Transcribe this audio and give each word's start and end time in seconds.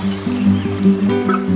thank 0.00 1.32
you 1.32 1.47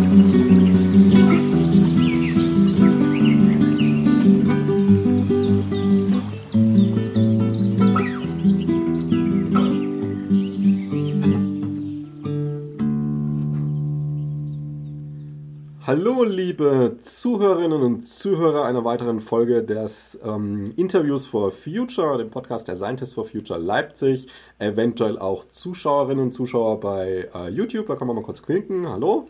Hallo, 16.05 16.24
liebe 16.24 16.96
Zuhörerinnen 17.00 17.80
und 17.80 18.05
Zuhörer 18.05 18.64
einer 18.64 18.84
weiteren 18.84 19.20
Folge 19.20 19.62
des 19.62 20.19
ähm, 20.24 20.64
Interviews 20.74 21.27
for 21.27 21.52
Future, 21.52 22.19
dem 22.19 22.28
Podcast 22.28 22.66
der 22.66 22.74
Scientists 22.74 23.14
for 23.14 23.24
Future 23.24 23.60
Leipzig. 23.60 24.27
Eventuell 24.59 25.16
auch 25.16 25.45
Zuschauerinnen 25.52 26.24
und 26.24 26.33
Zuschauer 26.33 26.80
bei 26.80 27.30
äh, 27.33 27.51
YouTube. 27.51 27.87
Da 27.87 27.95
kann 27.95 28.09
man 28.09 28.16
mal 28.16 28.24
kurz 28.24 28.43
winken. 28.48 28.88
Hallo. 28.88 29.29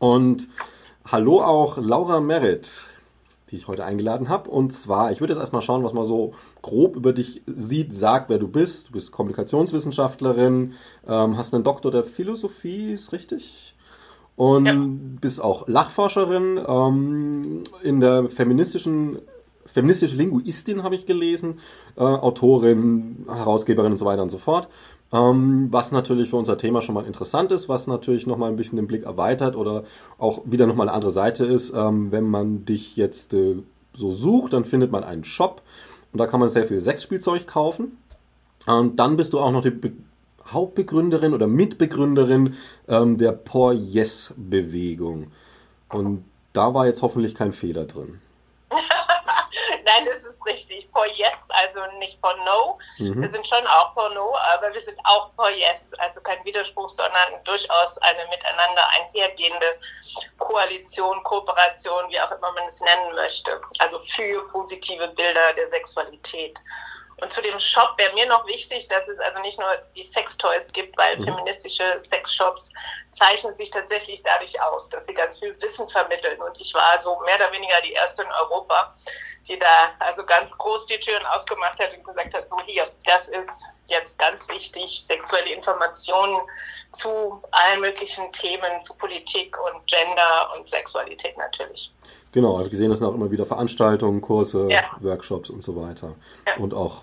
Und 0.00 0.48
hallo 1.04 1.40
auch 1.40 1.78
Laura 1.78 2.20
Merritt, 2.20 2.88
die 3.52 3.56
ich 3.56 3.68
heute 3.68 3.84
eingeladen 3.84 4.28
habe. 4.28 4.50
Und 4.50 4.72
zwar, 4.72 5.12
ich 5.12 5.20
würde 5.20 5.34
jetzt 5.34 5.40
erstmal 5.40 5.62
schauen, 5.62 5.84
was 5.84 5.92
man 5.92 6.04
so 6.04 6.34
grob 6.62 6.96
über 6.96 7.12
dich 7.12 7.42
sieht, 7.46 7.94
sagt, 7.94 8.28
wer 8.28 8.38
du 8.38 8.48
bist. 8.48 8.88
Du 8.88 8.92
bist 8.94 9.12
Kommunikationswissenschaftlerin, 9.12 10.72
ähm, 11.06 11.36
hast 11.36 11.54
einen 11.54 11.62
Doktor 11.62 11.92
der 11.92 12.02
Philosophie, 12.02 12.94
ist 12.94 13.12
richtig? 13.12 13.75
Und 14.36 14.66
ja. 14.66 14.74
bist 15.20 15.42
auch 15.42 15.66
Lachforscherin 15.66 16.60
ähm, 16.66 17.62
in 17.82 18.00
der 18.00 18.28
feministischen 18.28 19.18
feministische 19.66 20.16
Linguistin 20.16 20.82
habe 20.82 20.94
ich 20.94 21.06
gelesen, 21.06 21.58
äh, 21.96 22.00
Autorin, 22.00 23.26
Herausgeberin 23.28 23.92
und 23.92 23.98
so 23.98 24.06
weiter 24.06 24.22
und 24.22 24.30
so 24.30 24.38
fort. 24.38 24.68
Ähm, 25.12 25.68
was 25.70 25.92
natürlich 25.92 26.30
für 26.30 26.36
unser 26.36 26.56
Thema 26.58 26.82
schon 26.82 26.94
mal 26.94 27.04
interessant 27.04 27.52
ist, 27.52 27.68
was 27.68 27.86
natürlich 27.86 28.26
nochmal 28.26 28.50
ein 28.50 28.56
bisschen 28.56 28.76
den 28.76 28.86
Blick 28.86 29.04
erweitert 29.04 29.54
oder 29.54 29.84
auch 30.18 30.42
wieder 30.44 30.66
nochmal 30.66 30.88
eine 30.88 30.94
andere 30.94 31.10
Seite 31.10 31.44
ist. 31.44 31.74
Ähm, 31.74 32.10
wenn 32.10 32.24
man 32.24 32.64
dich 32.64 32.96
jetzt 32.96 33.34
äh, 33.34 33.56
so 33.92 34.12
sucht, 34.12 34.52
dann 34.52 34.64
findet 34.64 34.90
man 34.90 35.04
einen 35.04 35.24
Shop 35.24 35.62
und 36.12 36.18
da 36.18 36.26
kann 36.26 36.40
man 36.40 36.48
sehr 36.48 36.66
viel 36.66 36.80
Sexspielzeug 36.80 37.46
kaufen. 37.46 37.98
Und 38.66 38.98
dann 38.98 39.16
bist 39.16 39.32
du 39.32 39.38
auch 39.40 39.52
noch 39.52 39.62
die 39.62 39.70
Hauptbegründerin 40.52 41.34
oder 41.34 41.46
Mitbegründerin 41.46 42.56
ähm, 42.88 43.18
der 43.18 43.32
Poor 43.32 43.72
Yes 43.72 44.34
Bewegung. 44.36 45.32
Und 45.88 46.24
da 46.52 46.72
war 46.74 46.86
jetzt 46.86 47.02
hoffentlich 47.02 47.34
kein 47.34 47.52
Fehler 47.52 47.84
drin. 47.84 48.20
Nein, 48.70 50.06
das 50.06 50.24
ist 50.24 50.44
richtig. 50.44 50.90
Poor 50.92 51.06
Yes, 51.06 51.38
also 51.48 51.80
nicht 51.98 52.18
for 52.20 52.34
No. 52.44 52.78
Mhm. 52.98 53.22
Wir 53.22 53.28
sind 53.28 53.46
schon 53.46 53.66
auch 53.66 53.94
for 53.94 54.08
No, 54.10 54.34
aber 54.36 54.72
wir 54.72 54.80
sind 54.80 54.98
auch 55.04 55.30
for 55.34 55.50
Yes. 55.50 55.92
Also 55.98 56.20
kein 56.20 56.44
Widerspruch, 56.44 56.88
sondern 56.88 57.44
durchaus 57.44 57.98
eine 57.98 58.26
miteinander 58.28 58.82
einhergehende 58.98 59.66
Koalition, 60.38 61.22
Kooperation, 61.22 62.10
wie 62.10 62.20
auch 62.20 62.30
immer 62.30 62.52
man 62.52 62.64
es 62.66 62.80
nennen 62.80 63.14
möchte. 63.14 63.60
Also 63.78 64.00
für 64.00 64.48
positive 64.48 65.08
Bilder 65.08 65.52
der 65.56 65.68
Sexualität. 65.68 66.58
Und 67.22 67.32
zu 67.32 67.40
dem 67.40 67.58
Shop 67.58 67.94
wäre 67.96 68.12
mir 68.12 68.26
noch 68.26 68.46
wichtig, 68.46 68.88
dass 68.88 69.08
es 69.08 69.18
also 69.18 69.40
nicht 69.40 69.58
nur 69.58 69.68
die 69.96 70.02
Sextoys 70.02 70.70
gibt, 70.72 70.96
weil 70.98 71.16
mhm. 71.18 71.24
feministische 71.24 71.98
Sexshops 72.00 72.68
zeichnen 73.12 73.54
sich 73.54 73.70
tatsächlich 73.70 74.22
dadurch 74.22 74.60
aus, 74.60 74.88
dass 74.90 75.06
sie 75.06 75.14
ganz 75.14 75.38
viel 75.38 75.58
Wissen 75.62 75.88
vermitteln. 75.88 76.40
Und 76.42 76.60
ich 76.60 76.74
war 76.74 77.00
so 77.00 77.18
mehr 77.20 77.36
oder 77.36 77.50
weniger 77.52 77.80
die 77.82 77.92
erste 77.92 78.22
in 78.22 78.28
Europa, 78.28 78.94
die 79.48 79.58
da 79.58 79.92
also 80.00 80.24
ganz 80.24 80.56
groß 80.58 80.86
die 80.86 80.98
Türen 80.98 81.24
aufgemacht 81.26 81.78
hat 81.78 81.96
und 81.96 82.04
gesagt 82.04 82.34
hat, 82.34 82.48
so 82.50 82.60
hier, 82.66 82.90
das 83.04 83.28
ist 83.28 83.50
jetzt 83.86 84.18
ganz 84.18 84.46
wichtig, 84.48 85.04
sexuelle 85.06 85.52
Informationen 85.52 86.40
zu 86.92 87.42
allen 87.50 87.80
möglichen 87.80 88.30
Themen, 88.32 88.80
zu 88.82 88.94
Politik 88.94 89.56
und 89.58 89.86
Gender 89.86 90.52
und 90.56 90.68
Sexualität 90.68 91.36
natürlich. 91.38 91.92
Genau, 92.32 92.54
ich 92.54 92.58
habe 92.58 92.70
gesehen, 92.70 92.88
das 92.90 92.98
sind 92.98 93.06
auch 93.06 93.14
immer 93.14 93.30
wieder 93.30 93.46
Veranstaltungen, 93.46 94.20
Kurse, 94.20 94.68
ja. 94.70 94.96
Workshops 95.00 95.50
und 95.50 95.62
so 95.62 95.80
weiter. 95.80 96.16
Ja. 96.46 96.56
Und 96.56 96.74
auch, 96.74 97.02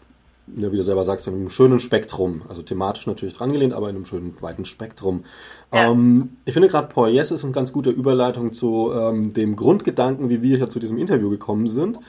ja, 0.56 0.72
wie 0.72 0.78
du 0.78 0.84
selber 0.84 1.04
sagst, 1.04 1.28
in 1.28 1.34
einem 1.34 1.50
schönen 1.50 1.80
Spektrum. 1.80 2.42
Also 2.50 2.62
thematisch 2.62 3.08
natürlich 3.08 3.36
drangelehnt, 3.36 3.74
aber 3.74 3.90
in 3.90 3.96
einem 3.96 4.06
schönen 4.06 4.36
weiten 4.42 4.66
Spektrum. 4.66 5.24
Ja. 5.72 5.92
Ähm, 5.92 6.38
ich 6.46 6.54
finde 6.54 6.68
gerade 6.68 6.88
Paul 6.88 7.10
Yes 7.10 7.32
ist 7.32 7.44
eine 7.44 7.54
ganz 7.54 7.72
gute 7.72 7.90
Überleitung 7.90 8.52
zu 8.52 8.92
ähm, 8.94 9.32
dem 9.34 9.56
Grundgedanken, 9.56 10.30
wie 10.30 10.42
wir 10.42 10.58
hier 10.58 10.70
zu 10.70 10.80
diesem 10.80 10.98
Interview 10.98 11.30
gekommen 11.30 11.68
sind. 11.68 12.00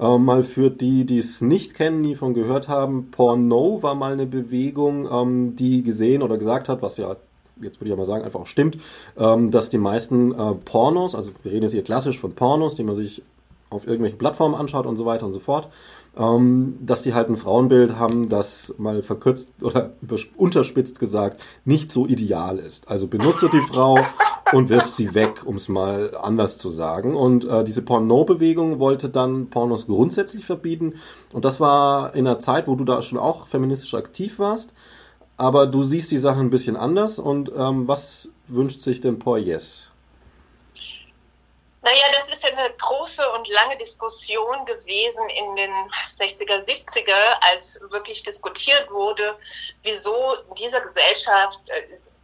Ähm, 0.00 0.24
mal 0.24 0.42
für 0.42 0.70
die, 0.70 1.04
die 1.04 1.18
es 1.18 1.42
nicht 1.42 1.74
kennen, 1.74 2.00
nie 2.00 2.16
von 2.16 2.34
gehört 2.34 2.68
haben, 2.68 3.10
Porno 3.10 3.82
war 3.82 3.94
mal 3.94 4.12
eine 4.12 4.26
Bewegung, 4.26 5.08
ähm, 5.10 5.56
die 5.56 5.82
gesehen 5.82 6.22
oder 6.22 6.38
gesagt 6.38 6.68
hat, 6.68 6.82
was 6.82 6.96
ja 6.96 7.16
jetzt 7.60 7.80
würde 7.80 7.90
ich 7.90 7.96
mal 7.96 8.06
sagen, 8.06 8.24
einfach 8.24 8.40
auch 8.40 8.46
stimmt, 8.46 8.78
ähm, 9.16 9.50
dass 9.50 9.70
die 9.70 9.78
meisten 9.78 10.32
äh, 10.32 10.54
Pornos, 10.64 11.14
also 11.14 11.30
wir 11.42 11.52
reden 11.52 11.62
jetzt 11.62 11.72
hier 11.72 11.84
klassisch 11.84 12.18
von 12.18 12.32
Pornos, 12.32 12.74
die 12.74 12.82
man 12.82 12.94
sich 12.94 13.22
auf 13.70 13.86
irgendwelchen 13.86 14.18
Plattformen 14.18 14.54
anschaut 14.54 14.86
und 14.86 14.96
so 14.96 15.06
weiter 15.06 15.26
und 15.26 15.32
so 15.32 15.40
fort, 15.40 15.68
ähm, 16.16 16.78
dass 16.80 17.02
die 17.02 17.14
halt 17.14 17.28
ein 17.28 17.36
Frauenbild 17.36 17.98
haben, 17.98 18.28
das 18.28 18.74
mal 18.78 19.02
verkürzt 19.02 19.54
oder 19.60 19.92
unterspitzt 20.36 21.00
gesagt 21.00 21.42
nicht 21.64 21.90
so 21.90 22.06
ideal 22.06 22.58
ist. 22.58 22.88
Also 22.88 23.08
benutze 23.08 23.48
die 23.48 23.60
Frau 23.60 23.98
und 24.52 24.68
wirf 24.68 24.88
sie 24.88 25.14
weg, 25.14 25.42
um 25.46 25.56
es 25.56 25.68
mal 25.68 26.14
anders 26.20 26.58
zu 26.58 26.68
sagen. 26.68 27.14
Und 27.16 27.44
äh, 27.44 27.64
diese 27.64 27.82
Porno-Bewegung 27.82 28.78
wollte 28.78 29.08
dann 29.08 29.48
Pornos 29.48 29.86
grundsätzlich 29.86 30.44
verbieten. 30.44 30.94
Und 31.32 31.44
das 31.44 31.60
war 31.60 32.14
in 32.14 32.26
einer 32.26 32.38
Zeit, 32.38 32.68
wo 32.68 32.74
du 32.74 32.84
da 32.84 33.02
schon 33.02 33.18
auch 33.18 33.46
feministisch 33.46 33.94
aktiv 33.94 34.38
warst 34.38 34.72
aber 35.36 35.66
du 35.66 35.82
siehst 35.82 36.10
die 36.10 36.18
Sache 36.18 36.40
ein 36.40 36.50
bisschen 36.50 36.76
anders 36.76 37.18
und 37.18 37.50
ähm, 37.56 37.88
was 37.88 38.32
wünscht 38.48 38.80
sich 38.80 39.00
denn 39.00 39.18
Paul 39.18 39.40
Yes? 39.40 39.91
Naja, 41.82 42.04
das 42.12 42.28
ist 42.32 42.44
ja 42.44 42.50
eine 42.50 42.72
große 42.74 43.28
und 43.32 43.48
lange 43.48 43.76
Diskussion 43.76 44.64
gewesen 44.66 45.28
in 45.30 45.56
den 45.56 45.72
60er, 46.16 46.64
70er, 46.64 47.38
als 47.40 47.80
wirklich 47.90 48.22
diskutiert 48.22 48.88
wurde, 48.90 49.36
wieso 49.82 50.34
in 50.48 50.54
dieser 50.54 50.80
Gesellschaft 50.80 51.58
äh, 51.70 51.82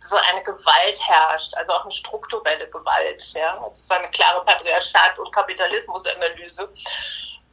so 0.09 0.17
eine 0.17 0.43
Gewalt 0.43 1.01
herrscht, 1.07 1.55
also 1.55 1.73
auch 1.73 1.83
eine 1.83 1.93
strukturelle 1.93 2.69
Gewalt. 2.71 3.33
Ja, 3.35 3.69
das 3.69 3.91
war 3.91 3.99
eine 3.99 4.11
klare 4.11 4.45
Patriarchat- 4.45 5.19
und 5.19 5.33
Kapitalismusanalyse. 5.33 6.73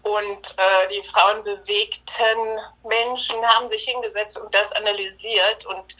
Und 0.03 0.55
äh, 0.57 0.87
die 0.89 1.03
frauenbewegten 1.07 2.59
Menschen 2.83 3.43
haben 3.47 3.67
sich 3.67 3.83
hingesetzt 3.83 4.37
und 4.37 4.53
das 4.53 4.71
analysiert 4.73 5.65
und 5.65 5.97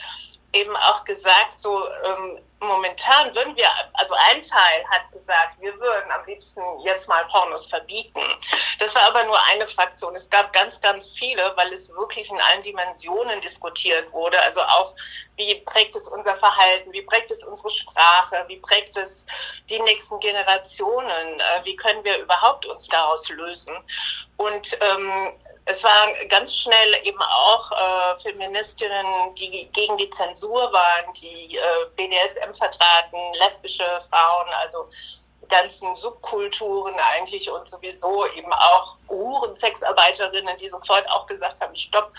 eben 0.54 0.76
auch 0.78 1.04
gesagt, 1.04 1.60
so 1.60 1.88
ähm, 1.88 2.40
momentan 2.66 3.34
würden 3.36 3.56
wir, 3.56 3.68
also 3.94 4.14
ein 4.14 4.42
Teil 4.42 4.86
hat 4.90 5.12
gesagt, 5.12 5.60
wir 5.60 5.74
würden 5.80 6.12
am 6.12 6.26
liebsten 6.26 6.62
jetzt 6.84 7.08
mal 7.08 7.26
Pornos 7.26 7.68
verbieten. 7.68 8.22
Das 8.80 8.94
war 8.96 9.04
aber 9.04 9.24
nur 9.24 9.42
eine 9.46 9.68
Fraktion. 9.68 10.16
Es 10.16 10.30
gab 10.30 10.52
ganz, 10.54 10.80
ganz 10.82 11.10
viele, 11.12 11.54
weil 11.56 11.72
es 11.74 11.90
wirklich 11.90 12.30
in 12.30 12.40
allen 12.40 12.62
Dimensionen 12.62 13.42
diskutiert 13.42 14.12
wurde. 14.12 14.42
Also 14.42 14.62
auch, 14.62 14.94
wie 15.36 15.56
prägt 15.62 15.96
es 15.96 16.08
unser 16.08 16.38
Verhalten, 16.38 16.92
wie 16.92 17.02
prägt 17.02 17.32
es 17.32 17.44
unsere 17.44 17.70
Sprache, 17.70 18.44
wie 18.48 18.58
prägt 18.58 18.98
es 18.98 19.26
die 19.70 19.80
nächsten 19.82 20.20
Generationen, 20.20 21.40
äh, 21.40 21.64
wie 21.64 21.76
können 21.76 22.04
wir 22.04 22.18
überhaupt 22.20 22.66
uns 22.66 22.88
daraus 22.88 23.28
lösen. 23.30 23.76
Und 24.38 24.78
ähm, 24.82 25.36
es 25.66 25.84
waren 25.84 26.14
ganz 26.30 26.56
schnell 26.56 26.96
eben 27.04 27.22
auch 27.22 27.72
äh, 27.72 28.20
Feministinnen, 28.20 29.34
die 29.36 29.68
gegen 29.74 29.98
die 29.98 30.10
Zensur 30.12 30.72
waren, 30.72 31.12
die 31.14 31.58
äh, 31.58 31.62
BDSM 31.96 32.54
vertraten, 32.54 33.18
lesbische 33.34 33.86
Frauen, 34.10 34.48
also 34.62 34.88
ganzen 35.50 35.96
Subkulturen 35.96 36.96
eigentlich 37.00 37.50
und 37.52 37.68
sowieso 37.68 38.26
eben 38.28 38.52
auch 38.54 38.98
Uhren, 39.08 39.56
Sexarbeiterinnen, 39.56 40.58
die 40.58 40.70
sofort 40.70 41.08
auch 41.10 41.26
gesagt 41.28 41.62
haben, 41.62 41.76
stopp. 41.76 42.12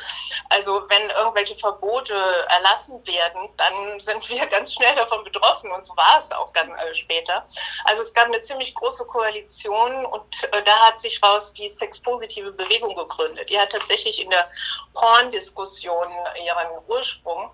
Also 0.50 0.82
wenn 0.88 1.10
irgendwelche 1.10 1.56
Verbote 1.56 2.14
erlassen 2.48 3.04
werden, 3.06 3.48
dann 3.56 4.00
sind 4.00 4.28
wir 4.28 4.46
ganz 4.50 4.72
schnell 4.72 4.94
davon 4.94 5.24
betroffen 5.24 5.70
und 5.72 5.86
so 5.86 5.96
war 5.96 6.20
es 6.20 6.30
auch 6.32 6.52
dann 6.52 6.70
äh, 6.70 6.94
später. 6.94 7.46
Also 7.84 8.02
es 8.02 8.14
gab 8.14 8.26
eine 8.26 8.42
ziemlich 8.42 8.74
große 8.74 9.04
Koalition 9.06 10.06
und 10.06 10.44
äh, 10.52 10.62
da 10.62 10.88
hat 10.88 11.00
sich 11.00 11.22
raus 11.22 11.52
die 11.52 11.68
sexpositive 11.68 12.52
Bewegung 12.52 12.94
gegründet. 12.94 13.50
Die 13.50 13.58
hat 13.58 13.70
tatsächlich 13.70 14.22
in 14.22 14.30
der 14.30 14.48
Porn-Diskussion 14.94 16.08
ihren 16.44 16.84
Ursprung 16.88 17.50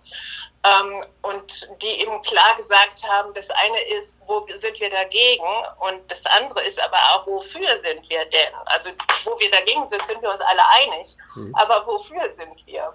ähm, 0.64 1.04
und 1.22 1.68
die 1.82 2.00
eben 2.00 2.22
klar 2.22 2.56
gesagt 2.56 3.02
haben, 3.02 3.34
das 3.34 3.50
eine 3.50 3.80
ist, 3.98 4.16
wo 4.26 4.46
sind 4.46 4.78
wir 4.78 4.90
dagegen 4.90 5.44
und 5.80 6.10
das 6.10 6.24
andere 6.26 6.62
ist 6.62 6.80
aber 6.80 6.96
auch, 6.96 7.26
wofür 7.26 7.80
sind 7.80 8.08
wir 8.08 8.24
denn? 8.26 8.54
Also 8.66 8.90
wo 9.24 9.38
wir 9.40 9.50
dagegen 9.50 9.86
sind, 9.88 10.06
sind 10.06 10.22
wir 10.22 10.30
uns 10.30 10.40
alle 10.40 10.66
einig, 10.68 11.16
mhm. 11.34 11.54
aber 11.56 11.86
wofür 11.86 12.32
sind 12.36 12.66
wir? 12.66 12.94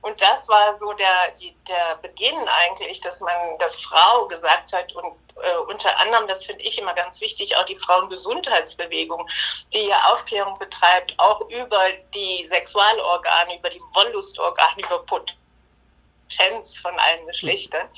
Und 0.00 0.20
das 0.20 0.48
war 0.48 0.76
so 0.78 0.92
der, 0.92 1.32
die, 1.40 1.56
der 1.66 1.96
Beginn 2.02 2.36
eigentlich, 2.46 3.00
dass 3.00 3.18
man, 3.20 3.58
dass 3.58 3.74
Frau 3.82 4.28
gesagt 4.28 4.72
hat 4.72 4.94
und 4.94 5.16
äh, 5.42 5.56
unter 5.66 5.98
anderem, 5.98 6.28
das 6.28 6.44
finde 6.44 6.62
ich 6.62 6.78
immer 6.78 6.94
ganz 6.94 7.20
wichtig, 7.20 7.56
auch 7.56 7.64
die 7.64 7.76
Frauengesundheitsbewegung, 7.76 9.28
die 9.72 9.86
ja 9.86 10.00
Aufklärung 10.12 10.56
betreibt, 10.58 11.14
auch 11.18 11.40
über 11.48 11.90
die 12.14 12.44
Sexualorgane, 12.44 13.58
über 13.58 13.70
die 13.70 13.82
Wolllustorgane, 13.92 14.82
über 14.82 15.04
Pot 15.04 15.36
Fans 16.34 16.78
von 16.78 16.98
allen 16.98 17.26
Geschlechtern. 17.26 17.88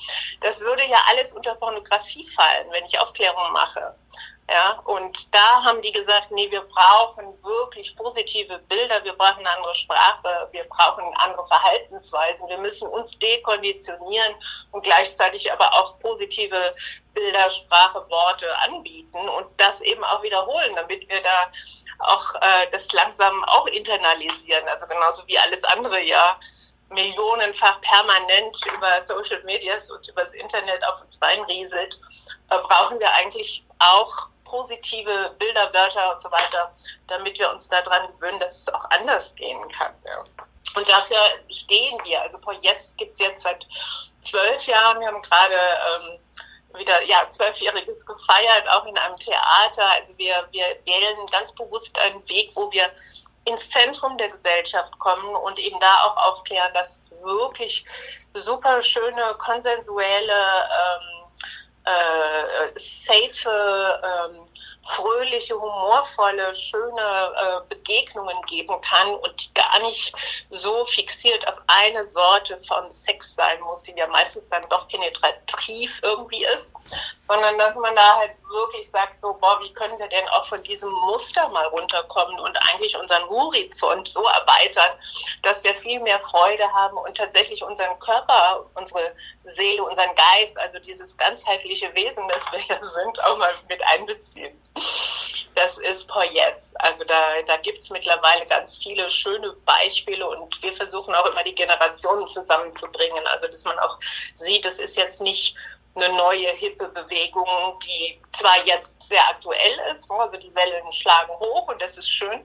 Das 0.41 0.61
würde 0.61 0.85
ja 0.87 0.99
alles 1.09 1.33
unter 1.33 1.55
Pornografie 1.55 2.27
fallen, 2.29 2.71
wenn 2.71 2.85
ich 2.85 2.99
Aufklärung 2.99 3.53
mache. 3.53 3.95
Ja, 4.51 4.81
und 4.85 5.33
da 5.33 5.63
haben 5.63 5.81
die 5.81 5.93
gesagt, 5.93 6.33
nee, 6.33 6.51
wir 6.51 6.63
brauchen 6.63 7.41
wirklich 7.45 7.95
positive 7.95 8.59
Bilder, 8.69 9.05
wir 9.05 9.13
brauchen 9.13 9.47
eine 9.47 9.57
andere 9.57 9.77
Sprache, 9.77 10.49
wir 10.51 10.65
brauchen 10.65 11.05
andere 11.15 11.47
Verhaltensweisen, 11.47 12.49
wir 12.49 12.59
müssen 12.59 12.89
uns 12.89 13.17
dekonditionieren 13.21 14.35
und 14.73 14.83
gleichzeitig 14.83 15.53
aber 15.53 15.73
auch 15.75 16.01
positive 16.01 16.75
Bilder, 17.15 17.49
Sprache, 17.53 18.05
Worte 18.11 18.59
anbieten 18.59 19.29
und 19.29 19.47
das 19.57 19.83
eben 19.83 20.03
auch 20.03 20.21
wiederholen, 20.25 20.75
damit 20.75 21.09
wir 21.09 21.23
da 21.23 21.53
auch 22.01 22.35
äh, 22.41 22.67
das 22.73 22.93
langsam 22.93 23.45
auch 23.45 23.67
internalisieren, 23.67 24.67
also 24.67 24.89
genauso 24.89 25.25
wie 25.29 25.39
alles 25.39 25.63
andere 25.63 26.01
ja 26.01 26.41
millionenfach 26.91 27.81
permanent 27.81 28.57
über 28.67 29.03
Social 29.03 29.43
Medias 29.45 29.91
und 29.91 30.07
übers 30.09 30.33
Internet 30.35 30.85
auf 30.85 31.01
uns 31.03 31.21
reinrieselt, 31.21 32.01
äh, 32.51 32.59
brauchen 32.59 32.99
wir 32.99 33.13
eigentlich 33.15 33.65
auch 33.79 34.29
positive 34.45 35.35
Bilder, 35.39 35.73
Wörter 35.73 36.15
und 36.15 36.23
so 36.23 36.31
weiter, 36.31 36.75
damit 37.07 37.39
wir 37.39 37.51
uns 37.51 37.69
daran 37.69 38.09
gewöhnen, 38.13 38.41
dass 38.41 38.59
es 38.59 38.69
auch 38.69 38.85
anders 38.91 39.35
gehen 39.37 39.69
kann. 39.69 39.95
Ja. 40.05 40.25
Und 40.75 40.89
dafür 40.89 41.19
stehen 41.49 41.99
wir. 42.05 42.21
Also 42.23 42.39
Yes 42.61 42.95
gibt 42.97 43.13
es 43.13 43.19
jetzt 43.19 43.43
seit 43.43 43.65
zwölf 44.25 44.63
Jahren. 44.67 45.01
Wir 45.01 45.09
haben 45.09 45.23
gerade 45.23 45.55
ähm, 45.55 46.79
wieder 46.79 47.03
ja 47.03 47.29
zwölfjähriges 47.31 48.05
gefeiert, 48.05 48.69
auch 48.69 48.87
in 48.87 48.99
einem 48.99 49.19
Theater. 49.19 49.87
Also 49.87 50.17
wir, 50.19 50.47
wir 50.51 50.65
wählen 50.85 51.27
ganz 51.31 51.53
bewusst 51.53 51.97
einen 51.99 52.29
Weg, 52.29 52.51
wo 52.55 52.71
wir 52.73 52.91
ins 53.45 53.69
Zentrum 53.71 54.19
der 54.19 54.29
Gesellschaft 54.29 54.99
kommen 54.99 55.35
und 55.35 55.59
eben 55.59 55.81
da 55.81 56.05
auch 56.05 56.17
aufklären, 56.17 56.73
dass 56.75 57.11
wirklich 57.23 57.85
super 58.35 58.83
schöne, 58.83 59.35
konsensuelle 59.39 60.33
ähm, 60.33 61.21
äh, 61.85 62.79
safe, 62.79 64.01
ähm, 64.03 64.47
fröhliche, 64.83 65.55
humorvolle, 65.55 66.55
schöne 66.55 67.33
äh, 67.37 67.75
Begegnungen 67.75 68.41
geben 68.43 68.81
kann 68.83 69.15
und 69.15 69.55
gar 69.55 69.79
nicht 69.81 70.13
so 70.51 70.85
fixiert 70.87 71.47
auf 71.49 71.61
eine 71.67 72.05
Sorte 72.05 72.59
von 72.59 72.91
Sex 72.91 73.35
sein 73.35 73.61
muss, 73.63 73.83
die 73.83 73.93
ja 73.93 74.07
meistens 74.07 74.49
dann 74.49 74.63
doch 74.71 74.89
penetrativ 74.89 76.01
irgendwie 76.03 76.45
ist, 76.45 76.75
sondern 77.31 77.57
dass 77.59 77.77
man 77.77 77.95
da 77.95 78.17
halt 78.17 78.33
wirklich 78.49 78.91
sagt, 78.91 79.21
so, 79.21 79.33
boah, 79.35 79.61
wie 79.63 79.73
können 79.75 79.97
wir 80.01 80.09
denn 80.09 80.29
auch 80.31 80.45
von 80.47 80.61
diesem 80.65 80.91
Muster 80.91 81.49
mal 81.51 81.67
runterkommen 81.67 82.41
und 82.41 82.57
eigentlich 82.69 82.97
unseren 82.97 83.23
Horizont 83.29 84.09
so 84.09 84.25
erweitern, 84.25 84.91
dass 85.43 85.63
wir 85.63 85.73
viel 85.77 86.01
mehr 86.01 86.19
Freude 86.19 86.65
haben 86.73 86.97
und 86.97 87.17
tatsächlich 87.17 87.63
unseren 87.63 87.97
Körper, 88.01 88.67
unsere 88.75 89.15
Seele, 89.45 89.85
unseren 89.85 90.13
Geist, 90.17 90.59
also 90.59 90.81
dieses 90.81 91.17
ganzheitliche 91.19 91.95
Wesen, 91.95 92.27
das 92.27 92.43
wir 92.51 92.63
ja 92.69 92.83
sind, 92.83 93.23
auch 93.23 93.39
mal 93.39 93.55
mit 93.69 93.81
einbeziehen. 93.87 94.61
Das 95.55 95.79
ist 95.79 96.09
Poyes. 96.09 96.75
Also 96.79 97.05
da, 97.05 97.43
da 97.47 97.59
gibt 97.59 97.79
es 97.79 97.91
mittlerweile 97.91 98.45
ganz 98.47 98.77
viele 98.77 99.09
schöne 99.09 99.53
Beispiele 99.65 100.27
und 100.29 100.61
wir 100.63 100.73
versuchen 100.73 101.15
auch 101.15 101.27
immer 101.27 101.45
die 101.45 101.55
Generationen 101.55 102.27
zusammenzubringen. 102.27 103.25
Also 103.29 103.47
dass 103.47 103.63
man 103.65 103.79
auch 103.79 103.99
sieht, 104.35 104.65
es 104.65 104.81
ist 104.81 104.97
jetzt 104.97 105.21
nicht 105.21 105.57
eine 105.95 106.09
neue, 106.11 106.49
hippe 106.53 106.89
Bewegung, 106.89 107.79
die 107.85 108.21
zwar 108.39 108.65
jetzt 108.65 109.03
sehr 109.03 109.29
aktuell 109.29 109.79
ist, 109.93 110.09
ne, 110.09 110.17
also 110.17 110.37
die 110.37 110.55
Wellen 110.55 110.93
schlagen 110.93 111.33
hoch 111.33 111.69
und 111.69 111.83
das 111.83 111.99
ist 111.99 112.09
schön, 112.09 112.45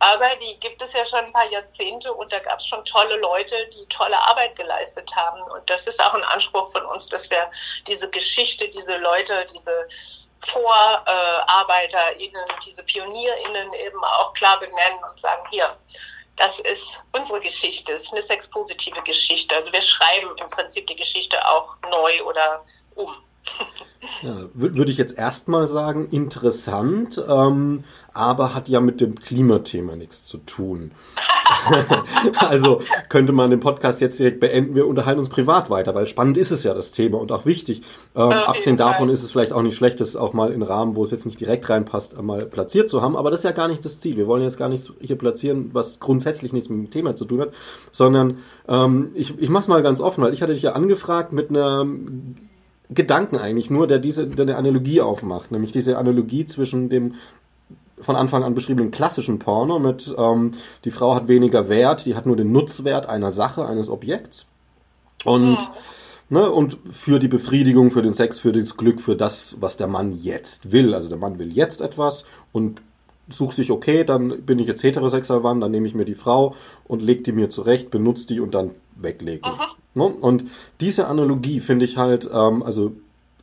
aber 0.00 0.34
die 0.36 0.58
gibt 0.60 0.82
es 0.82 0.92
ja 0.94 1.04
schon 1.04 1.26
ein 1.26 1.32
paar 1.32 1.50
Jahrzehnte 1.50 2.12
und 2.12 2.32
da 2.32 2.38
gab 2.38 2.58
es 2.58 2.66
schon 2.66 2.82
tolle 2.86 3.16
Leute, 3.16 3.68
die 3.68 3.84
tolle 3.86 4.18
Arbeit 4.18 4.56
geleistet 4.56 5.14
haben. 5.14 5.42
Und 5.52 5.68
das 5.68 5.86
ist 5.86 6.00
auch 6.00 6.14
ein 6.14 6.24
Anspruch 6.24 6.72
von 6.72 6.86
uns, 6.86 7.06
dass 7.08 7.30
wir 7.30 7.50
diese 7.86 8.08
Geschichte, 8.08 8.68
diese 8.70 8.96
Leute, 8.96 9.46
diese 9.52 9.88
VorarbeiterInnen, 10.46 12.46
diese 12.64 12.82
PionierInnen 12.82 13.74
eben 13.74 14.02
auch 14.02 14.32
klar 14.32 14.58
benennen 14.58 15.04
und 15.04 15.20
sagen, 15.20 15.46
hier, 15.50 15.76
das 16.36 16.58
ist 16.60 17.02
unsere 17.12 17.40
Geschichte, 17.40 17.92
es 17.92 18.04
ist 18.04 18.12
eine 18.12 18.22
sexpositive 18.22 19.02
Geschichte. 19.02 19.54
Also 19.54 19.70
wir 19.70 19.82
schreiben 19.82 20.34
im 20.38 20.48
Prinzip 20.48 20.86
die 20.86 20.96
Geschichte 20.96 21.46
auch 21.46 21.76
neu 21.90 22.22
oder 22.22 22.64
um. 22.94 23.08
Ja, 24.22 24.34
würde 24.52 24.90
ich 24.90 24.98
jetzt 24.98 25.16
erstmal 25.16 25.66
sagen, 25.66 26.06
interessant, 26.10 27.22
ähm, 27.26 27.84
aber 28.12 28.54
hat 28.54 28.68
ja 28.68 28.80
mit 28.80 29.00
dem 29.00 29.14
Klimathema 29.14 29.96
nichts 29.96 30.26
zu 30.26 30.38
tun. 30.38 30.90
also 32.38 32.82
könnte 33.08 33.32
man 33.32 33.50
den 33.50 33.60
Podcast 33.60 34.00
jetzt 34.02 34.18
direkt 34.18 34.40
beenden. 34.40 34.74
Wir 34.74 34.86
unterhalten 34.86 35.20
uns 35.20 35.30
privat 35.30 35.70
weiter, 35.70 35.94
weil 35.94 36.06
spannend 36.06 36.36
ist 36.36 36.50
es 36.50 36.64
ja 36.64 36.74
das 36.74 36.92
Thema 36.92 37.18
und 37.18 37.32
auch 37.32 37.46
wichtig. 37.46 37.82
Ähm, 38.14 38.30
abgesehen 38.30 38.76
davon 38.76 39.08
ist 39.08 39.22
es 39.22 39.32
vielleicht 39.32 39.52
auch 39.52 39.62
nicht 39.62 39.76
schlecht, 39.76 40.00
das 40.00 40.16
auch 40.16 40.34
mal 40.34 40.52
in 40.52 40.62
Rahmen, 40.62 40.96
wo 40.96 41.02
es 41.02 41.10
jetzt 41.10 41.24
nicht 41.24 41.40
direkt 41.40 41.68
reinpasst, 41.70 42.20
mal 42.20 42.44
platziert 42.44 42.90
zu 42.90 43.00
haben. 43.00 43.16
Aber 43.16 43.30
das 43.30 43.40
ist 43.40 43.44
ja 43.44 43.52
gar 43.52 43.68
nicht 43.68 43.84
das 43.84 44.00
Ziel. 44.00 44.16
Wir 44.18 44.26
wollen 44.26 44.42
jetzt 44.42 44.58
gar 44.58 44.68
nichts 44.68 44.92
hier 45.00 45.16
platzieren, 45.16 45.70
was 45.72 45.98
grundsätzlich 45.98 46.52
nichts 46.52 46.68
mit 46.68 46.78
dem 46.78 46.90
Thema 46.90 47.16
zu 47.16 47.24
tun 47.24 47.40
hat, 47.40 47.54
sondern 47.90 48.38
ähm, 48.68 49.12
ich, 49.14 49.38
ich 49.38 49.48
mache 49.48 49.62
es 49.62 49.68
mal 49.68 49.82
ganz 49.82 50.00
offen, 50.00 50.22
weil 50.22 50.34
ich 50.34 50.42
hatte 50.42 50.52
dich 50.52 50.62
ja 50.62 50.72
angefragt 50.72 51.32
mit 51.32 51.48
einer 51.48 51.86
Gedanken 52.92 53.36
eigentlich 53.36 53.70
nur, 53.70 53.86
der 53.86 53.98
diese 53.98 54.26
der 54.26 54.44
eine 54.46 54.56
Analogie 54.56 55.00
aufmacht, 55.00 55.52
nämlich 55.52 55.72
diese 55.72 55.96
Analogie 55.98 56.46
zwischen 56.46 56.88
dem 56.88 57.14
von 57.98 58.16
Anfang 58.16 58.42
an 58.42 58.54
beschriebenen 58.54 58.90
klassischen 58.90 59.38
Porno 59.38 59.78
mit 59.78 60.14
ähm, 60.16 60.52
die 60.84 60.90
Frau 60.90 61.14
hat 61.14 61.28
weniger 61.28 61.68
Wert, 61.68 62.06
die 62.06 62.14
hat 62.14 62.26
nur 62.26 62.36
den 62.36 62.50
Nutzwert 62.50 63.06
einer 63.06 63.30
Sache, 63.30 63.66
eines 63.66 63.90
Objekts 63.90 64.48
und 65.24 65.56
ja. 65.56 65.72
ne, 66.30 66.50
und 66.50 66.78
für 66.90 67.18
die 67.18 67.28
Befriedigung, 67.28 67.90
für 67.90 68.02
den 68.02 68.12
Sex, 68.12 68.38
für 68.38 68.52
das 68.52 68.76
Glück, 68.76 69.00
für 69.00 69.16
das, 69.16 69.56
was 69.60 69.76
der 69.76 69.86
Mann 69.86 70.12
jetzt 70.12 70.72
will. 70.72 70.94
Also 70.94 71.08
der 71.08 71.18
Mann 71.18 71.38
will 71.38 71.52
jetzt 71.52 71.80
etwas 71.80 72.24
und 72.52 72.80
sucht 73.28 73.54
sich, 73.54 73.70
okay, 73.70 74.04
dann 74.04 74.42
bin 74.42 74.58
ich 74.58 74.66
jetzt 74.66 74.82
heterosexuell 74.82 75.42
dann 75.42 75.70
nehme 75.70 75.86
ich 75.86 75.94
mir 75.94 76.04
die 76.04 76.14
Frau 76.14 76.54
und 76.88 77.02
leg 77.02 77.22
die 77.24 77.32
mir 77.32 77.48
zurecht, 77.48 77.90
benutze 77.90 78.26
die 78.26 78.40
und 78.40 78.54
dann 78.54 78.72
weglegen. 79.02 79.50
Ne? 79.94 80.04
Und 80.04 80.44
diese 80.80 81.08
Analogie 81.08 81.60
finde 81.60 81.84
ich 81.84 81.96
halt, 81.96 82.28
ähm, 82.32 82.62
also 82.62 82.92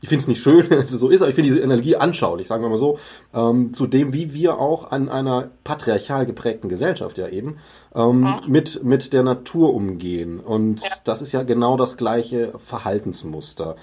ich 0.01 0.09
finde 0.09 0.21
es 0.21 0.27
nicht 0.27 0.41
schön, 0.41 0.67
dass 0.69 0.91
es 0.91 0.99
so 0.99 1.09
ist, 1.09 1.21
aber 1.21 1.29
ich 1.29 1.35
finde 1.35 1.49
diese 1.49 1.63
Analogie 1.63 1.95
anschaulich, 1.95 2.47
sagen 2.47 2.63
wir 2.63 2.69
mal 2.69 2.77
so, 2.77 2.99
ähm, 3.33 3.73
zu 3.73 3.87
dem, 3.87 4.13
wie 4.13 4.33
wir 4.33 4.57
auch 4.57 4.91
an 4.91 5.09
einer 5.09 5.49
patriarchal 5.63 6.25
geprägten 6.25 6.69
Gesellschaft 6.69 7.17
ja 7.17 7.27
eben 7.27 7.57
ähm, 7.95 8.23
ja. 8.23 8.41
mit, 8.47 8.83
mit 8.83 9.13
der 9.13 9.23
Natur 9.23 9.73
umgehen. 9.73 10.39
Und 10.39 10.81
ja. 10.81 10.89
das 11.03 11.21
ist 11.21 11.31
ja 11.31 11.43
genau 11.43 11.77
das 11.77 11.97
gleiche 11.97 12.53
Verhaltensmuster. 12.57 13.75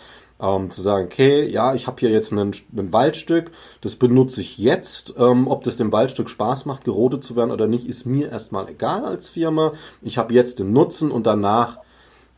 Ähm, 0.45 0.71
zu 0.71 0.83
sagen, 0.83 1.07
okay, 1.07 1.49
ja, 1.49 1.75
ich 1.75 1.87
habe 1.87 2.01
hier 2.01 2.11
jetzt 2.11 2.33
ein 2.33 2.53
Waldstück, 2.71 3.51
das 3.81 3.97
benutze 3.97 4.43
ich 4.43 4.59
jetzt. 4.59 5.15
Ähm, 5.17 5.49
ob 5.49 5.63
das 5.63 5.79
dem 5.79 5.91
Waldstück 5.91 6.29
Spaß 6.29 6.67
macht, 6.67 6.85
gerodet 6.85 7.25
zu 7.25 7.35
werden 7.35 7.51
oder 7.51 7.67
nicht, 7.67 7.87
ist 7.87 8.05
mir 8.05 8.31
erstmal 8.31 8.69
egal 8.69 9.07
als 9.07 9.29
Firma. 9.29 9.73
Ich 10.03 10.19
habe 10.19 10.35
jetzt 10.35 10.59
den 10.59 10.73
Nutzen 10.73 11.11
und 11.11 11.27
danach 11.27 11.79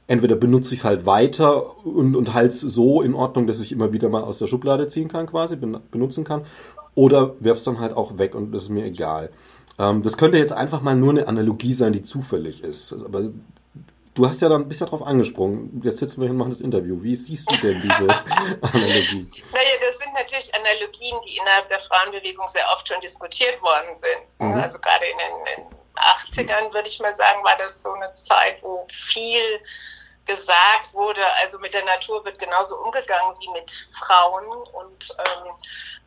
entweder 0.07 0.37
benutze 0.37 0.75
ich 0.75 0.81
es 0.81 0.85
halt 0.85 1.05
weiter 1.05 1.85
und, 1.85 2.15
und 2.15 2.33
halt 2.33 2.53
so 2.53 3.03
in 3.03 3.15
Ordnung, 3.15 3.49
dass 3.49 3.59
ich 3.61 3.73
immer 3.73 3.93
wieder 3.93 4.09
mal 4.09 4.23
aus 4.23 4.39
der 4.39 4.47
Schublade 4.47 4.87
ziehen 4.87 5.09
kann, 5.09 5.27
quasi, 5.27 5.57
benutzen 5.57 6.23
kann, 6.23 6.43
oder 6.95 7.35
werf 7.41 7.59
es 7.59 7.65
dann 7.65 7.81
halt 7.81 7.97
auch 7.97 8.19
weg 8.19 8.37
und 8.37 8.53
das 8.53 8.65
ist 8.65 8.69
mir 8.69 8.85
egal. 8.85 9.31
Ähm, 9.79 10.03
das 10.03 10.17
könnte 10.17 10.39
jetzt 10.39 10.53
einfach 10.53 10.81
mal 10.81 10.95
nur 10.95 11.11
eine 11.11 11.27
Analogie 11.27 11.73
sein, 11.73 11.93
die 11.93 12.03
zufällig 12.03 12.63
ist. 12.63 12.93
Aber 12.93 13.31
du 14.17 14.27
hast 14.27 14.43
ja 14.43 14.49
dann 14.49 14.67
bist 14.67 14.81
ja 14.81 14.87
drauf 14.87 15.03
angesprungen. 15.03 15.81
Jetzt 15.85 15.99
sitzen 15.99 16.21
wir 16.21 16.27
hier 16.27 16.33
und 16.33 16.39
machen 16.39 16.51
das 16.51 16.61
Interview. 16.61 17.01
Wie 17.03 17.15
siehst 17.15 17.49
du 17.51 17.57
denn 17.59 17.81
diese 17.81 18.09
Analogie? 18.63 19.31
Naja, 19.53 19.75
das 19.81 19.99
sind 19.99 20.13
natürlich 20.15 20.53
Analogien, 20.55 21.17
die 21.27 21.37
innerhalb 21.37 21.69
der 21.69 21.79
Frauenbewegung 21.81 22.49
sehr 22.49 22.67
oft 22.73 22.89
schon 22.89 23.01
diskutiert 23.01 23.61
worden 23.63 23.97
sind. 23.97 24.49
Mhm. 24.49 24.61
Also 24.61 24.79
gerade 24.79 25.05
in 25.07 25.19
den, 25.19 25.63
in 25.63 25.71
den 25.71 26.49
80ern, 26.49 26.73
würde 26.75 26.89
ich 26.89 26.99
mal 26.99 27.15
sagen, 27.15 27.45
war 27.45 27.57
das 27.59 27.83
so 27.83 27.93
eine 27.93 28.13
Zeit, 28.15 28.63
wo 28.63 28.87
viel 28.91 29.61
gesagt 30.25 30.93
wurde, 30.93 31.21
also 31.41 31.59
mit 31.61 31.73
der 31.73 31.85
Natur 31.85 32.25
wird 32.25 32.39
genauso 32.39 32.77
umgegangen 32.79 33.37
wie 33.39 33.49
mit 33.51 33.71
Frauen 33.97 34.45
und 34.73 35.17
ähm, 35.19 35.53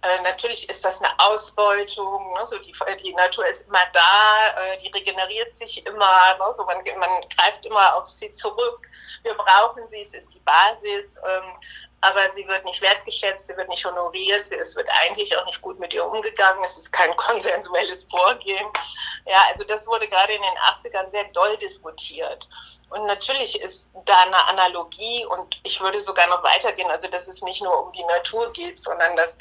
äh, 0.02 0.22
natürlich 0.22 0.70
ist 0.70 0.86
das 0.86 1.02
eine 1.02 1.12
Ausbeutung, 1.20 2.34
ne? 2.34 2.46
so 2.46 2.58
die, 2.60 2.74
die 3.04 3.14
Natur 3.14 3.46
ist 3.48 3.68
immer 3.68 3.86
da, 3.92 4.62
äh, 4.62 4.78
die 4.78 4.88
regeneriert 4.88 5.54
sich 5.56 5.86
immer, 5.86 6.38
ne? 6.38 6.54
so 6.56 6.64
man, 6.66 6.78
man 6.98 7.22
greift 7.36 7.66
immer 7.66 7.96
auf 7.96 8.08
sie 8.08 8.32
zurück, 8.34 8.90
wir 9.24 9.34
brauchen 9.34 9.88
sie, 9.90 10.02
es 10.02 10.14
ist 10.14 10.34
die 10.34 10.40
Basis, 10.40 11.18
ähm, 11.28 11.44
aber 12.02 12.32
sie 12.32 12.48
wird 12.48 12.64
nicht 12.64 12.82
wertgeschätzt, 12.82 13.48
sie 13.48 13.58
wird 13.58 13.68
nicht 13.68 13.84
honoriert, 13.86 14.50
es 14.52 14.74
wird 14.76 14.88
eigentlich 15.02 15.36
auch 15.36 15.46
nicht 15.46 15.62
gut 15.62 15.78
mit 15.80 15.94
ihr 15.94 16.06
umgegangen, 16.06 16.64
es 16.64 16.78
ist 16.78 16.94
kein 16.94 17.14
konsensuelles 17.18 18.06
Vorgehen. 18.06 18.68
Ja, 19.26 19.44
also 19.52 19.66
das 19.66 19.86
wurde 19.86 20.08
gerade 20.08 20.32
in 20.32 20.42
den 20.42 20.94
80ern 20.94 21.12
sehr 21.12 21.26
doll 21.34 21.58
diskutiert. 21.58 22.48
Und 22.90 23.06
natürlich 23.06 23.60
ist 23.62 23.92
da 24.06 24.22
eine 24.22 24.48
Analogie 24.48 25.26
und 25.26 25.60
ich 25.64 25.80
würde 25.80 26.02
sogar 26.02 26.28
noch 26.28 26.42
weitergehen, 26.44 26.90
also 26.90 27.08
dass 27.08 27.28
es 27.28 27.42
nicht 27.44 27.62
nur 27.62 27.86
um 27.86 27.92
die 27.92 28.04
Natur 28.04 28.52
geht, 28.54 28.82
sondern 28.84 29.16
dass 29.16 29.38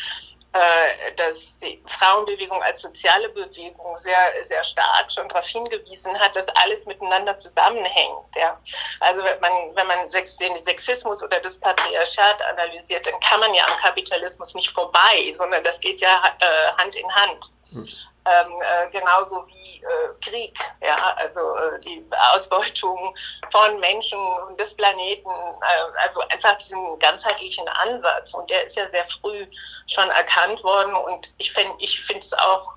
dass 1.16 1.58
die 1.58 1.82
Frauenbewegung 1.86 2.62
als 2.62 2.80
soziale 2.80 3.28
Bewegung 3.28 3.98
sehr, 3.98 4.32
sehr 4.44 4.64
stark 4.64 5.12
schon 5.12 5.28
darauf 5.28 5.46
hingewiesen 5.46 6.18
hat, 6.18 6.34
dass 6.36 6.48
alles 6.48 6.86
miteinander 6.86 7.36
zusammenhängt. 7.36 8.34
Ja. 8.34 8.58
Also 9.00 9.22
wenn 9.22 9.40
man, 9.40 9.52
wenn 9.74 9.86
man 9.86 9.98
den 10.08 10.58
Sexismus 10.58 11.22
oder 11.22 11.40
das 11.40 11.58
Patriarchat 11.58 12.42
analysiert, 12.42 13.06
dann 13.06 13.20
kann 13.20 13.40
man 13.40 13.54
ja 13.54 13.66
am 13.66 13.76
Kapitalismus 13.78 14.54
nicht 14.54 14.70
vorbei, 14.70 15.34
sondern 15.36 15.62
das 15.64 15.78
geht 15.80 16.00
ja 16.00 16.34
äh, 16.40 16.72
Hand 16.78 16.96
in 16.96 17.14
Hand. 17.14 17.52
Hm 17.72 17.88
ähm, 18.28 18.52
äh, 18.60 18.90
genauso 18.90 19.46
wie 19.46 19.82
äh, 19.82 20.28
Krieg, 20.28 20.58
ja, 20.80 21.14
also 21.16 21.40
äh, 21.56 21.80
die 21.80 22.04
Ausbeutung 22.34 23.16
von 23.50 23.80
Menschen 23.80 24.18
und 24.18 24.58
des 24.58 24.74
Planeten, 24.74 25.28
äh, 25.28 25.98
also 26.02 26.20
einfach 26.28 26.58
diesen 26.58 26.98
ganzheitlichen 26.98 27.68
Ansatz. 27.68 28.34
Und 28.34 28.48
der 28.50 28.66
ist 28.66 28.76
ja 28.76 28.88
sehr 28.90 29.06
früh 29.20 29.46
schon 29.86 30.10
erkannt 30.10 30.62
worden. 30.64 30.94
Und 30.94 31.32
ich 31.38 31.52
finde 31.52 31.74
ich 31.78 32.00
finde 32.00 32.24
es 32.24 32.32
auch 32.32 32.72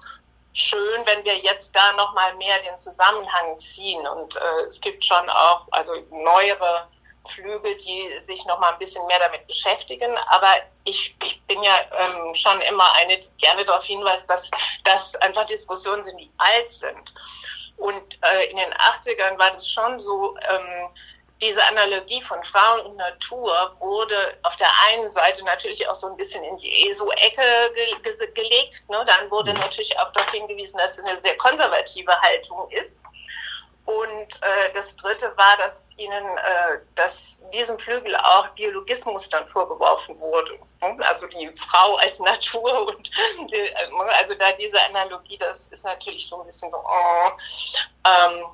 schön, 0.53 1.05
wenn 1.05 1.23
wir 1.23 1.37
jetzt 1.37 1.75
da 1.75 1.93
noch 1.93 2.13
mal 2.13 2.33
mehr 2.35 2.59
den 2.59 2.77
Zusammenhang 2.77 3.59
ziehen. 3.59 4.05
Und 4.07 4.35
äh, 4.35 4.61
es 4.67 4.79
gibt 4.81 5.03
schon 5.03 5.29
auch 5.29 5.67
also 5.71 5.93
neuere 6.11 6.87
Flügel, 7.27 7.75
die 7.77 8.19
sich 8.25 8.45
noch 8.45 8.59
mal 8.59 8.73
ein 8.73 8.79
bisschen 8.79 9.05
mehr 9.07 9.19
damit 9.19 9.47
beschäftigen. 9.47 10.17
Aber 10.29 10.55
ich, 10.83 11.15
ich 11.23 11.41
bin 11.43 11.61
ja 11.63 11.75
ähm, 11.97 12.33
schon 12.35 12.61
immer 12.61 12.91
eine, 12.93 13.17
die 13.19 13.29
gerne 13.37 13.65
darauf 13.65 13.83
hinweist, 13.83 14.29
dass 14.29 14.49
das 14.83 15.15
einfach 15.17 15.45
Diskussionen 15.45 16.03
sind, 16.03 16.17
die 16.17 16.31
alt 16.37 16.71
sind. 16.71 17.13
Und 17.77 18.19
äh, 18.23 18.49
in 18.49 18.57
den 18.57 18.73
80ern 18.73 19.37
war 19.39 19.51
das 19.51 19.67
schon 19.67 19.97
so, 19.99 20.35
ähm, 20.49 20.89
diese 21.41 21.63
Analogie 21.65 22.21
von 22.21 22.41
Frauen 22.43 22.81
und 22.85 22.97
Natur 22.97 23.75
wurde 23.79 24.37
auf 24.43 24.55
der 24.57 24.69
einen 24.87 25.09
Seite 25.11 25.43
natürlich 25.43 25.87
auch 25.87 25.95
so 25.95 26.07
ein 26.07 26.15
bisschen 26.15 26.43
in 26.43 26.57
die 26.57 26.89
ESO-Ecke 26.89 27.71
ge 27.73 27.95
ge 28.03 28.31
gelegt. 28.33 28.89
Ne? 28.89 29.03
Dann 29.07 29.31
wurde 29.31 29.53
mhm. 29.53 29.59
natürlich 29.59 29.97
auch 29.99 30.11
darauf 30.13 30.31
hingewiesen, 30.31 30.77
dass 30.77 30.97
es 30.97 31.03
eine 31.03 31.19
sehr 31.19 31.35
konservative 31.37 32.15
Haltung 32.21 32.69
ist. 32.69 33.03
Und 33.91 34.41
äh, 34.41 34.73
das 34.73 34.95
Dritte 34.95 35.33
war, 35.35 35.57
dass 35.57 35.89
ihnen, 35.97 36.37
äh, 36.37 36.79
dass 36.95 37.39
diesem 37.51 37.77
Flügel 37.77 38.15
auch 38.15 38.47
Biologismus 38.49 39.29
dann 39.29 39.47
vorgeworfen 39.47 40.19
wurde. 40.19 40.57
Also 40.99 41.27
die 41.27 41.51
Frau 41.55 41.95
als 41.95 42.19
Natur 42.19 42.87
und 42.87 43.11
äh, 43.51 43.73
also 44.17 44.35
da 44.35 44.51
diese 44.53 44.81
Analogie, 44.81 45.37
das 45.37 45.67
ist 45.67 45.83
natürlich 45.83 46.27
so 46.27 46.39
ein 46.41 46.47
bisschen 46.47 46.71
so. 46.71 46.77
Oh, 46.77 47.31
ähm, 48.05 48.45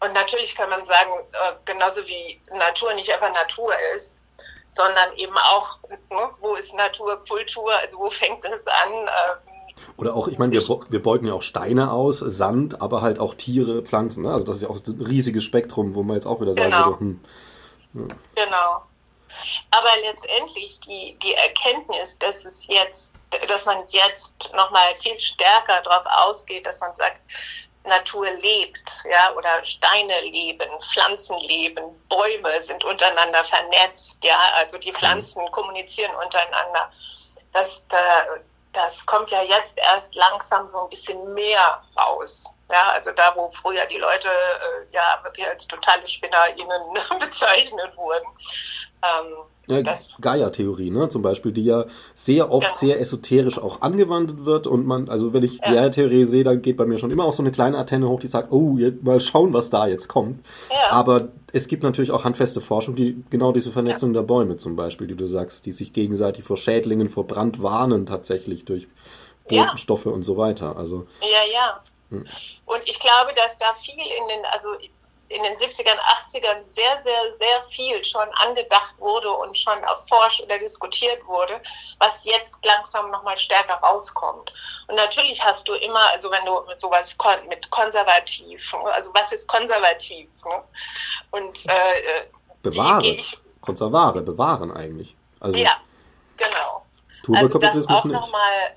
und 0.00 0.12
natürlich 0.12 0.54
kann 0.54 0.70
man 0.70 0.84
sagen, 0.86 1.12
äh, 1.32 1.52
genauso 1.64 2.06
wie 2.06 2.40
Natur 2.50 2.94
nicht 2.94 3.10
einfach 3.10 3.32
Natur 3.32 3.74
ist, 3.96 4.22
sondern 4.76 5.16
eben 5.16 5.36
auch, 5.38 5.78
ne, 6.10 6.30
wo 6.40 6.54
ist 6.54 6.74
Natur, 6.74 7.24
Kultur, 7.24 7.74
also 7.74 7.98
wo 7.98 8.10
fängt 8.10 8.44
es 8.44 8.66
an, 8.66 8.92
äh, 8.92 9.53
oder 9.96 10.14
auch, 10.14 10.28
ich 10.28 10.38
meine, 10.38 10.52
wir, 10.52 10.62
wir 10.88 11.02
beuten 11.02 11.26
ja 11.26 11.34
auch 11.34 11.42
Steine 11.42 11.92
aus, 11.92 12.18
Sand, 12.18 12.80
aber 12.80 13.02
halt 13.02 13.18
auch 13.18 13.34
Tiere, 13.34 13.82
Pflanzen. 13.82 14.24
Ne? 14.24 14.32
Also 14.32 14.44
das 14.44 14.56
ist 14.56 14.62
ja 14.62 14.70
auch 14.70 14.80
ein 14.86 15.00
riesiges 15.00 15.44
Spektrum, 15.44 15.94
wo 15.94 16.02
man 16.02 16.16
jetzt 16.16 16.26
auch 16.26 16.40
wieder 16.40 16.54
sagen 16.54 16.70
genau. 16.70 16.86
würde, 16.86 16.98
hm, 17.00 17.20
ja. 17.92 18.02
Genau. 18.34 18.82
Aber 19.70 19.90
letztendlich 20.02 20.80
die, 20.80 21.16
die 21.22 21.34
Erkenntnis, 21.34 22.16
dass 22.18 22.44
es 22.44 22.66
jetzt, 22.66 23.12
dass 23.48 23.64
man 23.66 23.84
jetzt 23.88 24.34
nochmal 24.54 24.94
viel 25.00 25.18
stärker 25.18 25.82
darauf 25.82 26.06
ausgeht, 26.06 26.66
dass 26.66 26.80
man 26.80 26.94
sagt, 26.94 27.20
Natur 27.84 28.30
lebt, 28.40 28.90
ja, 29.10 29.34
oder 29.34 29.62
Steine 29.62 30.20
leben, 30.22 30.68
Pflanzen 30.92 31.36
leben, 31.40 31.84
Bäume 32.08 32.62
sind 32.62 32.82
untereinander 32.82 33.44
vernetzt, 33.44 34.18
ja, 34.24 34.38
also 34.56 34.78
die 34.78 34.92
Pflanzen 34.92 35.50
kommunizieren 35.50 36.12
untereinander. 36.22 36.90
dass 37.52 37.86
da, 37.88 38.24
das 38.74 39.04
kommt 39.06 39.30
ja 39.30 39.42
jetzt 39.42 39.76
erst 39.78 40.14
langsam 40.14 40.68
so 40.68 40.84
ein 40.84 40.90
bisschen 40.90 41.32
mehr 41.34 41.82
raus. 41.96 42.44
Ja, 42.70 42.92
also 42.92 43.12
da, 43.12 43.34
wo 43.36 43.50
früher 43.50 43.86
die 43.86 43.98
Leute 43.98 44.28
äh, 44.28 44.92
ja 44.92 45.20
wirklich 45.22 45.46
als 45.46 45.66
totale 45.66 46.06
SpinnerInnen 46.06 46.82
bezeichnet 47.20 47.96
wurden. 47.96 48.26
Ähm, 49.02 49.36
ja, 49.68 49.98
Gaia-Theorie, 50.20 50.90
ne, 50.90 51.08
zum 51.08 51.22
Beispiel, 51.22 51.52
die 51.52 51.64
ja 51.64 51.84
sehr 52.14 52.52
oft 52.52 52.66
genau. 52.66 52.76
sehr 52.76 53.00
esoterisch 53.00 53.58
auch 53.58 53.80
angewandt 53.80 54.44
wird 54.44 54.66
und 54.66 54.86
man, 54.86 55.08
also 55.08 55.32
wenn 55.32 55.42
ich 55.42 55.58
ja. 55.58 55.72
Gaia-Theorie 55.72 56.24
sehe, 56.24 56.44
dann 56.44 56.62
geht 56.62 56.76
bei 56.76 56.86
mir 56.86 56.98
schon 56.98 57.10
immer 57.10 57.24
auch 57.24 57.32
so 57.32 57.42
eine 57.42 57.52
kleine 57.52 57.78
Antenne 57.78 58.08
hoch, 58.08 58.20
die 58.20 58.28
sagt, 58.28 58.52
oh, 58.52 58.76
jetzt 58.78 59.02
mal 59.02 59.20
schauen, 59.20 59.52
was 59.52 59.70
da 59.70 59.86
jetzt 59.86 60.08
kommt. 60.08 60.44
Ja. 60.70 60.92
Aber 60.92 61.28
es 61.52 61.68
gibt 61.68 61.82
natürlich 61.82 62.10
auch 62.10 62.24
handfeste 62.24 62.60
Forschung, 62.60 62.96
die 62.96 63.22
genau 63.30 63.52
diese 63.52 63.70
Vernetzung 63.72 64.10
ja. 64.10 64.20
der 64.20 64.26
Bäume 64.26 64.56
zum 64.56 64.76
Beispiel, 64.76 65.06
die 65.06 65.16
du 65.16 65.26
sagst, 65.26 65.66
die 65.66 65.72
sich 65.72 65.92
gegenseitig 65.92 66.44
vor 66.44 66.56
Schädlingen, 66.56 67.08
vor 67.08 67.26
Brand 67.26 67.62
warnen 67.62 68.06
tatsächlich 68.06 68.64
durch 68.64 68.88
Botenstoffe 69.48 70.06
und 70.06 70.22
so 70.22 70.36
weiter. 70.36 70.76
Also, 70.76 71.06
ja, 71.20 71.52
ja. 71.52 71.80
Hm. 72.10 72.26
Und 72.66 72.80
ich 72.86 72.98
glaube, 72.98 73.32
dass 73.36 73.56
da 73.58 73.74
viel 73.80 73.94
in 73.94 74.28
den, 74.28 74.44
also 74.52 74.68
in 75.34 75.42
den 75.42 75.56
70ern, 75.56 75.98
80ern 75.98 76.64
sehr, 76.66 77.02
sehr, 77.02 77.36
sehr 77.38 77.64
viel 77.68 78.04
schon 78.04 78.28
angedacht 78.34 78.94
wurde 78.98 79.30
und 79.30 79.58
schon 79.58 79.82
erforscht 79.82 80.40
oder 80.42 80.58
diskutiert 80.58 81.26
wurde, 81.26 81.60
was 81.98 82.22
jetzt 82.24 82.64
langsam 82.64 83.10
nochmal 83.10 83.36
stärker 83.36 83.74
rauskommt. 83.74 84.52
Und 84.86 84.94
natürlich 84.94 85.42
hast 85.42 85.66
du 85.66 85.74
immer, 85.74 86.08
also 86.10 86.30
wenn 86.30 86.44
du 86.44 86.60
mit 86.68 86.80
sowas 86.80 87.16
mit 87.48 87.68
konservativ, 87.70 88.74
also 88.74 89.10
was 89.12 89.32
ist 89.32 89.48
konservativ? 89.48 90.28
Ne? 90.44 90.62
Und 91.32 91.68
äh, 91.68 92.00
äh 92.00 92.26
bewahre, 92.62 93.04
ich, 93.04 93.36
konservare, 93.60 94.22
bewahren 94.22 94.74
eigentlich. 94.74 95.16
Also, 95.40 95.58
ja, 95.58 95.76
genau. 96.36 96.86
Turbokapitalismus 97.24 97.90
also 97.90 98.08
das 98.08 98.18
auch 98.18 98.30
nochmal 98.30 98.76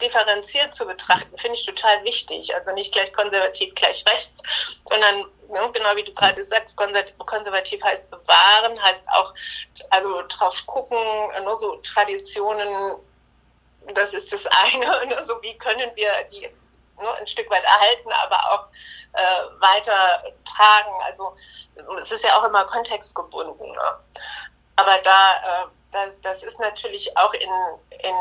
differenziert 0.00 0.74
zu 0.74 0.86
betrachten, 0.86 1.36
finde 1.36 1.56
ich 1.56 1.66
total 1.66 2.04
wichtig. 2.04 2.54
Also 2.54 2.72
nicht 2.72 2.92
gleich 2.92 3.12
konservativ, 3.12 3.74
gleich 3.74 4.04
rechts, 4.06 4.42
sondern 4.88 5.26
ne, 5.50 5.70
genau 5.72 5.96
wie 5.96 6.04
du 6.04 6.14
gerade 6.14 6.42
sagst, 6.44 6.76
konservativ 6.76 7.82
heißt 7.82 8.10
bewahren, 8.10 8.82
heißt 8.82 9.04
auch 9.08 9.34
also 9.90 10.22
drauf 10.28 10.66
gucken, 10.66 10.98
nur 11.44 11.58
so 11.58 11.76
Traditionen, 11.76 12.96
das 13.94 14.12
ist 14.12 14.32
das 14.32 14.46
eine, 14.50 15.06
nur 15.06 15.22
so 15.24 15.40
wie 15.42 15.56
können 15.58 15.94
wir 15.94 16.12
die 16.32 16.48
nur 16.98 17.14
ein 17.14 17.26
Stück 17.26 17.48
weit 17.50 17.64
erhalten, 17.64 18.12
aber 18.12 18.36
auch 18.52 18.66
äh, 19.14 19.60
weiter 19.60 20.22
tragen. 20.44 20.92
Also 21.02 21.34
es 21.98 22.12
ist 22.12 22.24
ja 22.24 22.38
auch 22.38 22.44
immer 22.44 22.66
kontextgebunden. 22.66 23.72
Ne? 23.72 23.98
Aber 24.76 24.98
da 25.02 25.62
äh, 25.62 25.66
das 26.22 26.42
ist 26.42 26.60
natürlich 26.60 27.16
auch 27.16 27.32
in, 27.32 27.50
in, 27.90 28.14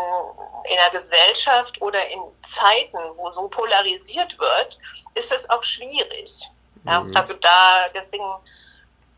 in 0.63 0.79
einer 0.79 0.89
Gesellschaft 0.89 1.79
oder 1.81 2.07
in 2.07 2.19
Zeiten, 2.43 2.98
wo 3.15 3.29
so 3.29 3.48
polarisiert 3.48 4.38
wird, 4.39 4.79
ist 5.13 5.31
es 5.31 5.50
auch 5.50 5.63
schwierig. 5.63 6.50
Ja? 6.89 7.01
Mhm. 7.01 7.15
Also 7.15 7.34
da, 7.36 7.89
deswegen 7.93 8.25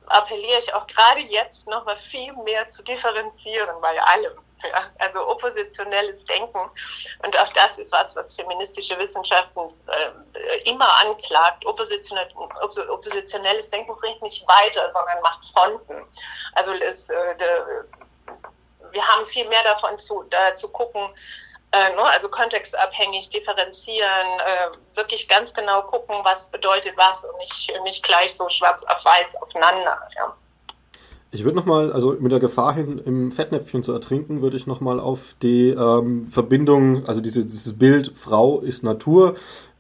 appelliere 0.08 0.60
ich 0.60 0.74
auch 0.74 0.86
gerade 0.88 1.22
jetzt 1.22 1.68
nochmal 1.68 1.98
viel 1.98 2.34
mehr 2.34 2.70
zu 2.70 2.84
differenzieren 2.84 3.80
bei 3.82 4.02
allem. 4.02 4.34
Ja? 4.64 4.84
Also 5.00 5.28
oppositionelles 5.28 6.26
Denken. 6.26 6.60
Und 7.24 7.40
auch 7.40 7.50
das 7.54 7.80
ist 7.80 7.92
was, 7.92 8.16
was 8.16 8.36
feministische 8.36 8.98
Wissenschaften 9.00 9.62
äh, 9.88 10.70
immer 10.70 10.98
anklagt. 10.98 11.66
Oppositionell, 11.66 12.28
oppositionelles 12.90 13.70
Denken 13.70 13.96
bringt 13.96 14.22
nicht 14.22 14.48
weiter, 14.48 14.92
sondern 14.92 15.22
macht 15.22 15.46
Fronten. 15.54 16.06
Also 16.54 16.74
es, 16.74 17.10
äh, 17.10 17.38
de, 17.38 17.48
wir 18.92 19.08
haben 19.08 19.26
viel 19.26 19.48
mehr 19.48 19.64
davon 19.64 19.98
zu, 19.98 20.24
da 20.24 20.56
zu 20.56 20.68
gucken, 20.70 21.10
äh, 21.72 21.96
ne, 21.96 22.04
also 22.04 22.28
kontextabhängig 22.28 23.30
differenzieren, 23.30 24.40
äh, 24.46 24.96
wirklich 24.98 25.28
ganz 25.28 25.54
genau 25.54 25.84
gucken, 25.84 26.16
was 26.24 26.48
bedeutet 26.48 26.94
was 26.98 27.24
und 27.24 27.38
nicht, 27.38 27.72
nicht 27.84 28.04
gleich 28.04 28.34
so 28.36 28.50
schwarz 28.50 28.84
auf 28.84 29.04
weiß 29.04 29.36
aufeinander. 29.42 29.98
Ja. 30.16 30.36
Ich 31.34 31.46
würde 31.46 31.56
nochmal, 31.56 31.94
also 31.94 32.12
mit 32.20 32.32
der 32.32 32.40
Gefahr 32.40 32.74
hin, 32.74 33.00
im 33.00 33.32
Fettnäpfchen 33.32 33.84
zu 33.84 33.94
ertrinken, 33.94 34.42
würde 34.42 34.58
ich 34.58 34.68
nochmal 34.68 35.00
auf 35.00 35.34
die 35.42 35.70
ähm, 35.70 36.28
Verbindung, 36.30 37.06
also 37.06 37.22
diese, 37.22 37.46
dieses 37.46 37.80
Bild 37.80 38.12
Frau 38.18 38.60
ist 38.60 38.84
Natur, 38.84 39.36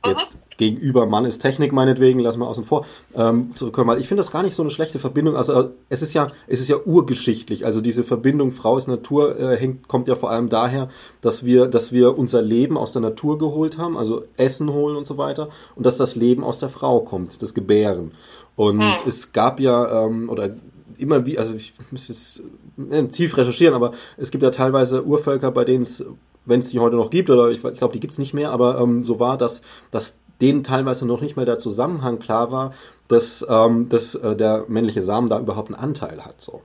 jetzt 0.05 0.35
mhm. 0.35 0.39
Gegenüber 0.61 1.07
Mann 1.07 1.25
ist 1.25 1.39
Technik 1.39 1.73
meinetwegen, 1.73 2.19
lassen 2.19 2.39
wir 2.39 2.47
außen 2.47 2.65
vor, 2.65 2.85
ähm, 3.15 3.49
zurückkommen. 3.55 3.89
Weil 3.89 3.99
ich 3.99 4.07
finde 4.07 4.21
das 4.21 4.31
gar 4.31 4.43
nicht 4.43 4.53
so 4.53 4.61
eine 4.61 4.69
schlechte 4.69 4.99
Verbindung. 4.99 5.35
Also 5.35 5.71
es 5.89 6.03
ist 6.03 6.13
ja, 6.13 6.27
es 6.45 6.59
ist 6.59 6.69
ja 6.69 6.77
urgeschichtlich. 6.85 7.65
Also 7.65 7.81
diese 7.81 8.03
Verbindung 8.03 8.51
Frau 8.51 8.77
ist 8.77 8.87
Natur 8.87 9.39
äh, 9.39 9.57
hängt, 9.57 9.87
kommt 9.87 10.07
ja 10.07 10.13
vor 10.13 10.29
allem 10.29 10.49
daher, 10.49 10.87
dass 11.21 11.43
wir, 11.43 11.65
dass 11.65 11.91
wir 11.91 12.15
unser 12.15 12.43
Leben 12.43 12.77
aus 12.77 12.91
der 12.91 13.01
Natur 13.01 13.39
geholt 13.39 13.79
haben, 13.79 13.97
also 13.97 14.21
Essen 14.37 14.71
holen 14.71 14.95
und 14.95 15.07
so 15.07 15.17
weiter, 15.17 15.49
und 15.75 15.83
dass 15.83 15.97
das 15.97 16.15
Leben 16.15 16.43
aus 16.43 16.59
der 16.59 16.69
Frau 16.69 16.99
kommt, 16.99 17.41
das 17.41 17.55
Gebären. 17.55 18.11
Und 18.55 18.77
mhm. 18.77 18.93
es 19.07 19.33
gab 19.33 19.59
ja, 19.59 20.05
ähm, 20.05 20.29
oder 20.29 20.51
immer 20.99 21.25
wie, 21.25 21.39
also 21.39 21.55
ich 21.55 21.73
müsste 21.89 22.13
es 22.13 22.43
äh, 22.91 23.03
tief 23.07 23.35
recherchieren, 23.35 23.73
aber 23.73 23.93
es 24.17 24.29
gibt 24.29 24.43
ja 24.43 24.51
teilweise 24.51 25.03
Urvölker, 25.03 25.49
bei 25.49 25.65
denen 25.65 25.81
es 25.81 26.05
wenn 26.45 26.59
es 26.59 26.69
die 26.69 26.79
heute 26.79 26.95
noch 26.95 27.09
gibt, 27.09 27.29
oder 27.29 27.49
ich, 27.49 27.63
ich 27.63 27.77
glaube, 27.77 27.93
die 27.93 27.99
gibt 27.99 28.13
es 28.13 28.19
nicht 28.19 28.33
mehr, 28.33 28.51
aber 28.51 28.79
ähm, 28.79 29.03
so 29.03 29.19
war, 29.19 29.37
dass, 29.37 29.61
dass 29.91 30.17
denen 30.41 30.63
teilweise 30.63 31.05
noch 31.05 31.21
nicht 31.21 31.35
mehr 31.35 31.45
der 31.45 31.57
Zusammenhang 31.57 32.19
klar 32.19 32.51
war, 32.51 32.73
dass, 33.07 33.45
ähm, 33.47 33.89
dass 33.89 34.15
äh, 34.15 34.35
der 34.35 34.65
männliche 34.67 35.01
Samen 35.01 35.29
da 35.29 35.39
überhaupt 35.39 35.69
einen 35.69 35.81
Anteil 35.81 36.23
hat. 36.23 36.41
So. 36.41 36.61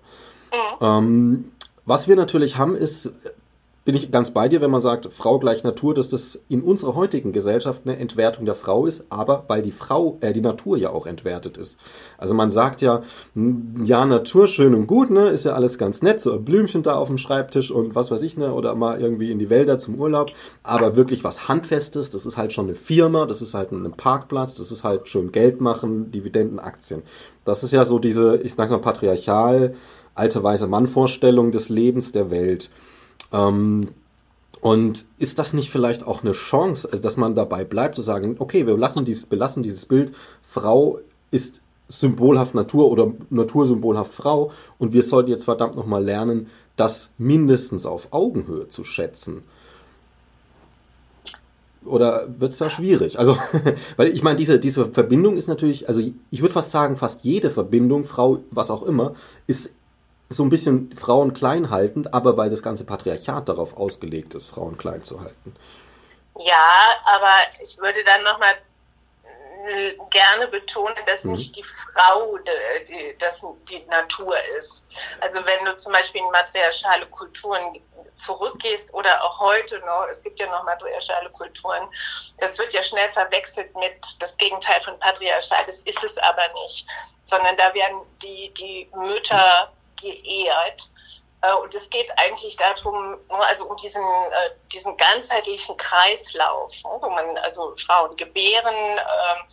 Mhm. 0.53 0.87
Ähm, 0.87 1.45
was 1.85 2.09
wir 2.09 2.17
natürlich 2.17 2.57
haben, 2.57 2.75
ist 2.75 3.11
bin 3.87 3.95
ich 3.95 4.11
ganz 4.11 4.33
bei 4.33 4.49
dir, 4.49 4.61
wenn 4.61 4.73
man 4.73 4.81
sagt, 4.81 5.13
Frau 5.13 5.39
gleich 5.39 5.63
Natur, 5.63 5.95
dass 5.95 6.11
das 6.11 6.43
in 6.49 6.63
unserer 6.63 6.97
heutigen 6.97 7.33
Gesellschaft 7.33 7.83
eine 7.85 7.97
Entwertung 7.97 8.45
der 8.45 8.57
Frau 8.57 8.85
ist, 8.85 9.07
aber 9.11 9.45
weil 9.47 9.63
die 9.63 9.71
Frau, 9.71 10.19
äh, 10.23 10.33
die 10.33 10.41
Natur 10.41 10.77
ja 10.77 10.91
auch 10.91 11.07
entwertet 11.07 11.57
ist. 11.57 11.79
Also 12.19 12.35
man 12.35 12.51
sagt 12.51 12.83
ja, 12.83 13.03
ja, 13.81 14.05
Natur 14.05 14.49
schön 14.49 14.75
und 14.75 14.89
gut, 14.89 15.11
ne, 15.11 15.29
ist 15.29 15.45
ja 15.45 15.53
alles 15.53 15.79
ganz 15.79 16.03
nett, 16.03 16.21
so 16.21 16.33
ein 16.33 16.45
Blümchen 16.45 16.83
da 16.83 16.97
auf 16.97 17.07
dem 17.07 17.17
Schreibtisch 17.17 17.71
und 17.71 17.95
was 17.95 18.11
weiß 18.11 18.23
ich, 18.23 18.37
ne, 18.37 18.53
oder 18.53 18.75
mal 18.75 19.01
irgendwie 19.01 19.31
in 19.31 19.39
die 19.39 19.51
Wälder 19.51 19.79
zum 19.79 19.95
Urlaub, 20.01 20.33
aber 20.65 20.97
wirklich 20.97 21.23
was 21.23 21.47
Handfestes, 21.47 22.11
das 22.11 22.27
ist 22.27 22.37
halt 22.37 22.53
schon 22.53 22.67
eine 22.67 22.75
Firma, 22.75 23.25
das 23.25 23.41
ist 23.41 23.55
halt 23.55 23.71
ein 23.71 23.97
Parkplatz, 23.97 24.57
das 24.57 24.73
ist 24.73 24.83
halt 24.83 25.09
schön 25.09 25.31
Geld 25.31 25.61
machen, 25.61 26.11
Dividenden, 26.11 26.59
Aktien. 26.59 27.03
Das 27.45 27.63
ist 27.63 27.73
ja 27.73 27.85
so 27.85 28.01
diese, 28.01 28.39
ich 28.39 28.55
sag's 28.55 28.73
mal, 28.73 28.81
patriarchal, 28.81 29.75
alte 30.17 30.43
weiße 30.43 30.67
Mann-Vorstellung 30.67 31.53
des 31.53 31.69
Lebens 31.69 32.11
der 32.11 32.33
Welt. 32.33 32.69
Ähm, 33.37 33.89
und 34.61 35.05
ist 35.19 35.39
das 35.39 35.53
nicht 35.53 35.71
vielleicht 35.71 36.07
auch 36.07 36.23
eine 36.23 36.33
Chance, 36.33 36.89
also 36.91 37.03
dass 37.03 37.17
man 37.17 37.35
dabei 37.35 37.65
bleibt, 37.65 37.95
zu 37.95 38.03
sagen, 38.03 38.37
okay, 38.39 38.67
wir 38.67 38.77
lassen 38.77 39.05
dieses, 39.05 39.27
belassen 39.27 39.63
dieses 39.63 39.87
Bild, 39.87 40.13
Frau 40.43 40.99
ist 41.31 41.63
symbolhaft 41.89 42.55
Natur 42.55 42.91
oder 42.91 43.13
natursymbolhaft 43.31 44.13
Frau 44.13 44.51
und 44.79 44.93
wir 44.93 45.03
sollten 45.03 45.31
jetzt 45.31 45.45
verdammt 45.45 45.77
nochmal 45.77 46.05
lernen, 46.05 46.49
das 46.75 47.13
mindestens 47.19 47.87
auf 47.87 48.09
Augenhöhe 48.13 48.69
zu 48.69 48.83
schätzen. 48.83 49.43
Oder 51.85 52.27
wird 52.41 52.51
es 52.51 52.59
da 52.59 52.69
schwierig? 52.69 53.19
Also, 53.21 53.37
weil 53.97 54.09
ich 54.09 54.25
meine, 54.25 54.37
diese, 54.37 54.59
diese 54.59 54.87
Verbindung 54.87 55.37
ist 55.37 55.47
natürlich, 55.47 55.89
also 55.89 56.03
ich 56.31 56.41
würde 56.41 56.55
fast 56.55 56.73
sagen, 56.73 56.97
fast 56.97 57.23
jede 57.23 57.51
Verbindung, 57.51 58.03
Frau, 58.03 58.39
was 58.51 58.73
auch 58.73 58.83
immer, 58.83 59.13
ist 59.47 59.76
so 60.29 60.43
ein 60.43 60.51
bisschen 60.51 60.97
Frauen 60.97 61.35
klein 61.35 61.71
haltend, 61.71 62.13
aber 62.13 62.37
weil 62.37 62.51
das 62.51 62.63
ganze 62.63 62.85
Patriarchat 62.85 63.49
darauf 63.49 63.77
ausgelegt 63.77 64.35
ist, 64.35 64.47
Frauen 64.47 64.77
klein 64.77 65.03
zu 65.03 65.21
halten. 65.21 65.55
Ja, 66.39 67.01
aber 67.05 67.35
ich 67.63 67.79
würde 67.79 68.03
dann 68.05 68.23
nochmal 68.25 68.55
äh, 69.69 69.95
gerne 70.11 70.49
betonen, 70.49 70.97
dass 71.07 71.25
mhm. 71.25 71.33
nicht 71.33 71.57
die 71.57 71.65
Frau 71.65 72.37
die, 72.39 72.85
die, 72.87 73.19
das 73.19 73.45
die 73.71 73.85
Natur 73.87 74.37
ist. 74.59 74.85
Also 75.21 75.39
wenn 75.45 75.65
du 75.65 75.77
zum 75.77 75.93
Beispiel 75.93 76.21
in 76.21 76.31
matriarchale 76.31 77.07
Kulturen 77.07 77.81
zurückgehst 78.17 78.93
oder 78.95 79.23
auch 79.25 79.39
heute 79.41 79.79
noch, 79.81 80.07
es 80.11 80.23
gibt 80.23 80.41
ja 80.41 80.47
noch 80.47 80.65
matriarchale 80.65 81.31
Kulturen, 81.31 81.89
das 82.39 82.59
wird 82.59 82.73
ja 82.73 82.83
schnell 82.83 83.11
verwechselt 83.11 83.75
mit 83.77 83.95
das 84.19 84.37
Gegenteil 84.37 84.81
von 84.83 84.99
patriarchal, 84.99 85.65
das 85.67 85.81
ist 85.81 86.03
es 86.03 86.19
aber 86.19 86.49
nicht, 86.63 86.87
sondern 87.25 87.57
da 87.57 87.75
werden 87.75 88.01
die, 88.23 88.53
die 88.55 88.89
Mütter 88.95 89.71
geehrt. 90.01 90.91
Äh, 91.43 91.55
und 91.55 91.75
es 91.75 91.89
geht 91.91 92.11
eigentlich 92.19 92.57
darum, 92.57 93.13
ne, 93.29 93.47
also 93.47 93.67
um 93.67 93.77
diesen, 93.77 94.03
äh, 94.03 94.51
diesen 94.73 94.97
ganzheitlichen 94.97 95.77
Kreislauf. 95.77 96.73
Also, 96.85 97.11
man, 97.11 97.37
also 97.39 97.75
Frauen 97.77 98.17
gebären 98.17 98.75
ähm, 98.75 99.47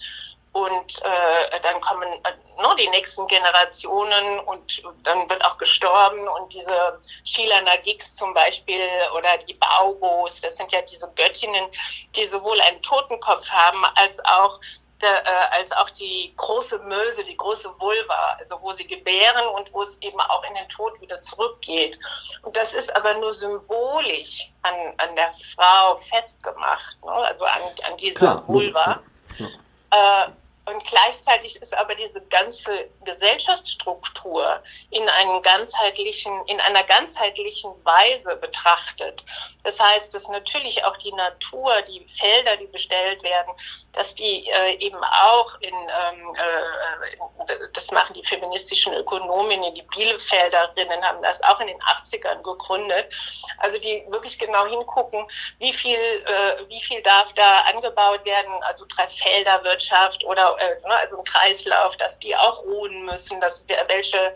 und 0.54 1.02
äh, 1.04 1.60
dann 1.62 1.82
kommen 1.82 2.08
äh, 2.24 2.76
die 2.78 2.88
nächsten 2.90 3.28
Generationen 3.28 4.40
und 4.42 4.84
dann 5.04 5.30
wird 5.30 5.44
auch 5.44 5.58
gestorben 5.58 6.28
und 6.28 6.54
diese 6.54 7.00
Sheila 7.24 7.62
Nagix 7.62 8.16
zum 8.16 8.34
Beispiel 8.34 8.88
oder 9.18 9.38
die 9.40 9.56
Baubos, 9.56 10.42
das 10.42 10.56
sind 10.56 10.72
ja 10.72 10.82
diese 10.82 11.12
Göttinnen, 11.16 11.66
die 12.16 12.26
sowohl 12.26 12.60
einen 12.62 12.82
Totenkopf 12.82 13.50
haben 13.50 13.84
als 13.96 14.24
auch 14.26 14.60
äh, 15.08 15.58
als 15.58 15.72
auch 15.72 15.90
die 15.92 16.34
große 16.38 16.80
Möse, 16.80 17.24
die 17.24 17.38
große 17.38 17.70
Vulva, 17.80 18.38
also 18.40 18.62
wo 18.62 18.72
sie 18.72 18.86
gebären 18.86 19.48
und 19.56 19.74
wo 19.74 19.84
es 19.84 19.98
eben 20.02 20.20
auch 20.20 20.44
in 20.44 20.56
den 20.56 20.68
Tod 20.70 21.00
wieder 21.02 21.22
zurückgeht. 21.22 22.00
Und 22.42 22.56
das 22.56 22.74
ist 22.74 22.96
aber 22.96 23.14
nur 23.16 23.34
symbolisch 23.34 24.52
an, 24.62 24.74
an 24.98 25.16
der 25.16 25.32
Frau 25.56 25.98
festgemacht, 25.98 26.98
ne? 27.04 27.12
also 27.12 27.46
an, 27.46 27.62
an 27.84 27.98
dieser 27.98 28.48
Vulva. 28.48 29.00
Ja. 29.38 30.26
Äh, 30.26 30.32
und 30.66 30.82
gleichzeitig 30.86 31.58
ist 31.58 31.74
aber 31.74 31.94
diese 31.96 32.22
ganze 32.28 32.90
Gesellschaftsstruktur 33.04 34.64
in 34.92 35.08
einem 35.10 35.42
ganzheitlichen, 35.42 36.32
in 36.48 36.60
einer 36.62 36.84
ganzheitlichen 36.84 37.72
Weise 37.84 38.38
betrachtet. 38.38 39.26
Das 39.64 39.78
heißt, 39.78 40.14
dass 40.14 40.30
natürlich 40.30 40.86
auch 40.86 40.96
die 40.98 41.12
Natur, 41.12 41.82
die 41.82 42.06
Felder, 42.18 42.56
die 42.58 42.68
bestellt 42.68 43.24
werden, 43.24 43.52
dass 43.92 44.16
die 44.16 44.50
äh, 44.50 44.76
eben 44.78 45.04
auch 45.04 45.60
in, 45.60 45.74
ähm, 45.74 46.36
äh, 46.36 47.56
das 47.74 47.92
machen 47.92 48.14
die 48.14 48.24
feministischen 48.24 48.94
Ökonominnen, 48.94 49.76
die 49.76 49.84
Bielefelderinnen 49.84 51.04
haben 51.04 51.22
das 51.22 51.42
auch 51.44 51.60
in 51.60 51.68
den 51.68 51.82
80ern 51.82 52.42
gegründet. 52.42 53.14
Also 53.58 53.78
die 53.80 54.06
wirklich 54.08 54.40
genau 54.40 54.66
hingucken, 54.68 55.28
wie 55.60 55.74
viel, 55.74 55.98
äh, 55.98 56.70
wie 56.70 56.82
viel 56.82 57.02
darf 57.02 57.34
da 57.34 57.62
angebaut 57.62 58.24
werden, 58.24 58.52
also 58.64 58.86
Dreifelderwirtschaft 58.88 60.24
oder 60.24 60.53
äh, 60.58 60.80
ne, 60.88 60.96
also 60.98 61.18
ein 61.18 61.24
Kreislauf, 61.24 61.96
dass 61.98 62.20
die 62.20 62.36
auch 62.36 62.64
ruhen 62.64 63.06
müssen, 63.06 63.40
dass 63.42 63.66
welche 63.88 64.34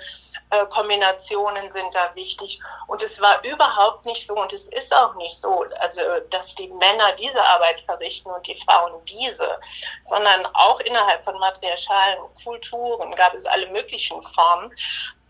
äh, 0.49 0.65
Kombinationen 0.67 1.71
sind 1.71 1.93
da 1.93 2.13
wichtig. 2.15 2.59
Und 2.87 3.03
es 3.03 3.19
war 3.19 3.43
überhaupt 3.43 4.05
nicht 4.05 4.27
so 4.27 4.35
und 4.35 4.53
es 4.53 4.67
ist 4.67 4.93
auch 4.93 5.15
nicht 5.15 5.39
so, 5.39 5.65
also 5.79 6.01
dass 6.29 6.55
die 6.55 6.69
Männer 6.69 7.13
diese 7.13 7.43
Arbeit 7.43 7.81
verrichten 7.81 8.29
und 8.29 8.47
die 8.47 8.57
Frauen 8.57 9.03
diese, 9.05 9.59
sondern 10.03 10.45
auch 10.53 10.79
innerhalb 10.79 11.23
von 11.23 11.37
matriarchalen 11.39 12.19
Kulturen 12.43 13.13
gab 13.15 13.33
es 13.33 13.45
alle 13.45 13.67
möglichen 13.67 14.21
Formen. 14.23 14.71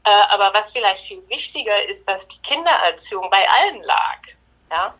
Äh, 0.03 0.09
aber 0.29 0.53
was 0.53 0.71
vielleicht 0.71 1.03
viel 1.05 1.27
wichtiger 1.29 1.83
ist, 1.85 2.07
dass 2.07 2.27
die 2.27 2.41
Kindererziehung 2.41 3.29
bei 3.29 3.47
allen 3.49 3.83
lag. 3.83 4.19
Ja? 4.69 4.93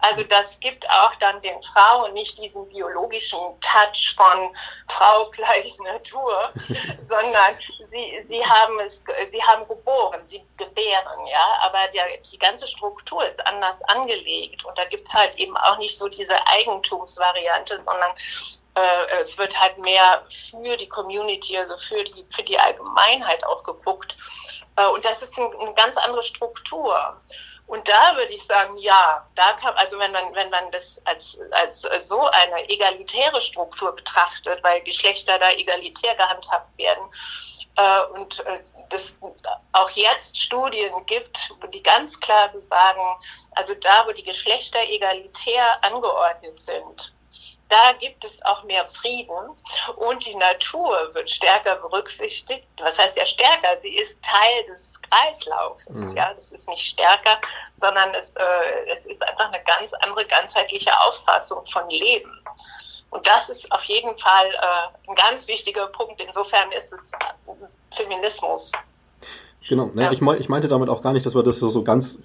Also 0.00 0.22
das 0.24 0.58
gibt 0.60 0.88
auch 0.90 1.14
dann 1.16 1.40
den 1.42 1.62
Frauen 1.62 2.12
nicht 2.12 2.38
diesen 2.38 2.68
biologischen 2.68 3.38
Touch 3.60 4.14
von 4.16 4.54
Frau 4.88 5.30
gleich 5.32 5.76
Natur, 5.78 6.42
sondern 7.02 7.58
sie, 7.84 8.20
sie 8.22 8.44
haben 8.44 8.80
es, 8.80 9.00
sie 9.30 9.42
haben 9.42 9.66
geboren, 9.68 10.20
sie 10.26 10.44
gebären, 10.56 11.26
ja, 11.26 11.58
aber 11.62 11.88
der, 11.92 12.04
die 12.30 12.38
ganze 12.38 12.66
Struktur 12.66 13.24
ist 13.26 13.44
anders 13.46 13.82
angelegt 13.84 14.64
und 14.64 14.76
da 14.76 14.84
gibt's 14.86 15.12
halt 15.12 15.36
eben 15.36 15.56
auch 15.56 15.78
nicht 15.78 15.96
so 15.98 16.08
diese 16.08 16.34
Eigentumsvariante, 16.46 17.80
sondern 17.82 18.12
äh, 18.74 19.20
es 19.20 19.36
wird 19.38 19.58
halt 19.58 19.78
mehr 19.78 20.24
für 20.50 20.76
die 20.76 20.88
Community, 20.88 21.58
also 21.58 21.76
für 21.76 22.04
die, 22.04 22.24
für 22.30 22.42
die 22.42 22.58
Allgemeinheit 22.58 23.44
auch 23.44 23.62
geguckt. 23.64 24.16
Äh, 24.76 24.86
und 24.88 25.04
das 25.04 25.22
ist 25.22 25.38
ein, 25.38 25.50
eine 25.60 25.74
ganz 25.74 25.96
andere 25.96 26.22
Struktur. 26.22 27.20
Und 27.72 27.88
da 27.88 28.14
würde 28.16 28.34
ich 28.34 28.44
sagen, 28.44 28.76
ja, 28.76 29.26
da 29.34 29.54
kann, 29.54 29.74
also 29.76 29.98
wenn 29.98 30.12
man, 30.12 30.34
wenn 30.34 30.50
man 30.50 30.70
das 30.72 31.00
als, 31.06 31.40
als 31.52 31.80
so 32.06 32.20
eine 32.20 32.68
egalitäre 32.68 33.40
Struktur 33.40 33.96
betrachtet, 33.96 34.62
weil 34.62 34.82
Geschlechter 34.82 35.38
da 35.38 35.52
egalitär 35.52 36.14
gehandhabt 36.14 36.76
werden, 36.76 37.02
äh, 37.78 38.02
und 38.12 38.40
äh, 38.44 38.60
das 38.90 39.14
auch 39.72 39.88
jetzt 39.88 40.36
Studien 40.36 40.92
gibt, 41.06 41.38
die 41.72 41.82
ganz 41.82 42.20
klar 42.20 42.50
besagen, 42.50 43.00
also 43.52 43.72
da, 43.76 44.06
wo 44.06 44.12
die 44.12 44.22
Geschlechter 44.22 44.82
egalitär 44.82 45.82
angeordnet 45.82 46.60
sind, 46.60 47.14
da 47.72 47.94
gibt 47.98 48.22
es 48.22 48.44
auch 48.44 48.64
mehr 48.64 48.84
Frieden 48.84 49.56
und 49.96 50.26
die 50.26 50.34
Natur 50.34 50.94
wird 51.14 51.30
stärker 51.30 51.76
berücksichtigt. 51.76 52.66
Was 52.78 52.98
heißt 52.98 53.16
ja 53.16 53.24
stärker? 53.24 53.78
Sie 53.80 53.96
ist 53.96 54.22
Teil 54.22 54.64
des 54.68 55.00
Kreislaufs. 55.00 55.88
Mhm. 55.88 56.14
Ja, 56.14 56.34
das 56.34 56.52
ist 56.52 56.68
nicht 56.68 56.86
stärker, 56.86 57.40
sondern 57.76 58.10
es, 58.10 58.34
äh, 58.36 58.42
es 58.92 59.06
ist 59.06 59.22
einfach 59.22 59.50
eine 59.50 59.62
ganz 59.64 59.94
andere 59.94 60.26
ganzheitliche 60.26 60.90
Auffassung 61.00 61.64
von 61.64 61.88
Leben. 61.88 62.44
Und 63.08 63.26
das 63.26 63.48
ist 63.48 63.72
auf 63.72 63.84
jeden 63.84 64.18
Fall 64.18 64.48
äh, 64.50 65.08
ein 65.08 65.14
ganz 65.14 65.48
wichtiger 65.48 65.86
Punkt. 65.86 66.20
Insofern 66.20 66.70
ist 66.72 66.92
es 66.92 67.10
Feminismus. 67.90 68.70
Genau, 69.66 69.90
ja. 69.94 70.12
ich, 70.12 70.20
mein, 70.20 70.38
ich 70.38 70.50
meinte 70.50 70.68
damit 70.68 70.90
auch 70.90 71.00
gar 71.00 71.14
nicht, 71.14 71.24
dass 71.24 71.34
wir 71.34 71.42
das 71.42 71.58
so, 71.58 71.70
so 71.70 71.82
ganz 71.82 72.18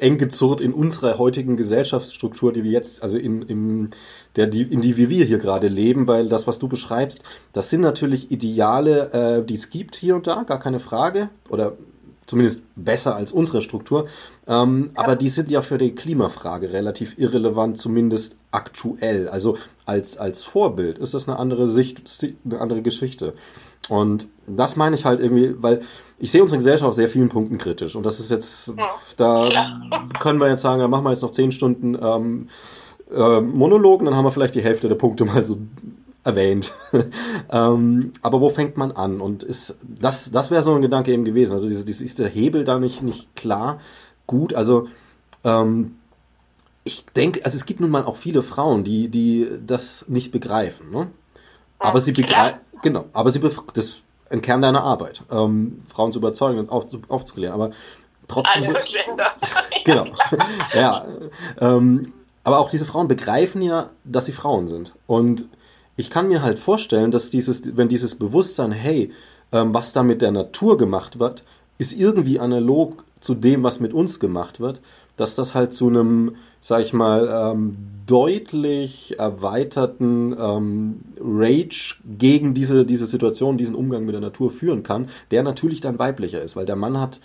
eng 0.00 0.18
gezurrt 0.18 0.60
in 0.60 0.72
unserer 0.72 1.18
heutigen 1.18 1.56
Gesellschaftsstruktur, 1.56 2.52
die 2.52 2.64
wir 2.64 2.70
jetzt, 2.70 3.02
also 3.02 3.18
in, 3.18 3.42
in 3.42 3.90
der, 4.36 4.46
die, 4.46 4.62
in 4.62 4.80
die 4.80 4.96
wir 4.96 5.24
hier 5.24 5.38
gerade 5.38 5.68
leben, 5.68 6.06
weil 6.06 6.28
das, 6.28 6.46
was 6.46 6.58
du 6.58 6.68
beschreibst, 6.68 7.22
das 7.52 7.70
sind 7.70 7.80
natürlich 7.80 8.30
Ideale, 8.30 9.12
äh, 9.12 9.44
die 9.44 9.54
es 9.54 9.70
gibt 9.70 9.96
hier 9.96 10.16
und 10.16 10.26
da, 10.26 10.42
gar 10.42 10.58
keine 10.58 10.80
Frage, 10.80 11.30
oder 11.48 11.76
zumindest 12.26 12.62
besser 12.76 13.16
als 13.16 13.32
unsere 13.32 13.60
Struktur. 13.60 14.06
Ähm, 14.46 14.92
ja. 14.94 15.02
Aber 15.02 15.16
die 15.16 15.28
sind 15.28 15.50
ja 15.50 15.62
für 15.62 15.78
die 15.78 15.94
Klimafrage 15.94 16.72
relativ 16.72 17.18
irrelevant, 17.18 17.76
zumindest 17.78 18.36
aktuell. 18.52 19.28
Also 19.28 19.58
als, 19.84 20.16
als 20.16 20.44
Vorbild 20.44 20.98
ist 20.98 21.12
das 21.12 21.28
eine 21.28 21.38
andere 21.38 21.66
Sicht, 21.66 22.02
eine 22.44 22.60
andere 22.60 22.82
Geschichte. 22.82 23.34
Und 23.90 24.28
das 24.46 24.76
meine 24.76 24.94
ich 24.94 25.04
halt 25.04 25.20
irgendwie, 25.20 25.54
weil 25.60 25.82
ich 26.18 26.30
sehe 26.30 26.42
unsere 26.42 26.58
Gesellschaft 26.58 26.88
auf 26.88 26.94
sehr 26.94 27.08
vielen 27.08 27.28
Punkten 27.28 27.58
kritisch. 27.58 27.96
Und 27.96 28.06
das 28.06 28.20
ist 28.20 28.30
jetzt, 28.30 28.72
da 29.16 29.80
können 30.20 30.40
wir 30.40 30.48
jetzt 30.48 30.62
sagen, 30.62 30.80
da 30.80 30.88
machen 30.88 31.04
wir 31.04 31.10
jetzt 31.10 31.22
noch 31.22 31.32
zehn 31.32 31.50
Stunden 31.50 31.98
ähm, 32.00 32.48
äh, 33.12 33.40
Monologen, 33.40 34.04
dann 34.06 34.14
haben 34.14 34.24
wir 34.24 34.30
vielleicht 34.30 34.54
die 34.54 34.62
Hälfte 34.62 34.88
der 34.88 34.94
Punkte 34.94 35.24
mal 35.24 35.42
so 35.42 35.58
erwähnt. 36.22 36.72
ähm, 37.50 38.12
aber 38.22 38.40
wo 38.40 38.48
fängt 38.48 38.76
man 38.76 38.92
an? 38.92 39.20
Und 39.20 39.42
ist 39.42 39.76
das, 39.82 40.30
das 40.30 40.52
wäre 40.52 40.62
so 40.62 40.72
ein 40.74 40.82
Gedanke 40.82 41.12
eben 41.12 41.24
gewesen. 41.24 41.52
Also 41.54 41.68
diese, 41.68 41.84
diese, 41.84 42.04
ist 42.04 42.20
der 42.20 42.28
Hebel 42.28 42.62
da 42.62 42.78
nicht, 42.78 43.02
nicht 43.02 43.34
klar 43.34 43.80
gut? 44.28 44.54
Also 44.54 44.86
ähm, 45.42 45.96
ich 46.84 47.06
denke, 47.06 47.44
also 47.44 47.56
es 47.56 47.66
gibt 47.66 47.80
nun 47.80 47.90
mal 47.90 48.04
auch 48.04 48.16
viele 48.16 48.42
Frauen, 48.42 48.84
die, 48.84 49.08
die 49.08 49.48
das 49.66 50.04
nicht 50.06 50.30
begreifen, 50.30 50.90
ne? 50.92 51.08
Aber 51.80 52.00
sie 52.00 52.12
begreifen, 52.12 52.60
genau, 52.82 53.06
aber 53.12 53.30
sie, 53.30 53.40
das 53.74 54.02
ein 54.30 54.42
Kern 54.42 54.62
deiner 54.62 54.82
Arbeit, 54.82 55.22
ähm, 55.30 55.82
Frauen 55.92 56.12
zu 56.12 56.18
überzeugen 56.18 56.58
und 56.58 56.70
auf, 56.70 56.86
aufzuklären, 57.08 57.52
aber 57.52 57.70
trotzdem. 58.28 58.64
Alle 58.64 58.84
Gender. 58.84 59.32
genau. 59.84 60.06
ja. 60.74 61.06
Ähm, 61.60 62.12
aber 62.44 62.58
auch 62.58 62.70
diese 62.70 62.86
Frauen 62.86 63.08
begreifen 63.08 63.60
ja, 63.60 63.90
dass 64.04 64.26
sie 64.26 64.32
Frauen 64.32 64.68
sind. 64.68 64.94
Und 65.06 65.46
ich 65.96 66.10
kann 66.10 66.28
mir 66.28 66.42
halt 66.42 66.58
vorstellen, 66.58 67.10
dass 67.10 67.30
dieses, 67.30 67.76
wenn 67.76 67.88
dieses 67.88 68.14
Bewusstsein, 68.14 68.72
hey, 68.72 69.12
ähm, 69.52 69.74
was 69.74 69.92
da 69.92 70.02
mit 70.02 70.22
der 70.22 70.30
Natur 70.30 70.78
gemacht 70.78 71.18
wird, 71.18 71.42
ist 71.78 71.92
irgendwie 71.92 72.38
analog 72.38 73.04
zu 73.20 73.34
dem, 73.34 73.62
was 73.62 73.80
mit 73.80 73.92
uns 73.92 74.20
gemacht 74.20 74.60
wird, 74.60 74.80
dass 75.20 75.34
das 75.34 75.54
halt 75.54 75.74
zu 75.74 75.88
einem, 75.88 76.36
sag 76.62 76.80
ich 76.80 76.94
mal, 76.94 77.28
ähm, 77.52 77.72
deutlich 78.06 79.18
erweiterten 79.18 80.34
ähm, 80.40 81.00
Rage 81.20 81.96
gegen 82.06 82.54
diese, 82.54 82.86
diese 82.86 83.04
Situation, 83.04 83.58
diesen 83.58 83.74
Umgang 83.74 84.06
mit 84.06 84.14
der 84.14 84.22
Natur 84.22 84.50
führen 84.50 84.82
kann, 84.82 85.10
der 85.30 85.42
natürlich 85.42 85.82
dann 85.82 85.98
weiblicher 85.98 86.40
ist, 86.40 86.56
weil 86.56 86.64
der 86.64 86.76
Mann 86.76 86.98
hat 86.98 87.20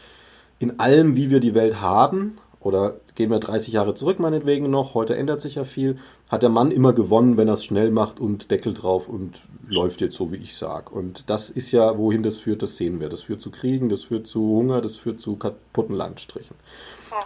in 0.59 0.77
allem, 0.77 1.15
wie 1.15 1.29
wir 1.29 1.39
die 1.39 1.55
Welt 1.55 1.79
haben, 1.79 2.33
oder 2.59 2.95
gehen 3.13 3.29
wir 3.29 3.39
30 3.39 3.73
Jahre 3.73 3.93
zurück 3.93 4.19
meinetwegen 4.19 4.69
noch, 4.69 4.93
heute 4.93 5.15
ändert 5.15 5.39
sich 5.39 5.55
ja 5.55 5.63
viel, 5.63 5.97
hat 6.29 6.43
der 6.43 6.49
Mann 6.49 6.71
immer 6.71 6.91
gewonnen, 6.91 7.37
wenn 7.37 7.47
er 7.47 7.53
es 7.53 7.63
schnell 7.63 7.91
macht 7.91 8.19
und 8.19 8.51
Deckel 8.51 8.73
drauf 8.73 9.07
und 9.07 9.41
läuft 9.69 10.01
jetzt 10.01 10.17
so, 10.17 10.33
wie 10.33 10.37
ich 10.37 10.57
sag. 10.57 10.91
Und 10.91 11.29
das 11.29 11.49
ist 11.49 11.71
ja, 11.71 11.97
wohin 11.97 12.23
das 12.23 12.37
führt, 12.37 12.61
das 12.61 12.75
sehen 12.75 12.99
wir. 12.99 13.07
Das 13.07 13.21
führt 13.21 13.41
zu 13.41 13.51
Kriegen, 13.51 13.87
das 13.87 14.03
führt 14.03 14.27
zu 14.27 14.41
Hunger, 14.41 14.81
das 14.81 14.97
führt 14.97 15.21
zu 15.21 15.37
kaputten 15.37 15.95
Landstrichen. 15.95 16.55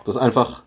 Das 0.06 0.18
einfach 0.18 0.64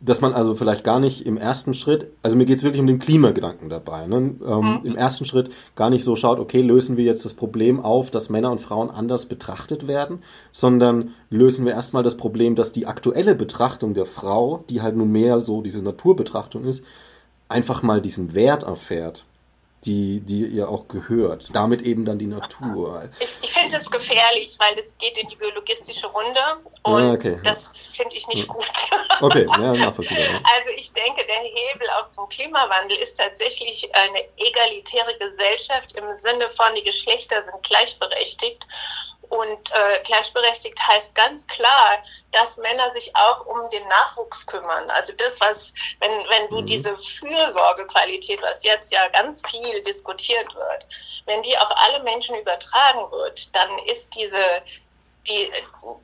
dass 0.00 0.20
man 0.20 0.34
also 0.34 0.54
vielleicht 0.54 0.84
gar 0.84 1.00
nicht 1.00 1.24
im 1.24 1.38
ersten 1.38 1.72
Schritt, 1.72 2.08
also 2.22 2.36
mir 2.36 2.44
geht 2.44 2.58
es 2.58 2.64
wirklich 2.64 2.80
um 2.80 2.86
den 2.86 2.98
Klimagedanken 2.98 3.70
dabei, 3.70 4.06
ne? 4.06 4.16
ähm, 4.16 4.36
mhm. 4.44 4.80
im 4.84 4.96
ersten 4.96 5.24
Schritt 5.24 5.50
gar 5.74 5.88
nicht 5.88 6.04
so 6.04 6.16
schaut, 6.16 6.38
okay, 6.38 6.60
lösen 6.60 6.98
wir 6.98 7.04
jetzt 7.04 7.24
das 7.24 7.32
Problem 7.32 7.80
auf, 7.80 8.10
dass 8.10 8.28
Männer 8.28 8.52
und 8.52 8.60
Frauen 8.60 8.90
anders 8.90 9.24
betrachtet 9.24 9.86
werden, 9.88 10.22
sondern 10.52 11.14
lösen 11.30 11.64
wir 11.64 11.72
erstmal 11.72 12.02
das 12.02 12.16
Problem, 12.16 12.56
dass 12.56 12.72
die 12.72 12.86
aktuelle 12.86 13.34
Betrachtung 13.34 13.94
der 13.94 14.06
Frau, 14.06 14.64
die 14.68 14.82
halt 14.82 14.96
nun 14.96 15.10
mehr 15.10 15.40
so 15.40 15.62
diese 15.62 15.80
Naturbetrachtung 15.80 16.64
ist, 16.64 16.84
einfach 17.48 17.82
mal 17.82 18.02
diesen 18.02 18.34
Wert 18.34 18.64
erfährt 18.64 19.24
die, 19.84 20.20
die 20.20 20.46
ihr 20.46 20.68
auch 20.68 20.88
gehört. 20.88 21.48
Damit 21.52 21.82
eben 21.82 22.04
dann 22.04 22.18
die 22.18 22.26
Natur. 22.26 23.08
Ich, 23.20 23.28
ich 23.42 23.52
finde 23.52 23.76
es 23.76 23.90
gefährlich, 23.90 24.56
weil 24.58 24.78
es 24.78 24.96
geht 24.98 25.16
in 25.18 25.28
die 25.28 25.36
biologistische 25.36 26.06
Runde 26.08 26.40
und 26.82 27.02
ah, 27.02 27.12
okay. 27.12 27.38
das 27.44 27.72
finde 27.94 28.16
ich 28.16 28.26
nicht 28.28 28.48
gut. 28.48 28.66
Okay, 29.20 29.46
ja, 29.48 29.72
nachvollziehbar. 29.74 30.42
Also 30.44 30.70
ich 30.76 30.92
denke, 30.92 31.24
der 31.26 31.36
Hebel 31.36 31.88
auch 31.98 32.08
zum 32.10 32.28
Klimawandel 32.28 32.96
ist 32.98 33.16
tatsächlich 33.16 33.94
eine 33.94 34.24
egalitäre 34.36 35.16
Gesellschaft 35.18 35.92
im 35.94 36.14
Sinne 36.16 36.50
von, 36.50 36.74
die 36.74 36.84
Geschlechter 36.84 37.42
sind 37.42 37.62
gleichberechtigt 37.62 38.66
und 39.28 39.72
äh, 39.72 40.02
gleichberechtigt 40.04 40.78
heißt 40.86 41.14
ganz 41.14 41.46
klar, 41.46 41.98
dass 42.32 42.56
Männer 42.56 42.90
sich 42.90 43.14
auch 43.14 43.46
um 43.46 43.70
den 43.70 43.86
Nachwuchs 43.88 44.46
kümmern. 44.46 44.90
Also 44.90 45.12
das, 45.12 45.40
was, 45.40 45.72
wenn, 46.00 46.10
wenn 46.10 46.48
du 46.48 46.60
mhm. 46.60 46.66
diese 46.66 46.96
Fürsorgequalität, 46.96 48.42
was 48.42 48.62
jetzt 48.62 48.92
ja 48.92 49.08
ganz 49.08 49.42
viel 49.48 49.82
diskutiert 49.82 50.54
wird, 50.54 50.86
wenn 51.26 51.42
die 51.42 51.56
auf 51.56 51.70
alle 51.70 52.02
Menschen 52.02 52.36
übertragen 52.36 53.10
wird, 53.10 53.54
dann 53.54 53.78
ist 53.80 54.14
diese, 54.14 54.62
die, 55.26 55.50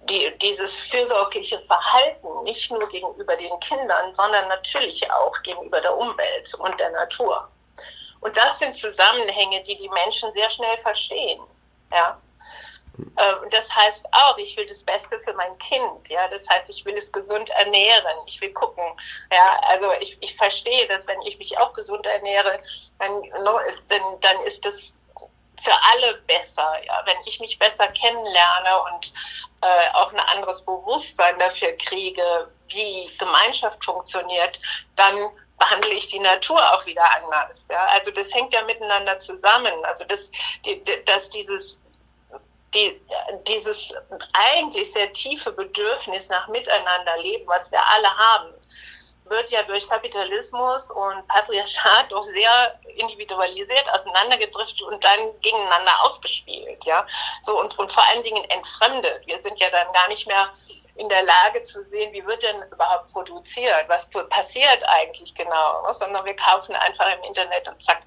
die, 0.09 0.33
dieses 0.39 0.81
fürsorgliche 0.81 1.61
Verhalten 1.61 2.43
nicht 2.45 2.71
nur 2.71 2.89
gegenüber 2.89 3.37
den 3.37 3.59
Kindern, 3.61 4.15
sondern 4.15 4.49
natürlich 4.49 5.11
auch 5.11 5.41
gegenüber 5.43 5.81
der 5.81 5.97
Umwelt 5.97 6.55
und 6.55 6.79
der 6.81 6.91
Natur. 6.91 7.49
Und 8.21 8.37
das 8.37 8.59
sind 8.59 8.77
Zusammenhänge, 8.77 9.63
die 9.65 9.77
die 9.77 9.89
Menschen 9.89 10.33
sehr 10.33 10.49
schnell 10.51 10.79
verstehen. 10.79 11.41
Ja. 11.91 12.19
Ähm, 12.99 13.51
das 13.51 13.75
heißt 13.75 14.07
auch, 14.13 14.37
ich 14.39 14.57
will 14.57 14.67
das 14.67 14.83
Beste 14.83 15.19
für 15.21 15.33
mein 15.35 15.57
Kind. 15.59 16.09
Ja, 16.09 16.29
das 16.29 16.49
heißt, 16.49 16.69
ich 16.69 16.85
will 16.85 16.97
es 16.97 17.11
gesund 17.13 17.51
ernähren. 17.51 18.17
Ich 18.27 18.41
will 18.41 18.53
gucken. 18.53 18.85
Ja, 19.31 19.61
also 19.65 19.93
ich, 20.01 20.19
ich 20.21 20.37
verstehe, 20.37 20.87
dass 20.89 21.07
wenn 21.07 21.21
ich 21.23 21.39
mich 21.39 21.59
auch 21.59 21.73
gesund 21.73 22.07
ernähre, 22.07 22.61
dann, 22.99 23.23
dann, 23.89 24.21
dann 24.21 24.41
ist 24.45 24.65
das 24.65 24.95
für 25.63 25.73
alle 25.93 26.15
besser. 26.27 26.85
Ja, 26.85 27.03
wenn 27.05 27.17
ich 27.25 27.41
mich 27.41 27.59
besser 27.59 27.89
kennenlerne 27.89 28.83
und 28.93 29.13
äh, 29.63 29.95
auch 29.95 30.13
ein 30.13 30.21
anderes 30.21 30.65
Bewusstsein 30.65 31.39
dafür 31.39 31.73
kriege, 31.73 32.51
wie 32.69 33.11
Gemeinschaft 33.19 33.85
funktioniert, 33.85 34.61
dann 34.97 35.17
behandle 35.59 35.93
ich 35.93 36.09
die 36.09 36.19
Natur 36.19 36.59
auch 36.73 36.85
wieder 36.87 37.05
anders. 37.15 37.69
Ja? 37.71 37.87
Also 37.87 38.11
das 38.11 38.35
hängt 38.35 38.53
ja 38.53 38.63
miteinander 38.65 39.19
zusammen. 39.21 39.73
Also 39.85 40.05
das, 40.05 40.31
die, 40.65 40.83
dass 41.05 41.31
dieses 41.31 41.82
die, 42.75 43.01
dieses 43.47 43.95
eigentlich 44.33 44.93
sehr 44.93 45.13
tiefe 45.13 45.53
Bedürfnis 45.53 46.29
nach 46.29 46.49
Miteinanderleben, 46.49 47.47
was 47.47 47.71
wir 47.71 47.87
alle 47.87 48.09
haben, 48.17 48.55
wird 49.25 49.51
ja 49.51 49.63
durch 49.63 49.89
Kapitalismus 49.89 50.91
und 50.91 51.27
Patriarchat 51.29 52.11
doch 52.11 52.25
sehr 52.25 52.79
individualisiert 52.97 53.89
auseinandergedriftet 53.91 54.83
und 54.83 55.03
dann 55.03 55.41
gegeneinander 55.41 55.93
ausgespielt, 56.03 56.85
ja. 56.85 57.07
So 57.43 57.59
und, 57.59 57.79
und 57.79 57.91
vor 57.91 58.05
allen 58.09 58.23
Dingen 58.23 58.45
entfremdet. 58.51 59.27
Wir 59.27 59.39
sind 59.41 59.59
ja 59.61 59.71
dann 59.71 59.93
gar 59.93 60.09
nicht 60.09 60.27
mehr 60.27 60.53
in 60.97 61.09
der 61.09 61.23
Lage 61.23 61.63
zu 61.65 61.83
sehen, 61.83 62.13
wie 62.13 62.25
wird 62.27 62.43
denn 62.43 62.63
überhaupt 62.71 63.13
produziert, 63.13 63.89
was 63.89 64.09
passiert 64.29 64.85
eigentlich 64.85 65.35
genau, 65.35 65.87
ne? 65.87 65.95
sondern 65.95 66.25
wir 66.25 66.37
kaufen 66.37 66.75
einfach 66.75 67.17
im 67.17 67.23
Internet 67.25 67.69
und 67.69 67.83
zack. 67.83 68.01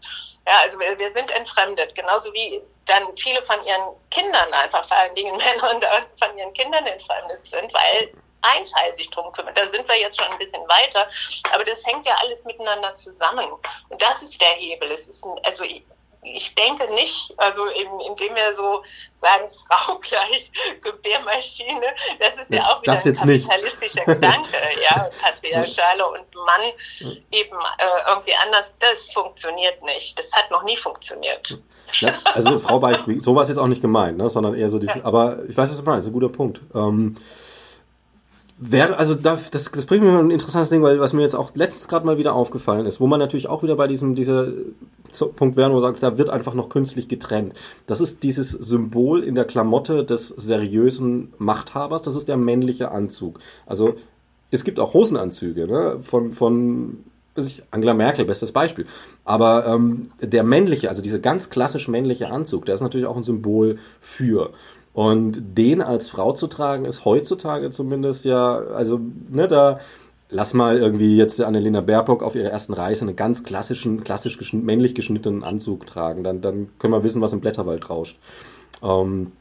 Ja, 0.47 0.59
also 0.59 0.79
wir, 0.79 0.97
wir 0.99 1.11
sind 1.11 1.31
entfremdet, 1.31 1.95
genauso 1.95 2.31
wie 2.33 2.61
dann 2.85 3.17
viele 3.17 3.41
von 3.43 3.63
ihren 3.65 3.95
Kindern 4.11 4.53
einfach, 4.53 4.85
vor 4.85 4.97
allen 4.97 5.15
Dingen 5.15 5.35
Männer 5.37 5.71
und 5.71 5.85
von 6.19 6.37
ihren 6.37 6.53
Kindern 6.53 6.85
entfremdet 6.85 7.43
sind, 7.45 7.73
weil 7.73 8.11
ein 8.41 8.65
Teil 8.65 8.93
sich 8.93 9.09
drum 9.09 9.31
kümmert. 9.31 9.57
Da 9.57 9.67
sind 9.67 9.87
wir 9.87 9.99
jetzt 9.99 10.19
schon 10.19 10.31
ein 10.31 10.37
bisschen 10.37 10.61
weiter, 10.67 11.07
aber 11.51 11.63
das 11.63 11.83
hängt 11.85 12.05
ja 12.05 12.15
alles 12.21 12.45
miteinander 12.45 12.93
zusammen. 12.93 13.51
Und 13.89 14.01
das 14.01 14.21
ist 14.21 14.39
der 14.39 14.49
Hebel. 14.49 14.91
Es 14.91 15.07
ist 15.07 15.25
ein, 15.25 15.39
also 15.43 15.63
ich 16.33 16.55
denke 16.55 16.91
nicht, 16.93 17.33
also 17.37 17.67
eben, 17.69 17.99
indem 18.09 18.35
wir 18.35 18.53
so 18.53 18.83
sagen, 19.15 19.45
Frau 19.67 19.97
gleich 19.99 20.51
Gebärmaschine, 20.81 21.87
das 22.19 22.37
ist 22.37 22.49
ja, 22.49 22.57
ja 22.57 22.63
auch 22.67 22.81
wieder 22.81 22.93
ein 22.93 23.13
kapitalistischer 23.13 24.05
nicht. 24.05 24.21
Gedanke, 24.21 24.57
ja, 24.83 25.09
patriarchale 25.21 26.07
und 26.07 26.35
Mann 26.35 26.61
eben 27.31 27.57
äh, 27.77 28.09
irgendwie 28.09 28.35
anders, 28.35 28.75
das 28.79 29.11
funktioniert 29.11 29.83
nicht. 29.83 30.17
Das 30.17 30.31
hat 30.33 30.51
noch 30.51 30.63
nie 30.63 30.77
funktioniert. 30.77 31.59
Ja, 31.99 32.13
also 32.25 32.59
Frau 32.59 32.79
Beispiel, 32.79 33.21
so 33.21 33.35
war 33.35 33.43
es 33.43 33.49
jetzt 33.49 33.57
auch 33.57 33.67
nicht 33.67 33.81
gemeint, 33.81 34.17
ne, 34.17 34.29
sondern 34.29 34.55
eher 34.55 34.69
so 34.69 34.79
dieses, 34.79 34.95
ja. 34.95 35.05
aber 35.05 35.39
ich 35.47 35.55
weiß, 35.55 35.69
was 35.69 35.77
du 35.77 35.83
meinst, 35.83 36.07
ein 36.07 36.13
guter 36.13 36.29
Punkt. 36.29 36.61
Ähm, 36.73 37.15
Wäre, 38.57 38.97
also 38.97 39.15
das, 39.15 39.51
das, 39.51 39.85
bringt 39.85 40.05
mir 40.05 40.17
ein 40.17 40.31
interessantes 40.31 40.69
Ding, 40.69 40.81
weil 40.81 41.01
was 41.01 41.11
mir 41.11 41.23
jetzt 41.23 41.35
auch 41.35 41.53
letztens 41.55 41.89
gerade 41.89 42.05
mal 42.05 42.17
wieder 42.17 42.33
aufgefallen 42.33 42.85
ist, 42.85 43.01
wo 43.01 43.07
man 43.07 43.19
natürlich 43.19 43.49
auch 43.49 43.63
wieder 43.63 43.75
bei 43.75 43.87
diesem 43.87 44.15
dieser 44.15 44.47
Punkt 45.35 45.57
wäre, 45.57 45.69
wo 45.69 45.73
man 45.73 45.81
sagt, 45.81 46.01
da 46.01 46.17
wird 46.17 46.29
einfach 46.29 46.53
noch 46.53 46.69
künstlich 46.69 47.09
getrennt. 47.09 47.53
Das 47.85 47.99
ist 47.99 48.23
dieses 48.23 48.51
Symbol 48.51 49.23
in 49.23 49.35
der 49.35 49.43
Klamotte 49.43 50.05
des 50.05 50.29
seriösen 50.29 51.33
Machthabers, 51.37 52.01
das 52.01 52.15
ist 52.15 52.29
der 52.29 52.37
männliche 52.37 52.91
Anzug. 52.91 53.39
Also 53.65 53.95
es 54.51 54.63
gibt 54.63 54.79
auch 54.79 54.93
Hosenanzüge, 54.93 55.67
ne, 55.67 55.97
von, 56.01 56.31
von 56.31 57.03
Angela 57.71 57.93
Merkel, 57.93 58.23
bestes 58.23 58.53
Beispiel. 58.53 58.85
Aber 59.25 59.67
ähm, 59.67 60.03
der 60.21 60.43
männliche, 60.43 60.87
also 60.87 61.01
dieser 61.01 61.19
ganz 61.19 61.49
klassisch 61.49 61.89
männliche 61.89 62.29
Anzug, 62.29 62.65
der 62.65 62.75
ist 62.75 62.81
natürlich 62.81 63.07
auch 63.07 63.17
ein 63.17 63.23
Symbol 63.23 63.79
für. 63.99 64.51
Und 64.95 65.57
den 65.57 65.81
als 65.81 66.07
Frau 66.07 66.31
zu 66.31 66.47
tragen, 66.47 66.85
ist 66.85 67.03
heutzutage 67.03 67.69
zumindest 67.69 68.23
ja, 68.23 68.55
also, 68.55 69.01
ne, 69.29 69.45
da 69.45 69.81
lass 70.29 70.53
mal 70.53 70.77
irgendwie 70.77 71.17
jetzt 71.17 71.41
Annalena 71.41 71.81
Baerbock 71.81 72.23
auf 72.23 72.33
ihrer 72.33 72.49
ersten 72.49 72.71
Reise 72.71 73.01
einen 73.05 73.17
ganz 73.17 73.43
klassischen, 73.43 74.05
klassisch 74.05 74.37
geschn 74.37 74.63
männlich 74.63 74.95
geschnittenen 74.95 75.43
Anzug 75.43 75.85
tragen. 75.85 76.23
Dann, 76.23 76.39
dann 76.39 76.69
können 76.79 76.93
wir 76.93 77.03
wissen, 77.03 77.21
was 77.21 77.33
im 77.33 77.41
Blätterwald 77.41 77.89
rauscht. 77.89 78.17
Ähm, 78.81 79.33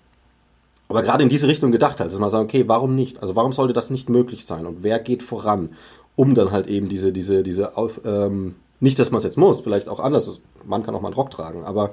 aber 0.89 1.03
gerade 1.03 1.23
in 1.23 1.29
diese 1.29 1.47
Richtung 1.47 1.71
gedacht 1.71 2.01
hat, 2.01 2.09
dass 2.09 2.19
man 2.19 2.31
sagt, 2.31 2.43
okay, 2.43 2.65
warum 2.67 2.97
nicht? 2.97 3.21
Also 3.21 3.37
warum 3.37 3.53
sollte 3.53 3.75
das 3.75 3.91
nicht 3.91 4.09
möglich 4.09 4.47
sein? 4.47 4.67
Und 4.67 4.83
wer 4.83 4.99
geht 4.99 5.23
voran, 5.23 5.71
um 6.17 6.35
dann 6.35 6.51
halt 6.51 6.67
eben 6.67 6.89
diese, 6.89 7.13
diese, 7.13 7.45
diese, 7.45 7.77
auf, 7.77 8.01
ähm, 8.05 8.57
nicht, 8.81 8.99
dass 8.99 9.13
man 9.13 9.19
es 9.19 9.25
jetzt 9.25 9.39
muss, 9.39 9.61
vielleicht 9.61 9.89
auch 9.89 10.01
anders. 10.01 10.41
Man 10.65 10.83
kann 10.83 10.97
auch 10.97 11.01
mal 11.01 11.09
einen 11.09 11.15
Rock 11.15 11.31
tragen, 11.31 11.63
aber 11.63 11.93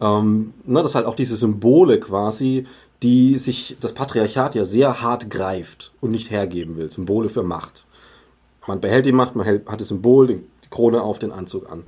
ähm, 0.00 0.52
ne, 0.64 0.82
dass 0.82 0.94
halt 0.94 1.06
auch 1.06 1.14
diese 1.14 1.36
Symbole 1.36 1.98
quasi 1.98 2.66
die 3.02 3.38
sich 3.38 3.76
das 3.80 3.92
Patriarchat 3.92 4.54
ja 4.54 4.64
sehr 4.64 5.02
hart 5.02 5.30
greift 5.30 5.92
und 6.00 6.10
nicht 6.10 6.30
hergeben 6.30 6.76
will. 6.76 6.90
Symbole 6.90 7.28
für 7.28 7.42
Macht. 7.42 7.86
Man 8.66 8.80
behält 8.80 9.06
die 9.06 9.12
Macht, 9.12 9.36
man 9.36 9.46
hat 9.46 9.80
das 9.80 9.88
Symbol, 9.88 10.26
die 10.26 10.40
Krone 10.70 11.02
auf, 11.02 11.18
den 11.18 11.32
Anzug 11.32 11.70
an. 11.70 11.84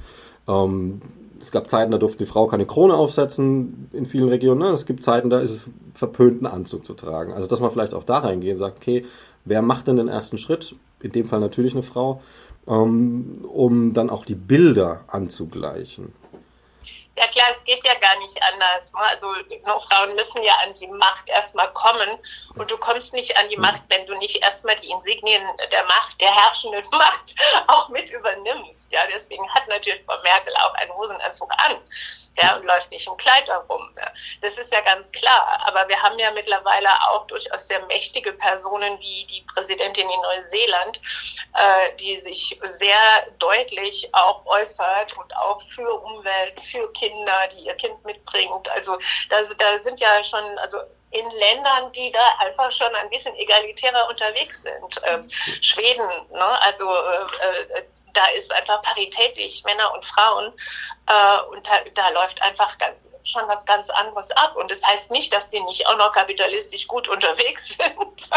Ähm, 0.47 1.01
es 1.41 1.53
gab 1.53 1.71
Zeiten, 1.71 1.93
da 1.93 1.99
durfte 1.99 2.19
die 2.19 2.27
Frau 2.27 2.47
keine 2.47 2.67
Krone 2.67 2.95
aufsetzen 2.95 3.89
in 3.93 4.07
vielen 4.07 4.29
Regionen. 4.29 4.61
Ne? 4.61 4.69
Es 4.69 4.87
gibt 4.87 5.05
Zeiten, 5.05 5.31
da 5.31 5.41
ist 5.41 5.51
es 5.51 5.71
verpönt, 5.95 6.39
einen 6.39 6.53
Anzug 6.53 6.85
zu 6.85 6.95
tragen. 6.95 7.33
Also, 7.33 7.49
dass 7.49 7.61
man 7.61 7.71
vielleicht 7.71 7.95
auch 7.95 8.05
da 8.05 8.19
reingeht 8.19 8.53
und 8.53 8.59
sagt, 8.59 8.79
okay, 8.79 9.05
wer 9.45 9.63
macht 9.63 9.87
denn 9.87 9.97
den 9.97 10.09
ersten 10.09 10.39
Schritt? 10.39 10.75
In 11.01 11.13
dem 11.13 11.27
Fall 11.27 11.41
natürlich 11.41 11.75
eine 11.75 11.83
Frau. 11.83 12.21
ähm, 12.69 13.45
um 13.49 13.95
dann 13.95 14.11
auch 14.11 14.25
die 14.25 14.35
Bilder 14.35 15.01
anzugleichen. 15.09 16.13
Ja 17.19 17.27
klar, 17.29 17.49
es 17.51 17.65
geht 17.65 17.85
ja 17.85 17.95
gar 17.95 18.17
nicht 18.19 18.41
anders. 18.43 18.93
Ne? 18.93 19.01
Also 19.01 19.27
Frauen 19.89 20.15
müssen 20.15 20.43
ja 20.43 20.55
an 20.63 20.73
die 20.81 20.87
Macht 20.87 21.29
erstmal 21.29 21.73
kommen 21.73 22.19
und 22.55 22.71
du 22.71 22.79
kommst 22.79 23.13
nicht 23.13 23.37
an 23.37 23.49
die 23.49 23.57
hm. 23.57 23.63
Macht, 23.63 23.83
wenn 23.89 24.07
du 24.07 24.15
nicht 24.19 24.41
erstmal 24.43 24.77
die 24.77 24.91
Insignien 24.91 25.43
der 25.73 25.85
Macht, 25.85 26.21
der 26.21 26.35
herrschenden 26.35 26.85
Macht 26.93 27.35
auch 27.67 27.89
mit 27.89 28.09
übernimmst. 28.11 28.93
Ja, 28.93 29.01
deswegen 29.13 29.49
hat 29.53 29.67
natürlich 29.69 30.03
Frau 30.05 30.21
Merkel 30.23 30.55
auch 30.57 30.75
einen 30.75 30.95
Hosenanzug 30.95 31.51
an 31.59 31.79
ja, 32.41 32.57
und 32.57 32.65
läuft 32.65 32.91
nicht 32.91 33.07
im 33.07 33.17
Kleid 33.17 33.49
herum. 33.49 33.91
Ja. 33.97 34.11
Das 34.41 34.57
ist 34.59 34.73
ja 34.73 34.81
ganz 34.83 35.11
klar. 35.13 35.61
Aber 35.67 35.89
wir 35.89 36.01
haben 36.01 36.19
ja 36.19 36.31
mittlerweile 36.31 36.89
auch 37.09 37.27
durchaus 37.27 37.67
sehr 37.67 37.85
mächtige 37.87 38.33
Personen 38.33 38.99
wie 39.01 39.27
die 39.27 39.45
Präsidentin 39.55 40.09
in 40.09 40.21
Neuseeland, 40.21 41.01
äh, 41.59 41.97
die 41.97 42.17
sich 42.19 42.59
sehr 42.65 43.27
deutlich 43.39 44.09
auch 44.13 44.47
äußert 44.47 45.17
und 45.17 45.37
auch 45.37 45.61
für 45.75 45.93
Umwelt, 45.93 46.61
für 46.61 46.93
Kinder, 46.93 47.49
die 47.53 47.67
ihr 47.67 47.75
Kind 47.75 48.05
mitbringt. 48.05 48.69
Also 48.71 48.97
da, 49.29 49.43
da 49.59 49.79
sind 49.81 49.99
ja 49.99 50.23
schon, 50.23 50.59
also 50.59 50.79
in 51.11 51.29
Ländern, 51.31 51.91
die 51.93 52.13
da 52.13 52.21
einfach 52.39 52.71
schon 52.71 52.95
ein 52.95 53.11
bisschen 53.11 53.35
egalitärer 53.35 54.09
unterwegs 54.09 54.63
sind. 54.63 55.01
Ähm, 55.05 55.27
Schweden, 55.61 56.09
ne? 56.31 56.63
also 56.63 56.85
äh, 56.95 57.79
äh 57.79 57.83
da 58.15 58.27
ist 58.29 58.51
einfach 58.51 58.83
paritätisch 58.83 59.63
Männer 59.65 59.93
und 59.95 60.05
Frauen 60.05 60.53
äh, 61.07 61.41
und 61.51 61.65
da, 61.69 61.73
da 61.95 62.09
läuft 62.09 62.43
einfach 62.43 62.77
ganz, 62.79 62.97
schon 63.25 63.47
was 63.49 63.65
ganz 63.67 63.91
anderes 63.91 64.31
ab. 64.33 64.57
Und 64.57 64.71
das 64.71 64.83
heißt 64.83 65.11
nicht, 65.11 65.33
dass 65.33 65.49
die 65.51 65.61
nicht 65.61 65.87
auch 65.87 65.97
noch 65.97 66.13
kapitalistisch 66.13 66.87
gut 66.87 67.09
unterwegs 67.09 67.69
sind. 67.77 68.31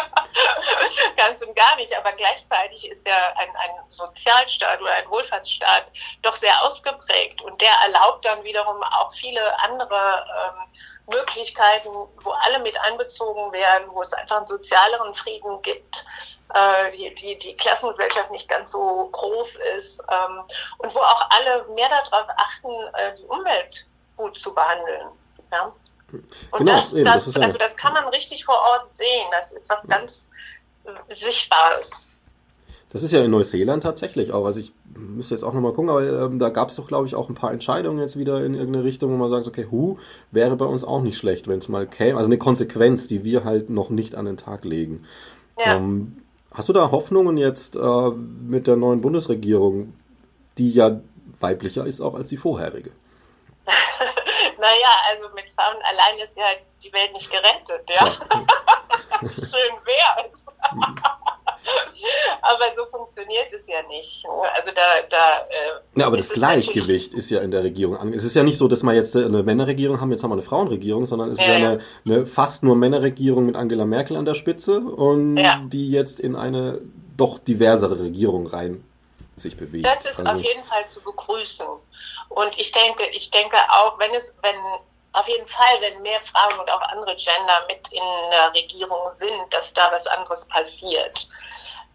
ganz 1.18 1.42
und 1.42 1.56
gar 1.56 1.76
nicht. 1.78 1.96
Aber 1.98 2.12
gleichzeitig 2.14 2.90
ist 2.90 3.06
der 3.06 3.38
ein, 3.38 3.50
ein 3.56 3.72
Sozialstaat 3.90 4.82
oder 4.82 4.92
ein 4.92 5.10
Wohlfahrtsstaat 5.10 5.86
doch 6.22 6.36
sehr 6.36 6.62
ausgeprägt. 6.64 7.42
Und 7.42 7.62
der 7.62 7.74
erlaubt 7.86 8.26
dann 8.26 8.44
wiederum 8.44 8.82
auch 8.84 9.14
viele 9.14 9.60
andere 9.60 10.26
ähm, 10.46 11.16
Möglichkeiten, 11.16 11.90
wo 11.90 12.32
alle 12.32 12.60
mit 12.60 12.80
einbezogen 12.80 13.52
werden, 13.52 13.88
wo 13.92 14.02
es 14.02 14.14
einfach 14.14 14.38
einen 14.38 14.48
sozialeren 14.48 15.16
Frieden 15.16 15.62
gibt 15.62 16.06
äh, 16.54 16.92
die, 16.92 17.14
die, 17.16 17.38
die 17.38 17.56
Klassengesellschaft 17.56 18.32
nicht 18.32 18.50
ganz 18.50 18.72
so 18.72 19.10
groß 19.12 19.56
ist 19.78 20.04
ähm, 20.10 20.44
und 20.80 20.94
wo 20.94 21.00
auch 21.00 21.30
alle 21.30 21.66
mehr 21.74 21.90
darauf 21.90 22.28
achten, 22.38 22.70
äh, 22.94 23.16
die 23.18 23.26
Umwelt 23.26 23.86
gut 24.22 24.38
zu 24.38 24.54
behandeln. 24.54 25.08
Ja? 25.52 25.74
Und 26.12 26.58
genau, 26.58 26.78
das, 26.78 26.94
eben, 26.94 27.06
das, 27.06 27.26
das 27.26 27.38
also 27.38 27.58
das 27.58 27.76
kann 27.78 27.94
man 27.94 28.08
richtig 28.10 28.46
vor 28.46 28.56
Ort 28.56 28.94
sehen. 28.94 29.28
Das 29.32 29.52
ist 29.54 29.70
was 29.70 29.88
ganz 29.88 30.30
Sichtbares. 31.10 31.90
Das 32.90 33.04
ist 33.04 33.14
ja 33.14 33.24
in 33.24 33.32
Neuseeland 33.32 33.84
tatsächlich 33.84 34.34
auch. 34.34 34.46
Also 34.46 34.60
ich 34.60 34.74
müsste 34.94 35.34
jetzt 35.34 35.44
auch 35.44 35.54
nochmal 35.54 35.72
gucken, 35.72 35.90
aber 35.90 36.26
ähm, 36.26 36.40
da 36.40 36.50
gab 36.50 36.70
es 36.70 36.76
doch, 36.76 36.88
glaube 36.88 37.08
ich, 37.08 37.16
auch 37.16 37.30
ein 37.30 37.36
paar 37.36 37.54
Entscheidungen 37.54 38.00
jetzt 38.00 38.18
wieder 38.18 38.44
in 38.44 38.54
irgendeine 38.54 38.84
Richtung, 38.84 39.12
wo 39.12 39.16
man 39.16 39.30
sagt, 39.30 39.48
okay, 39.48 39.68
hu, 39.72 39.98
wäre 40.32 40.58
bei 40.58 40.66
uns 40.66 40.84
auch 40.84 41.02
nicht 41.02 41.18
schlecht, 41.18 41.48
wenn 41.48 41.60
es 41.60 41.70
mal 41.70 41.88
käme. 41.88 42.18
Also 42.18 42.28
eine 42.28 42.38
Konsequenz, 42.38 43.08
die 43.08 43.24
wir 43.24 43.46
halt 43.46 43.70
noch 43.70 43.90
nicht 43.90 44.16
an 44.16 44.26
den 44.26 44.36
Tag 44.36 44.66
legen. 44.66 45.06
Ja. 45.58 45.76
Ähm, 45.76 46.18
Hast 46.54 46.68
du 46.68 46.74
da 46.74 46.92
Hoffnungen 46.92 47.38
jetzt 47.38 47.78
äh, 47.78 48.10
mit 48.46 48.68
der 48.68 48.76
neuen 48.76 49.00
Bundesregierung, 49.00 49.94
die 50.58 50.72
ja 50.72 51.00
weiblicher 51.40 51.86
ist 51.86 52.02
auch 52.02 52.14
als 52.14 52.28
die 52.28 52.38
vorherige? 52.38 52.92
naja, 54.62 54.94
also 55.10 55.28
mit 55.34 55.46
Frauen 55.56 55.82
allein 55.84 56.20
ist 56.24 56.38
ja 56.38 56.46
die 56.84 56.94
Welt 56.94 57.12
nicht 57.14 57.30
gerettet, 57.30 57.90
ja. 57.90 58.12
Schön 59.22 59.74
wär's. 59.84 60.38
Aber 62.42 62.66
so 62.76 62.86
funktioniert 62.86 63.52
es 63.54 63.66
ja 63.68 63.82
nicht. 63.88 64.26
Also 64.56 64.72
da, 64.74 64.82
da. 65.10 65.40
Äh, 65.50 66.00
ja, 66.00 66.08
aber 66.08 66.18
das 66.18 66.30
Gleichgewicht 66.30 67.14
ist 67.14 67.30
ja 67.30 67.42
in 67.42 67.52
der 67.52 67.64
Regierung. 67.64 68.14
Es 68.14 68.24
ist 68.24 68.36
ja 68.36 68.42
nicht 68.42 68.58
so, 68.58 68.68
dass 68.68 68.82
wir 68.82 68.94
jetzt 68.94 69.16
eine 69.16 69.44
Männerregierung 69.44 70.02
haben, 70.02 70.10
jetzt 70.10 70.24
haben 70.24 70.32
wir 70.32 70.36
eine 70.36 70.42
Frauenregierung, 70.42 71.06
sondern 71.06 71.30
es 71.30 71.40
ist 71.40 71.46
ja, 71.46 71.54
ja 71.54 71.70
eine, 71.70 71.82
eine, 72.06 72.26
fast 72.26 72.64
nur 72.64 72.76
Männerregierung 72.76 73.46
mit 73.46 73.56
Angela 73.56 73.86
Merkel 73.86 74.18
an 74.18 74.26
der 74.26 74.34
Spitze 74.34 74.80
und 74.80 75.38
ja. 75.38 75.62
die 75.68 75.92
jetzt 75.92 76.20
in 76.20 76.36
eine 76.36 76.82
doch 77.16 77.38
diversere 77.38 78.00
Regierung 78.00 78.48
rein 78.48 78.84
sich 79.38 79.58
bewegt. 79.58 79.86
Das 79.86 80.06
ist 80.06 80.20
also, 80.20 80.32
auf 80.32 80.42
jeden 80.42 80.64
Fall 80.64 80.88
zu 80.88 81.02
begrüßen. 81.02 81.66
Und 82.34 82.58
ich 82.58 82.72
denke, 82.72 83.06
ich 83.08 83.30
denke 83.30 83.58
auch, 83.70 84.00
wenn 84.00 84.14
es, 84.14 84.34
wenn 84.42 84.56
auf 85.14 85.28
jeden 85.28 85.48
Fall, 85.48 85.82
wenn 85.82 86.02
mehr 86.02 86.22
Frauen 86.22 86.60
und 86.60 86.70
auch 86.70 86.82
andere 86.82 87.16
Gender 87.16 87.66
mit 87.68 87.92
in 87.92 88.30
der 88.32 88.54
Regierung 88.54 89.12
sind, 89.12 89.54
dass 89.54 89.74
da 89.74 89.92
was 89.92 90.08
anderes 90.08 90.48
passiert. 90.48 91.28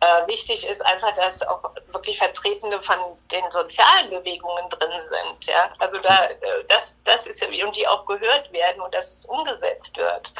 Äh, 0.00 0.26
wichtig 0.26 0.66
ist 0.66 0.84
einfach, 0.84 1.14
dass 1.14 1.40
auch 1.42 1.62
wirklich 1.86 2.18
Vertretende 2.18 2.82
von 2.82 2.98
den 3.30 3.50
sozialen 3.50 4.10
Bewegungen 4.10 4.68
drin 4.68 5.00
sind. 5.00 5.46
Ja? 5.46 5.70
Also 5.78 5.98
da, 5.98 6.28
das, 6.68 6.98
das 7.04 7.26
ist 7.26 7.40
ja, 7.40 7.48
und 7.64 7.74
die 7.74 7.88
auch 7.88 8.04
gehört 8.04 8.52
werden 8.52 8.82
und 8.82 8.94
dass 8.94 9.10
es 9.10 9.24
umgesetzt 9.24 9.96
wird. 9.96 10.34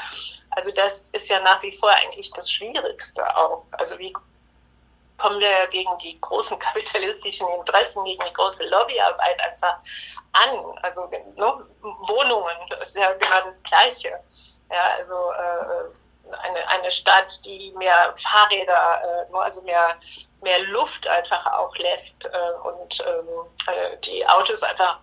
Also 0.51 0.71
das 0.73 1.09
ist 1.11 1.29
ja 1.29 1.41
nach 1.41 1.63
wie 1.63 1.73
vor 1.73 1.91
eigentlich 1.91 2.31
das 2.33 2.51
Schwierigste 2.51 3.25
auch. 3.35 3.65
Also 3.73 3.99
wie 3.99 4.13
kommen 5.19 5.41
wir 5.41 5.67
gegen 5.69 5.97
die 5.99 6.21
großen 6.21 6.59
kapitalistischen 6.59 7.49
Interessen, 7.49 8.05
gegen 8.05 8.23
die 8.25 8.33
große 8.33 8.67
Lobbyarbeit 8.67 9.41
einfach 9.41 9.79
an? 10.33 10.79
Also 10.83 11.07
ne, 11.07 11.67
Wohnungen, 11.81 12.57
das 12.71 12.89
ist 12.89 12.97
ja 12.97 13.13
genau 13.13 13.41
das 13.45 13.63
Gleiche. 13.63 14.21
Ja, 14.71 14.97
also 14.99 15.33
äh, 15.33 16.35
eine, 16.43 16.69
eine 16.69 16.91
Stadt, 16.91 17.45
die 17.45 17.73
mehr 17.77 18.15
Fahrräder, 18.17 19.27
äh, 19.31 19.37
also 19.37 19.63
mehr, 19.63 19.97
mehr 20.43 20.61
Luft 20.61 21.07
einfach 21.07 21.47
auch 21.47 21.75
lässt 21.77 22.25
äh, 22.25 22.69
und 22.69 23.05
ähm, 23.07 23.29
äh, 23.67 23.97
die 23.99 24.27
Autos 24.27 24.63
einfach 24.63 25.01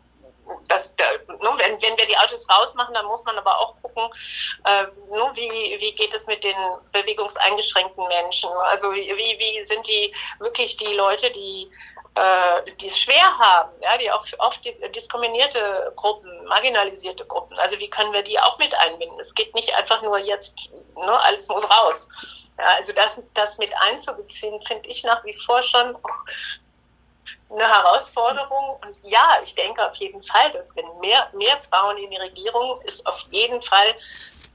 das, 0.68 0.94
da, 0.96 1.06
ne, 1.28 1.54
wenn, 1.58 1.82
wenn 1.82 1.98
wir 1.98 2.06
die 2.06 2.18
Autos 2.18 2.48
rausmachen, 2.50 2.94
dann 2.94 3.06
muss 3.06 3.24
man 3.24 3.38
aber 3.38 3.60
auch 3.60 3.76
gucken, 3.82 4.10
äh, 4.66 4.84
ne, 4.84 5.32
wie, 5.34 5.78
wie 5.80 5.96
geht 5.96 6.14
es 6.14 6.28
mit 6.28 6.44
den 6.44 6.56
bewegungseingeschränkten 6.92 8.08
Menschen. 8.08 8.50
Also 8.50 8.92
wie, 8.94 9.10
wie 9.16 9.64
sind 9.64 9.88
die 9.88 10.14
wirklich 10.40 10.78
die 10.78 10.94
Leute, 10.94 11.32
die 11.32 11.72
äh, 12.16 12.86
es 12.86 13.00
schwer 13.00 13.38
haben, 13.40 13.72
ja, 13.82 13.98
die 13.98 14.12
auch 14.12 14.26
oft 14.40 14.62
diskriminierte 14.96 15.94
Gruppen, 15.96 16.46
marginalisierte 16.46 17.26
Gruppen. 17.26 17.58
Also 17.58 17.80
wie 17.80 17.90
können 17.90 18.14
wir 18.14 18.24
die 18.24 18.40
auch 18.40 18.58
mit 18.60 18.76
einbinden? 18.76 19.20
Es 19.20 19.34
geht 19.34 19.54
nicht 19.56 19.74
einfach 19.74 20.02
nur 20.02 20.18
jetzt, 20.20 20.56
ne, 20.96 21.20
alles 21.22 21.48
muss 21.48 21.64
raus. 21.64 22.08
Ja, 22.58 22.66
also 22.78 22.94
das, 22.94 23.20
das 23.34 23.58
mit 23.58 23.76
einzubeziehen, 23.76 24.62
finde 24.62 24.88
ich 24.88 25.04
nach 25.04 25.24
wie 25.26 25.34
vor 25.34 25.64
schon 25.64 25.98
eine 27.50 27.68
Herausforderung. 27.68 28.78
Und 28.82 28.96
ja, 29.04 29.40
ich 29.44 29.54
denke 29.56 29.86
auf 29.88 29.96
jeden 29.96 30.22
Fall, 30.24 30.52
dass 30.52 30.76
wenn 30.76 30.86
mehr, 31.00 31.30
mehr 31.36 31.58
Frauen 31.70 31.98
in 31.98 32.10
die 32.10 32.18
Regierung 32.18 32.82
ist 32.84 33.06
auf 33.06 33.20
jeden 33.30 33.62
Fall 33.62 33.94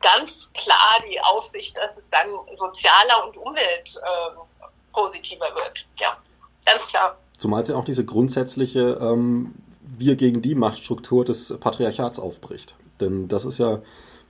ganz 0.00 0.48
klar 0.54 0.98
die 1.08 1.20
Aussicht, 1.20 1.76
dass 1.76 1.96
es 1.96 2.04
dann 2.10 2.28
sozialer 2.54 3.24
und 3.26 3.36
umweltpositiver 3.36 5.50
äh, 5.50 5.54
wird. 5.54 5.86
Ja, 5.98 6.16
ganz 6.64 6.84
klar. 6.86 7.18
Zumal 7.38 7.62
es 7.62 7.68
ja 7.68 7.76
auch 7.76 7.84
diese 7.84 8.04
grundsätzliche 8.04 8.98
ähm, 9.00 9.54
Wir 9.80 10.16
gegen 10.16 10.42
die 10.42 10.54
Machtstruktur 10.54 11.24
des 11.24 11.58
Patriarchats 11.58 12.20
aufbricht. 12.20 12.74
Denn 13.00 13.28
das 13.28 13.44
ist 13.44 13.58
ja, 13.58 13.80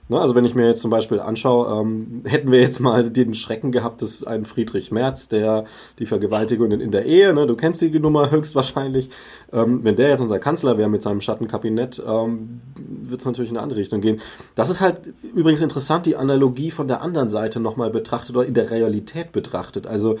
ne, 0.09 0.19
also 0.19 0.35
wenn 0.35 0.45
ich 0.45 0.55
mir 0.55 0.67
jetzt 0.67 0.81
zum 0.81 0.91
Beispiel 0.91 1.19
anschaue, 1.19 1.81
ähm, 1.81 2.23
hätten 2.25 2.51
wir 2.51 2.59
jetzt 2.59 2.79
mal 2.79 3.09
den 3.09 3.33
Schrecken 3.33 3.71
gehabt, 3.71 4.01
dass 4.01 4.23
ein 4.23 4.45
Friedrich 4.45 4.91
Merz, 4.91 5.29
der 5.29 5.63
die 5.99 6.05
Vergewaltigung 6.05 6.71
in, 6.71 6.91
der 6.91 7.05
Ehe, 7.05 7.33
ne, 7.33 7.47
du 7.47 7.55
kennst 7.55 7.81
die 7.81 7.99
Nummer 7.99 8.31
höchstwahrscheinlich, 8.31 9.09
ähm, 9.53 9.83
wenn 9.83 9.95
der 9.95 10.09
jetzt 10.09 10.21
unser 10.21 10.39
Kanzler 10.39 10.77
wäre 10.77 10.89
mit 10.89 11.01
seinem 11.01 11.21
Schattenkabinett, 11.21 12.03
ähm, 12.05 12.61
wird 12.75 13.21
es 13.21 13.25
natürlich 13.25 13.51
in 13.51 13.57
eine 13.57 13.63
andere 13.63 13.79
Richtung 13.79 14.01
gehen. 14.01 14.19
Das 14.55 14.69
ist 14.69 14.81
halt 14.81 15.13
übrigens 15.33 15.61
interessant, 15.61 16.05
die 16.05 16.15
Analogie 16.15 16.71
von 16.71 16.87
der 16.87 17.01
anderen 17.01 17.29
Seite 17.29 17.59
nochmal 17.59 17.89
betrachtet 17.89 18.35
oder 18.35 18.45
in 18.45 18.53
der 18.53 18.71
Realität 18.71 19.31
betrachtet. 19.31 19.87
Also 19.87 20.17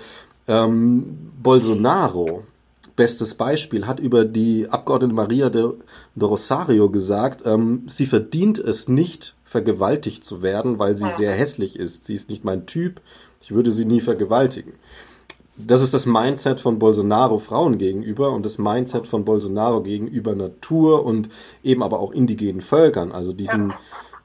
ähm, 0.47 1.31
Bolsonaro, 1.41 2.43
bestes 2.99 3.35
Beispiel, 3.35 3.87
hat 3.87 4.01
über 4.01 4.25
die 4.25 4.67
Abgeordnete 4.69 5.13
Maria 5.13 5.49
de, 5.49 5.71
de 6.15 6.27
Rosario 6.27 6.89
gesagt, 6.89 7.43
ähm, 7.45 7.83
sie 7.87 8.05
verdient 8.05 8.59
es 8.59 8.89
nicht, 8.89 9.37
vergewaltigt 9.45 10.25
zu 10.25 10.41
werden, 10.41 10.79
weil 10.79 10.97
sie 10.97 11.09
sehr 11.09 11.31
hässlich 11.31 11.79
ist. 11.79 12.03
Sie 12.03 12.13
ist 12.13 12.29
nicht 12.29 12.43
mein 12.43 12.65
Typ, 12.65 12.99
ich 13.41 13.53
würde 13.53 13.71
sie 13.71 13.85
nie 13.85 14.01
vergewaltigen. 14.01 14.73
Das 15.55 15.81
ist 15.81 15.93
das 15.93 16.05
Mindset 16.05 16.59
von 16.59 16.77
Bolsonaro 16.77 17.39
Frauen 17.39 17.77
gegenüber 17.77 18.31
und 18.31 18.43
das 18.43 18.57
Mindset 18.57 19.07
von 19.07 19.23
Bolsonaro 19.23 19.81
gegenüber 19.81 20.35
Natur 20.35 21.05
und 21.05 21.29
eben 21.63 21.83
aber 21.83 22.01
auch 22.01 22.11
indigenen 22.11 22.59
Völkern. 22.59 23.13
Also 23.13 23.31
diesen 23.31 23.71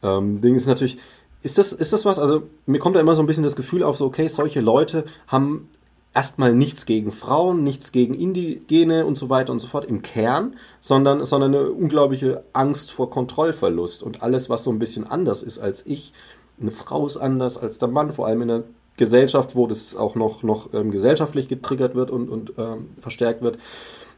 ähm, 0.03 0.41
Ding 0.41 0.57
ist 0.57 0.67
natürlich, 0.67 0.99
ist 1.43 1.59
das, 1.59 1.73
ist 1.73 1.93
das 1.93 2.05
was, 2.05 2.19
also 2.19 2.43
mir 2.67 2.81
kommt 2.81 2.97
da 2.97 3.01
immer 3.01 3.15
so 3.15 3.23
ein 3.23 3.27
bisschen 3.27 3.45
das 3.45 3.55
Gefühl 3.55 3.85
auf, 3.85 3.97
so 3.97 4.07
okay, 4.07 4.27
solche 4.27 4.61
Leute 4.61 5.05
haben 5.29 5.69
erstmal 6.15 6.55
nichts 6.55 6.87
gegen 6.87 7.13
Frauen, 7.13 7.65
nichts 7.65 7.93
gegen 7.93 8.15
Indigene 8.15 9.05
und 9.05 9.17
so 9.17 9.29
weiter 9.29 9.53
und 9.53 9.59
so 9.59 9.67
fort 9.67 9.85
im 9.85 10.03
Kern, 10.03 10.57
sondern, 10.81 11.25
sondern 11.25 11.55
eine 11.55 11.71
unglaubliche 11.71 12.45
Angst 12.53 12.93
vor 12.93 13.11
Kontrollverlust 13.11 14.03
und 14.03 14.23
alles, 14.23 14.49
was 14.49 14.63
so 14.65 14.71
ein 14.71 14.79
bisschen 14.79 15.07
anders 15.07 15.43
ist 15.43 15.59
als 15.59 15.85
ich. 15.85 16.13
Eine 16.61 16.71
Frau 16.71 17.05
ist 17.05 17.17
anders 17.17 17.59
als 17.59 17.79
der 17.79 17.89
Mann, 17.89 18.13
vor 18.13 18.27
allem 18.27 18.43
in 18.43 18.49
der 18.49 18.65
Gesellschaft, 18.97 19.57
wo 19.57 19.67
das 19.67 19.97
auch 19.97 20.15
noch, 20.15 20.45
noch 20.45 20.73
ähm, 20.73 20.93
gesellschaftlich 20.93 21.49
getriggert 21.49 21.97
wird 21.97 22.13
und, 22.13 22.29
und 22.29 22.53
ähm, 22.59 22.91
verstärkt 23.01 23.43
wird. 23.43 23.59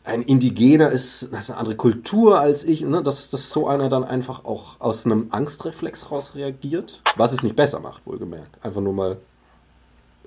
Ein 0.04 0.22
Indigener 0.22 0.90
ist, 0.90 1.32
das 1.32 1.44
ist 1.44 1.50
eine 1.50 1.59
andere 1.59 1.76
Kultur 1.76 2.38
als 2.38 2.62
ich, 2.62 2.82
ne? 2.82 3.02
dass, 3.02 3.30
dass 3.30 3.50
so 3.50 3.66
einer 3.66 3.88
dann 3.88 4.04
einfach 4.04 4.44
auch 4.44 4.78
aus 4.80 5.06
einem 5.06 5.28
Angstreflex 5.30 6.11
raus 6.11 6.35
reagiert, 6.35 7.02
was 7.16 7.32
es 7.32 7.42
nicht 7.42 7.56
besser 7.56 7.80
macht, 7.80 8.06
wohlgemerkt. 8.06 8.62
Einfach 8.64 8.82
nur 8.82 8.92
mal 8.92 9.16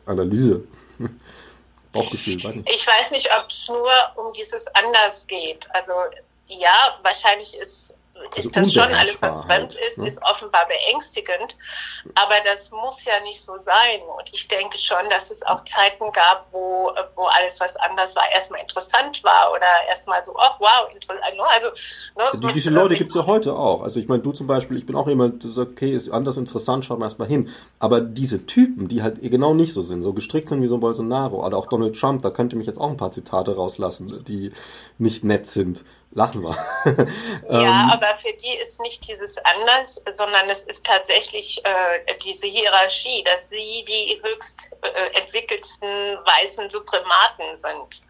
Analyse. 0.06 0.64
Bauchgefühl, 1.92 2.44
weiß 2.44 2.56
nicht. 2.56 2.70
Ich 2.70 2.86
weiß 2.86 3.12
nicht, 3.12 3.30
ob 3.36 3.50
es 3.50 3.68
nur 3.68 3.92
um 4.16 4.34
dieses 4.34 4.68
Anders 4.76 5.26
geht. 5.28 5.68
Also 5.74 5.94
ja, 6.48 7.00
wahrscheinlich 7.04 7.56
ist 7.56 7.89
also 8.36 8.50
das 8.50 8.74
schon 8.74 8.94
alles, 8.94 9.22
was 9.22 9.46
fremd 9.46 9.76
ist, 9.88 9.98
ne? 9.98 10.08
ist 10.08 10.22
offenbar 10.24 10.68
beängstigend. 10.68 11.56
Aber 12.16 12.36
das 12.46 12.70
muss 12.72 13.04
ja 13.06 13.20
nicht 13.22 13.44
so 13.44 13.58
sein. 13.60 14.02
Und 14.18 14.30
ich 14.32 14.48
denke 14.48 14.78
schon, 14.78 15.10
dass 15.10 15.32
es 15.32 15.42
auch 15.44 15.64
Zeiten 15.66 16.12
gab, 16.12 16.46
wo, 16.52 16.92
wo 17.16 17.26
alles, 17.26 17.60
was 17.60 17.76
anders 17.78 18.16
war, 18.16 18.24
erstmal 18.32 18.62
interessant 18.62 19.24
war 19.24 19.52
oder 19.52 19.68
erstmal 19.88 20.24
so, 20.24 20.36
ach 20.38 20.60
wow, 20.60 20.90
interessant. 20.94 21.20
Also, 21.24 21.68
ne, 22.18 22.48
Die, 22.48 22.54
diese 22.54 22.70
Leute 22.70 22.96
gibt 22.96 23.10
es 23.10 23.16
ja 23.16 23.26
heute 23.26 23.56
auch. 23.56 23.82
Also 23.82 24.00
ich 24.00 24.08
meine, 24.08 24.22
du 24.22 24.32
zum 24.32 24.48
Beispiel, 24.48 24.78
ich 24.78 24.86
bin 24.86 24.96
auch 24.96 25.08
jemand, 25.08 25.44
der 25.44 25.52
sagt, 25.52 25.72
okay, 25.72 25.92
ist 25.94 26.10
anders 26.10 26.38
interessant, 26.38 26.86
schauen 26.86 27.00
wir 27.00 27.06
erstmal 27.06 27.28
hin. 27.28 27.50
Aber 27.80 28.02
diese 28.02 28.46
Typen, 28.46 28.88
die 28.88 29.02
halt 29.02 29.22
genau 29.22 29.54
nicht 29.54 29.74
so 29.74 29.82
sind, 29.82 30.04
so 30.04 30.14
gestrickt 30.14 30.50
sind 30.50 30.62
wie 30.62 30.68
so 30.68 30.76
ein 30.76 30.82
Bolsonaro 30.82 31.46
oder 31.46 31.58
auch 31.58 31.68
Donald 31.68 32.00
Trump, 32.00 32.22
da 32.22 32.30
könnte 32.30 32.56
mich 32.56 32.68
jetzt 32.68 32.80
auch 32.80 32.90
ein 32.90 32.98
paar 32.98 33.12
Zitate 33.12 33.56
rauslassen, 33.56 34.24
die 34.28 34.52
nicht 34.98 35.24
nett 35.24 35.48
sind 35.48 35.84
lassen 36.12 36.42
wir. 36.42 36.56
ja, 37.50 37.62
ähm, 37.62 37.92
aber 37.92 38.18
für 38.18 38.34
die 38.34 38.56
ist 38.58 38.80
nicht 38.82 39.08
dieses 39.08 39.38
anders, 39.40 40.02
sondern 40.10 40.50
es 40.50 40.64
ist 40.64 40.86
tatsächlich 40.86 41.64
äh, 41.66 42.16
diese 42.24 42.48
Hierarchie, 42.48 43.24
dass 43.24 43.50
sie 43.50 43.86
die 43.88 44.20
höchst 44.24 44.72
äh, 44.82 45.20
entwickelsten 45.20 45.88
weißen 45.88 46.70
Suprematen 46.70 47.56
sind. 47.56 48.02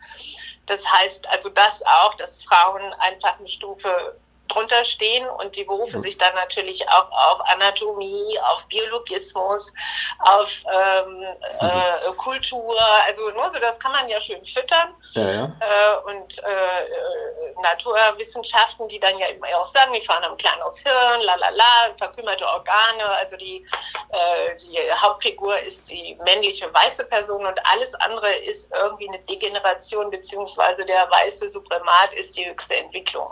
Das 0.65 0.85
heißt 0.85 1.27
also 1.29 1.49
das 1.49 1.81
auch, 1.83 2.13
dass 2.15 2.43
Frauen 2.43 2.93
einfach 2.99 3.39
eine 3.39 3.47
Stufe 3.47 4.17
drunter 4.49 4.83
stehen 4.83 5.27
und 5.27 5.55
die 5.55 5.63
berufen 5.63 6.01
sich 6.01 6.17
dann 6.17 6.33
natürlich 6.35 6.87
auch 6.89 7.11
auf 7.11 7.41
Anatomie, 7.49 8.39
auf 8.51 8.67
Biologismus, 8.67 9.71
auf 10.19 10.51
ähm, 10.71 11.23
äh, 11.59 12.11
Kultur, 12.17 12.77
also 13.05 13.29
nur 13.29 13.51
so, 13.51 13.59
das 13.59 13.79
kann 13.79 13.91
man 13.91 14.09
ja 14.09 14.19
schön 14.19 14.43
füttern. 14.45 14.95
Ja, 15.13 15.29
ja. 15.29 15.43
Äh, 15.59 16.11
und 16.11 16.43
äh, 16.43 16.83
äh 16.83 17.61
Naturwissenschaften, 17.61 18.87
die 18.87 18.99
dann 18.99 19.17
ja 19.17 19.27
immer 19.27 19.47
auch 19.59 19.71
sagen, 19.71 19.93
die 19.93 20.01
fahren 20.01 20.23
am 20.23 20.37
kleines 20.37 20.77
Hirn, 20.79 21.21
la 21.21 21.35
la 21.35 21.49
la, 21.49 21.93
verkümmerte 21.97 22.47
Organe, 22.47 23.05
also 23.19 23.35
die, 23.35 23.65
äh, 24.11 24.55
die 24.57 24.77
Hauptfigur 25.01 25.57
ist 25.59 25.89
die 25.89 26.17
männliche 26.23 26.73
weiße 26.73 27.05
Person 27.05 27.45
und 27.45 27.59
alles 27.65 27.93
andere 27.95 28.33
ist 28.35 28.71
irgendwie 28.73 29.09
eine 29.09 29.19
Degeneration 29.19 30.09
beziehungsweise 30.09 30.85
der 30.85 31.09
weiße 31.09 31.49
Supremat 31.49 32.13
ist 32.13 32.37
die 32.37 32.49
höchste 32.49 32.75
Entwicklung. 32.75 33.31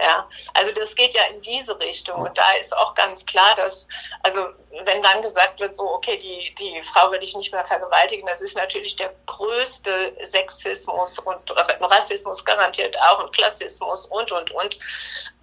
Ja, 0.00 0.28
also 0.54 0.70
das 0.72 0.94
geht 0.94 1.14
ja 1.14 1.24
in 1.24 1.42
diese 1.42 1.78
Richtung. 1.80 2.20
Und 2.20 2.38
da 2.38 2.52
ist 2.60 2.76
auch 2.76 2.94
ganz 2.94 3.26
klar, 3.26 3.56
dass, 3.56 3.88
also 4.22 4.46
wenn 4.84 5.02
dann 5.02 5.22
gesagt 5.22 5.58
wird, 5.58 5.74
so, 5.74 5.90
okay, 5.90 6.16
die, 6.18 6.54
die 6.54 6.80
Frau 6.82 7.10
will 7.10 7.22
ich 7.22 7.34
nicht 7.36 7.52
mehr 7.52 7.64
vergewaltigen, 7.64 8.24
das 8.26 8.40
ist 8.40 8.56
natürlich 8.56 8.94
der 8.94 9.12
größte 9.26 10.16
Sexismus 10.24 11.18
und 11.18 11.50
Rassismus 11.80 12.44
garantiert 12.44 12.96
auch 13.00 13.24
und 13.24 13.34
Klassismus 13.34 14.06
und, 14.06 14.30
und, 14.30 14.52
und, 14.52 14.78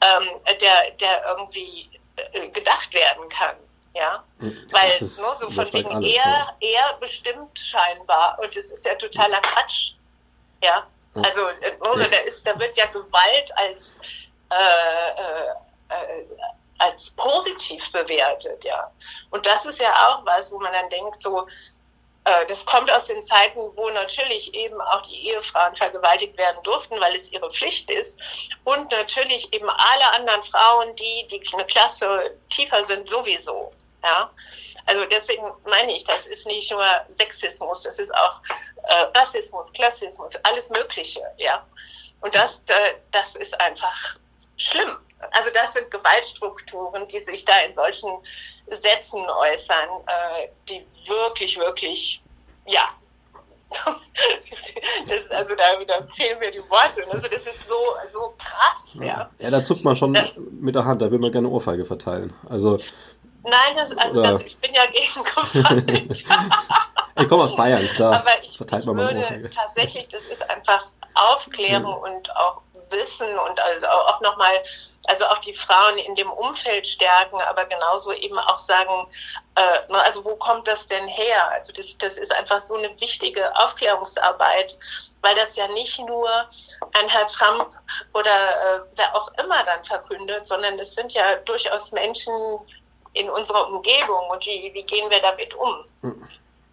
ähm, 0.02 0.30
der, 0.62 0.92
der 0.92 1.26
irgendwie 1.28 1.90
äh, 2.16 2.48
gedacht 2.50 2.94
werden 2.94 3.28
kann. 3.28 3.58
Ja, 3.94 4.24
hm, 4.40 4.68
weil 4.72 4.92
ist, 4.92 5.20
nur 5.20 5.36
so 5.36 5.50
von 5.50 5.74
wegen 5.74 5.90
alles, 5.90 6.16
er, 6.16 6.24
ja. 6.24 6.56
er 6.60 6.98
bestimmt 7.00 7.58
scheinbar 7.58 8.38
und 8.40 8.56
es 8.56 8.70
ist 8.72 8.86
ja 8.86 8.96
totaler 8.96 9.42
Quatsch. 9.42 9.94
Ja, 10.62 10.86
also 11.16 11.48
nur 11.82 12.04
so, 12.04 12.10
da 12.10 12.18
ist, 12.18 12.46
da 12.46 12.60
wird 12.60 12.76
ja 12.76 12.86
Gewalt 12.88 13.50
als 13.56 14.00
äh, 14.52 15.10
äh, 15.10 15.50
äh, 15.90 16.26
als 16.78 17.12
positiv 17.12 17.92
bewertet, 17.92 18.64
ja. 18.64 18.92
Und 19.32 19.46
das 19.46 19.66
ist 19.66 19.80
ja 19.80 19.92
auch 20.10 20.26
was, 20.26 20.52
wo 20.52 20.60
man 20.60 20.74
dann 20.74 20.90
denkt, 20.90 21.22
so, 21.22 21.48
äh, 22.26 22.46
das 22.48 22.66
kommt 22.66 22.92
aus 22.92 23.06
den 23.06 23.24
Zeiten, 23.24 23.60
wo 23.76 23.90
natürlich 23.92 24.54
eben 24.54 24.82
auch 24.82 25.02
die 25.04 25.30
Ehefrauen 25.30 25.76
vergewaltigt 25.76 26.38
werden 26.38 26.62
durften, 26.64 27.00
weil 27.00 27.16
es 27.16 27.32
ihre 27.32 27.50
Pflicht 27.50 27.90
ist. 27.90 28.20
Und 28.64 28.92
natürlich 28.92 29.54
eben 29.54 29.70
alle 29.70 30.14
anderen 30.14 30.44
Frauen, 30.44 30.96
die, 30.96 31.28
die 31.28 31.42
eine 31.54 31.66
Klasse 31.66 32.38
tiefer 32.50 32.84
sind, 32.86 33.10
sowieso, 33.10 33.72
ja. 34.04 34.30
Also 34.88 35.06
deswegen 35.06 35.52
meine 35.66 35.96
ich, 35.96 36.04
das 36.04 36.28
ist 36.28 36.46
nicht 36.46 36.70
nur 36.72 36.86
Sexismus, 37.10 37.82
das 37.82 37.98
ist 37.98 38.14
auch 38.14 38.42
äh, 38.84 39.18
Rassismus, 39.18 39.72
Klassismus, 39.74 40.36
alles 40.44 40.70
Mögliche, 40.70 41.22
ja. 41.38 41.66
Und 42.22 42.36
das, 42.36 42.62
äh, 42.68 42.94
das 43.12 43.36
ist 43.36 43.60
einfach 43.60 44.18
schlimm. 44.58 44.98
Also 45.32 45.50
das 45.54 45.74
sind 45.74 45.90
Gewaltstrukturen, 45.92 47.08
die 47.08 47.20
sich 47.20 47.46
da 47.46 47.60
in 47.62 47.74
solchen 47.74 48.12
Sätzen 48.68 49.20
äußern, 49.20 49.90
äh, 50.08 50.48
die 50.70 50.86
wirklich, 51.08 51.58
wirklich, 51.58 52.22
ja, 52.66 52.90
das, 55.08 55.32
also 55.32 55.56
da, 55.56 55.84
da 55.86 56.06
fehlen 56.16 56.40
mir 56.40 56.52
die 56.52 56.60
Worte. 56.70 57.04
Also 57.12 57.28
das 57.28 57.46
ist 57.46 57.68
so, 57.68 57.76
so 58.12 58.34
krass, 58.38 58.94
ja. 58.94 59.30
Ja, 59.40 59.50
da 59.50 59.62
zuckt 59.62 59.84
man 59.84 59.96
schon 59.96 60.14
das, 60.14 60.32
mit 60.38 60.76
der 60.76 60.86
Hand, 60.86 61.02
da 61.02 61.12
will 61.12 61.20
man 61.20 61.32
gerne 61.32 61.50
Ohrfeige 61.50 61.86
verteilen. 61.86 62.34
Also, 62.50 62.80
Nein, 63.44 63.76
das, 63.76 63.96
also 63.98 64.22
das, 64.24 64.42
ich 64.42 64.58
bin 64.58 64.74
ja 64.74 64.86
gegen 64.88 65.24
Gewalt. 65.24 66.12
ich 67.20 67.30
komme 67.30 67.44
aus 67.44 67.56
Bayern, 67.56 67.88
klar. 67.90 68.16
Aber 68.22 68.44
ich, 68.44 68.58
Verteilt 68.58 68.84
ich 68.84 68.88
würde 68.88 69.50
tatsächlich, 69.52 70.08
das 70.08 70.22
ist 70.26 70.50
einfach 70.50 70.86
Aufklärung 71.14 71.92
ja. 72.06 72.12
und 72.12 72.36
auch 72.36 72.62
Wissen 72.90 73.38
und 73.38 73.60
also 73.60 73.86
auch 73.88 74.22
nochmal, 74.22 74.62
also 75.06 75.26
auch 75.26 75.40
die 75.40 75.54
Frauen 75.54 75.98
in 75.98 76.16
dem 76.16 76.32
Umfeld 76.32 76.88
stärken, 76.88 77.40
aber 77.42 77.66
genauso 77.66 78.12
eben 78.12 78.38
auch 78.38 78.60
sagen, 78.60 79.08
äh, 79.56 79.94
also 79.94 80.24
wo 80.24 80.36
kommt 80.36 80.68
das 80.68 80.88
denn 80.88 81.08
her? 81.08 81.50
Also 81.52 81.72
das, 81.74 81.98
das 81.98 82.18
ist 82.18 82.32
einfach 82.32 82.62
so 82.62 82.76
eine 82.76 82.90
wichtige 83.00 83.56
Aufklärungsarbeit, 83.56 84.78
weil 85.22 85.36
das 85.36 85.56
ja 85.56 85.68
nicht 85.70 86.00
nur 86.00 86.30
ein 86.94 87.10
Herr 87.10 87.28
Trump 87.28 87.70
oder 88.14 88.30
äh, 88.30 88.80
wer 88.96 89.16
auch 89.16 89.32
immer 89.44 89.64
dann 89.64 89.84
verkündet, 89.84 90.48
sondern 90.48 90.78
es 90.80 90.94
sind 90.94 91.14
ja 91.14 91.36
durchaus 91.38 91.92
Menschen 91.92 92.34
in 93.14 93.30
unserer 93.30 93.68
Umgebung 93.70 94.30
und 94.30 94.46
wie, 94.46 94.72
wie 94.74 94.84
gehen 94.84 95.10
wir 95.10 95.22
damit 95.22 95.54
um? 95.56 95.86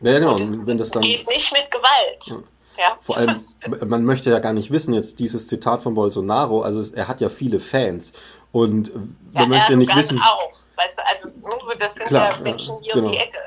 Ja, 0.01 0.19
genau. 0.19 0.37
Wenn 0.39 0.77
das 0.77 0.91
dann 0.91 1.03
geht 1.03 1.27
nicht 1.29 1.53
mit 1.53 1.71
Gewalt. 1.71 2.45
Ja. 2.79 2.99
Vor 3.01 3.17
allem, 3.17 3.45
man 3.87 4.05
möchte 4.05 4.31
ja 4.31 4.39
gar 4.39 4.53
nicht 4.53 4.71
wissen, 4.71 4.95
jetzt 4.95 5.19
dieses 5.19 5.47
Zitat 5.49 5.83
von 5.83 5.95
Bolsonaro, 5.95 6.63
also 6.63 6.81
es, 6.81 6.91
er 6.91 7.09
hat 7.09 7.21
ja 7.21 7.29
viele 7.29 7.61
Fans 7.61 8.13
und 8.51 8.95
man 9.33 9.43
ja, 9.43 9.47
möchte 9.47 9.73
ja 9.73 9.79
nicht 9.79 9.95
wissen. 9.95 10.21
Auch, 10.21 10.53
weißt 10.77 10.99
du, 10.99 11.03
also 11.07 11.79
das 11.79 11.95
sind 11.95 12.07
klar, 12.07 12.37
ja 12.37 12.41
Menschen 12.41 12.77
hier 12.81 12.95
genau. 12.95 13.07
um 13.07 13.13
die 13.13 13.19
Ecke 13.19 13.39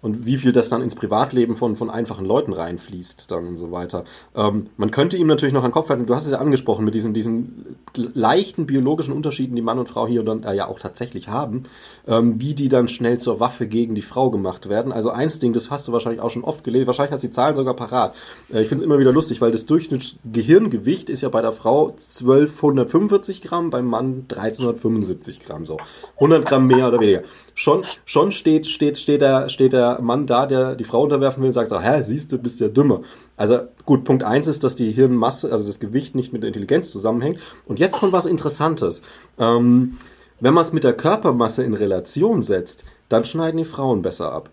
und 0.00 0.26
wie 0.26 0.36
viel 0.36 0.52
das 0.52 0.68
dann 0.68 0.82
ins 0.82 0.94
Privatleben 0.94 1.56
von, 1.56 1.76
von 1.76 1.90
einfachen 1.90 2.24
Leuten 2.24 2.52
reinfließt 2.52 3.30
dann 3.30 3.48
und 3.48 3.56
so 3.56 3.72
weiter. 3.72 4.04
Ähm, 4.34 4.66
man 4.76 4.90
könnte 4.90 5.16
ihm 5.16 5.26
natürlich 5.26 5.52
noch 5.52 5.62
an 5.64 5.70
den 5.70 5.74
Kopf 5.74 5.90
halten, 5.90 6.06
du 6.06 6.14
hast 6.14 6.24
es 6.24 6.30
ja 6.30 6.38
angesprochen, 6.38 6.84
mit 6.84 6.94
diesen, 6.94 7.14
diesen 7.14 7.76
leichten 7.94 8.66
biologischen 8.66 9.12
Unterschieden, 9.12 9.56
die 9.56 9.62
Mann 9.62 9.78
und 9.78 9.88
Frau 9.88 10.06
hier 10.06 10.20
und 10.20 10.26
dann 10.26 10.42
äh, 10.44 10.54
ja 10.54 10.68
auch 10.68 10.78
tatsächlich 10.78 11.28
haben, 11.28 11.64
ähm, 12.06 12.40
wie 12.40 12.54
die 12.54 12.68
dann 12.68 12.88
schnell 12.88 13.18
zur 13.18 13.40
Waffe 13.40 13.66
gegen 13.66 13.94
die 13.94 14.02
Frau 14.02 14.30
gemacht 14.30 14.68
werden. 14.68 14.92
Also 14.92 15.10
eins 15.10 15.38
Ding, 15.38 15.52
das 15.52 15.70
hast 15.70 15.88
du 15.88 15.92
wahrscheinlich 15.92 16.20
auch 16.20 16.30
schon 16.30 16.44
oft 16.44 16.64
gelesen, 16.64 16.86
wahrscheinlich 16.86 17.12
hast 17.12 17.22
du 17.22 17.28
die 17.28 17.32
Zahlen 17.32 17.56
sogar 17.56 17.74
parat. 17.74 18.14
Äh, 18.52 18.62
ich 18.62 18.68
finde 18.68 18.82
es 18.82 18.86
immer 18.86 18.98
wieder 18.98 19.12
lustig, 19.12 19.40
weil 19.40 19.50
das 19.50 19.66
Durchschnittsgehirngewicht 19.66 21.10
ist 21.10 21.22
ja 21.22 21.28
bei 21.28 21.42
der 21.42 21.52
Frau 21.52 21.88
1245 21.88 23.42
Gramm, 23.42 23.70
beim 23.70 23.86
Mann 23.86 24.26
1375 24.28 25.40
Gramm, 25.40 25.64
so. 25.64 25.78
100 26.14 26.46
Gramm 26.46 26.66
mehr 26.66 26.88
oder 26.88 27.00
weniger. 27.00 27.22
Schon, 27.54 27.84
schon 28.04 28.30
steht, 28.30 28.66
steht, 28.66 28.98
steht 28.98 29.20
der, 29.20 29.48
steht 29.48 29.72
Mann 30.00 30.26
da, 30.26 30.46
der 30.46 30.74
die 30.74 30.84
Frau 30.84 31.02
unterwerfen 31.02 31.42
will, 31.42 31.52
sagt 31.52 31.70
so, 31.70 31.80
hä, 31.80 32.02
siehst 32.02 32.32
du, 32.32 32.38
bist 32.38 32.60
ja 32.60 32.68
dümmer. 32.68 33.02
Also 33.36 33.60
gut, 33.84 34.04
Punkt 34.04 34.22
eins 34.22 34.46
ist, 34.46 34.64
dass 34.64 34.76
die 34.76 34.92
Hirnmasse, 34.92 35.50
also 35.50 35.66
das 35.66 35.80
Gewicht 35.80 36.14
nicht 36.14 36.32
mit 36.32 36.42
der 36.42 36.48
Intelligenz 36.48 36.90
zusammenhängt. 36.90 37.40
Und 37.66 37.80
jetzt 37.80 37.98
kommt 37.98 38.12
was 38.12 38.26
Interessantes. 38.26 39.02
Ähm, 39.38 39.98
wenn 40.40 40.54
man 40.54 40.62
es 40.62 40.72
mit 40.72 40.84
der 40.84 40.94
Körpermasse 40.94 41.64
in 41.64 41.74
Relation 41.74 42.42
setzt, 42.42 42.84
dann 43.08 43.24
schneiden 43.24 43.58
die 43.58 43.64
Frauen 43.64 44.02
besser 44.02 44.32
ab. 44.32 44.50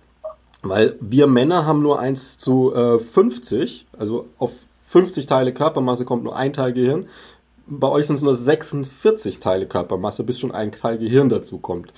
Weil 0.64 0.95
wir 0.99 1.28
Männer 1.28 1.66
haben 1.66 1.84
nur 1.84 1.99
1 1.99 2.39
zu 2.39 2.74
äh, 2.74 2.97
50, 2.97 3.86
also 3.97 4.28
auf 4.39 4.53
50 4.88 5.26
Teile 5.26 5.53
Körpermasse 5.53 6.05
kommt 6.05 6.24
nur 6.24 6.36
ein 6.36 6.53
Teil 6.53 6.74
Gehirn. 6.74 7.07
Bei 7.68 7.88
euch 7.89 8.07
sind 8.07 8.16
es 8.16 8.22
nur 8.22 8.34
46 8.34 9.39
Teile 9.39 9.68
Körpermasse, 9.68 10.24
bis 10.24 10.39
schon 10.39 10.51
ein 10.51 10.72
Teil 10.72 10.97
Gehirn 10.97 11.30
dazu 11.30 11.57
kommt. 11.57 11.91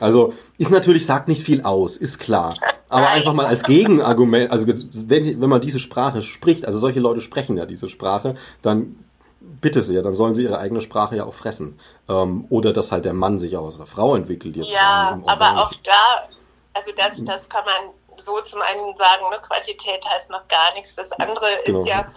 Also 0.00 0.32
ist 0.58 0.70
natürlich, 0.70 1.06
sagt 1.06 1.28
nicht 1.28 1.42
viel 1.42 1.62
aus, 1.62 1.96
ist 1.96 2.18
klar. 2.18 2.58
Aber 2.90 3.08
einfach 3.08 3.32
mal 3.32 3.46
als 3.46 3.62
Gegenargument, 3.62 4.50
also 4.50 4.66
wenn, 4.66 5.40
wenn 5.40 5.48
man 5.48 5.60
diese 5.60 5.78
Sprache 5.78 6.22
spricht, 6.22 6.66
also 6.66 6.78
solche 6.78 7.00
Leute 7.00 7.20
sprechen 7.20 7.56
ja 7.56 7.64
diese 7.64 7.88
Sprache, 7.88 8.34
dann 8.62 8.96
bitte 9.40 9.82
sehr, 9.82 10.02
dann 10.02 10.14
sollen 10.14 10.34
sie 10.34 10.42
ihre 10.42 10.58
eigene 10.58 10.80
Sprache 10.80 11.16
ja 11.16 11.24
auch 11.24 11.34
fressen. 11.34 11.78
Ähm, 12.08 12.46
oder 12.50 12.72
dass 12.72 12.92
halt 12.92 13.04
der 13.04 13.14
Mann 13.14 13.38
sich 13.38 13.56
auch 13.56 13.64
aus 13.64 13.76
der 13.76 13.86
Frau 13.86 14.16
entwickelt 14.16 14.56
jetzt. 14.56 14.72
Ja, 14.72 15.20
aber 15.24 15.62
auch 15.62 15.72
da, 15.84 16.28
also 16.74 16.90
das, 16.96 17.24
das 17.24 17.48
kann 17.48 17.64
man 17.64 17.94
so 18.24 18.40
zum 18.42 18.60
einen 18.60 18.96
sagen, 18.96 19.24
ne, 19.30 19.38
Quantität 19.40 20.04
heißt 20.06 20.30
noch 20.30 20.46
gar 20.48 20.74
nichts. 20.74 20.94
Das 20.94 21.12
andere 21.12 21.46
genau. 21.64 21.80
ist 21.80 21.88
ja, 21.88 22.10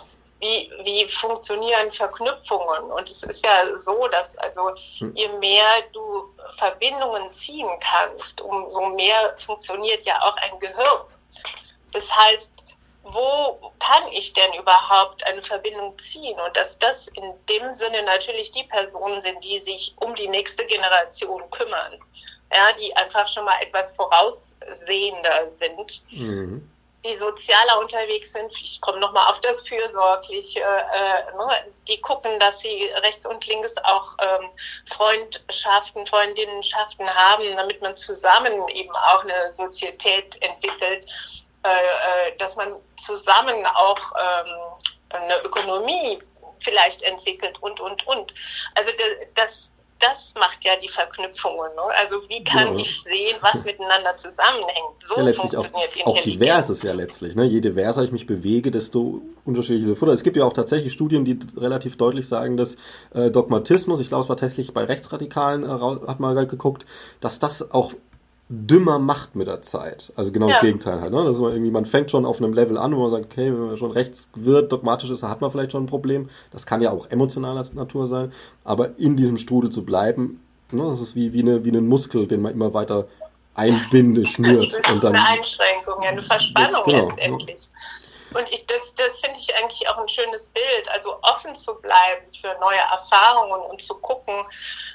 wie, 0.43 0.69
wie 0.83 1.07
funktionieren 1.07 1.91
Verknüpfungen? 1.91 2.91
Und 2.91 3.09
es 3.09 3.23
ist 3.23 3.43
ja 3.43 3.75
so, 3.77 4.07
dass 4.09 4.37
also 4.37 4.73
hm. 4.97 5.15
je 5.15 5.29
mehr 5.39 5.81
du 5.93 6.29
Verbindungen 6.57 7.29
ziehen 7.29 7.69
kannst, 7.79 8.41
umso 8.41 8.89
mehr 8.89 9.35
funktioniert 9.37 10.03
ja 10.03 10.21
auch 10.21 10.35
ein 10.37 10.59
Gehirn. 10.59 11.01
Das 11.93 12.13
heißt, 12.13 12.51
wo 13.03 13.71
kann 13.79 14.11
ich 14.11 14.33
denn 14.33 14.53
überhaupt 14.53 15.25
eine 15.25 15.41
Verbindung 15.41 15.97
ziehen? 15.99 16.37
Und 16.39 16.55
dass 16.55 16.77
das 16.79 17.07
in 17.07 17.33
dem 17.49 17.69
Sinne 17.71 18.03
natürlich 18.03 18.51
die 18.51 18.63
Personen 18.63 19.21
sind, 19.21 19.43
die 19.43 19.59
sich 19.59 19.93
um 19.97 20.13
die 20.15 20.27
nächste 20.27 20.65
Generation 20.65 21.49
kümmern, 21.51 21.99
ja, 22.51 22.73
die 22.73 22.95
einfach 22.95 23.27
schon 23.27 23.45
mal 23.45 23.61
etwas 23.61 23.95
voraussehender 23.95 25.51
sind. 25.55 26.03
Mhm. 26.11 26.72
Die 27.05 27.13
sozialer 27.15 27.79
unterwegs 27.79 28.31
sind, 28.31 28.53
ich 28.61 28.79
komme 28.79 28.99
nochmal 28.99 29.29
auf 29.31 29.41
das 29.41 29.67
Fürsorgliche, 29.67 30.61
äh, 30.61 31.35
ne, 31.35 31.73
die 31.87 31.99
gucken, 31.99 32.39
dass 32.39 32.59
sie 32.59 32.85
rechts 33.01 33.25
und 33.25 33.45
links 33.45 33.75
auch 33.83 34.15
ähm, 34.21 34.49
Freundschaften, 34.89 36.05
Freundinnenschaften 36.05 37.13
haben, 37.13 37.55
damit 37.55 37.81
man 37.81 37.95
zusammen 37.97 38.69
eben 38.69 38.91
auch 38.91 39.23
eine 39.23 39.51
Sozietät 39.51 40.41
entwickelt 40.41 41.05
äh, 41.65 41.69
äh, 41.69 42.37
dass 42.39 42.57
man 42.57 42.75
zusammen 43.05 43.65
auch 43.65 43.97
ähm, 44.19 44.53
eine 45.09 45.41
Ökonomie 45.43 46.19
vielleicht 46.59 47.01
entwickelt 47.03 47.57
und, 47.61 47.79
und, 47.79 48.05
und. 48.05 48.33
Also 48.75 48.91
das, 49.33 49.71
das 50.03 50.33
macht 50.35 50.63
ja 50.63 50.73
die 50.81 50.89
Verknüpfungen. 50.89 51.73
Ne? 51.75 51.81
Also 51.97 52.17
wie 52.27 52.43
kann 52.43 52.73
ja. 52.73 52.79
ich 52.79 53.01
sehen, 53.01 53.37
was 53.41 53.63
miteinander 53.63 54.15
zusammenhängt? 54.17 54.95
So 55.07 55.15
ja, 55.15 55.23
letztlich 55.23 55.51
funktioniert 55.51 55.91
auch, 56.05 56.17
auch 56.17 56.21
divers 56.21 56.69
ist 56.69 56.83
ja 56.83 56.93
letztlich. 56.93 57.35
Ne? 57.35 57.45
Je 57.45 57.61
diverser 57.61 58.03
ich 58.03 58.11
mich 58.11 58.27
bewege, 58.27 58.69
desto 58.69 59.21
unterschiedliche 59.45 59.95
Futter. 59.95 60.11
Es 60.11 60.23
gibt 60.23 60.35
ja 60.35 60.43
auch 60.43 60.53
tatsächlich 60.53 60.93
Studien, 60.93 61.23
die 61.23 61.39
relativ 61.57 61.97
deutlich 61.97 62.27
sagen, 62.27 62.57
dass 62.57 62.77
äh, 63.13 63.31
Dogmatismus, 63.31 64.01
ich 64.01 64.09
glaube 64.09 64.23
es 64.23 64.29
war 64.29 64.37
tatsächlich 64.37 64.73
bei 64.73 64.83
Rechtsradikalen, 64.83 65.63
äh, 65.63 66.07
hat 66.07 66.19
mal 66.19 66.33
geguckt, 66.45 66.85
dass 67.21 67.39
das 67.39 67.71
auch 67.71 67.93
dümmer 68.53 68.99
macht 68.99 69.35
mit 69.35 69.47
der 69.47 69.61
Zeit. 69.61 70.13
Also 70.15 70.31
genau 70.31 70.47
ja. 70.47 70.53
das 70.53 70.61
Gegenteil 70.61 71.01
halt. 71.01 71.11
Ne? 71.11 71.23
Das 71.23 71.39
man, 71.39 71.53
irgendwie, 71.53 71.71
man 71.71 71.85
fängt 71.85 72.11
schon 72.11 72.25
auf 72.25 72.37
einem 72.37 72.53
Level 72.53 72.77
an, 72.77 72.95
wo 72.95 73.01
man 73.01 73.11
sagt, 73.11 73.25
okay, 73.25 73.47
wenn 73.47 73.67
man 73.67 73.77
schon 73.77 73.91
rechts 73.91 74.29
wird, 74.35 74.71
dogmatisch 74.71 75.09
ist, 75.09 75.23
dann 75.23 75.29
hat 75.29 75.41
man 75.41 75.49
vielleicht 75.51 75.71
schon 75.71 75.83
ein 75.83 75.87
Problem. 75.87 76.29
Das 76.51 76.65
kann 76.65 76.81
ja 76.81 76.91
auch 76.91 77.09
emotionaler 77.09 77.63
Natur 77.73 78.05
sein. 78.05 78.31
Aber 78.63 78.97
in 78.99 79.15
diesem 79.15 79.37
Strudel 79.37 79.71
zu 79.71 79.85
bleiben, 79.85 80.45
ne, 80.71 80.83
das 80.87 81.01
ist 81.01 81.15
wie, 81.15 81.33
wie, 81.33 81.41
eine, 81.41 81.65
wie 81.65 81.71
ein 81.71 81.87
Muskel, 81.87 82.27
den 82.27 82.41
man 82.41 82.53
immer 82.53 82.73
weiter 82.73 83.07
einbinde, 83.55 84.25
schnürt. 84.25 84.73
Das 84.83 84.95
ist 84.95 85.05
eine 85.05 85.25
Einschränkung, 85.25 86.03
eine 86.03 86.21
Verspannung 86.21 86.83
genau, 86.85 87.07
letztendlich. 87.07 87.61
Ja. 87.61 88.39
Und 88.39 88.51
ich, 88.51 88.65
das, 88.65 88.93
das 88.95 89.19
finde 89.19 89.39
ich 89.39 89.55
eigentlich 89.55 89.87
auch 89.89 89.97
ein 89.97 90.09
schönes 90.09 90.49
Bild. 90.49 90.89
Also 90.91 91.17
offen 91.21 91.55
zu 91.55 91.75
bleiben 91.75 92.25
für 92.39 92.55
neue 92.59 92.79
Erfahrungen 92.79 93.61
und 93.69 93.81
zu 93.81 93.95
gucken, 93.95 94.33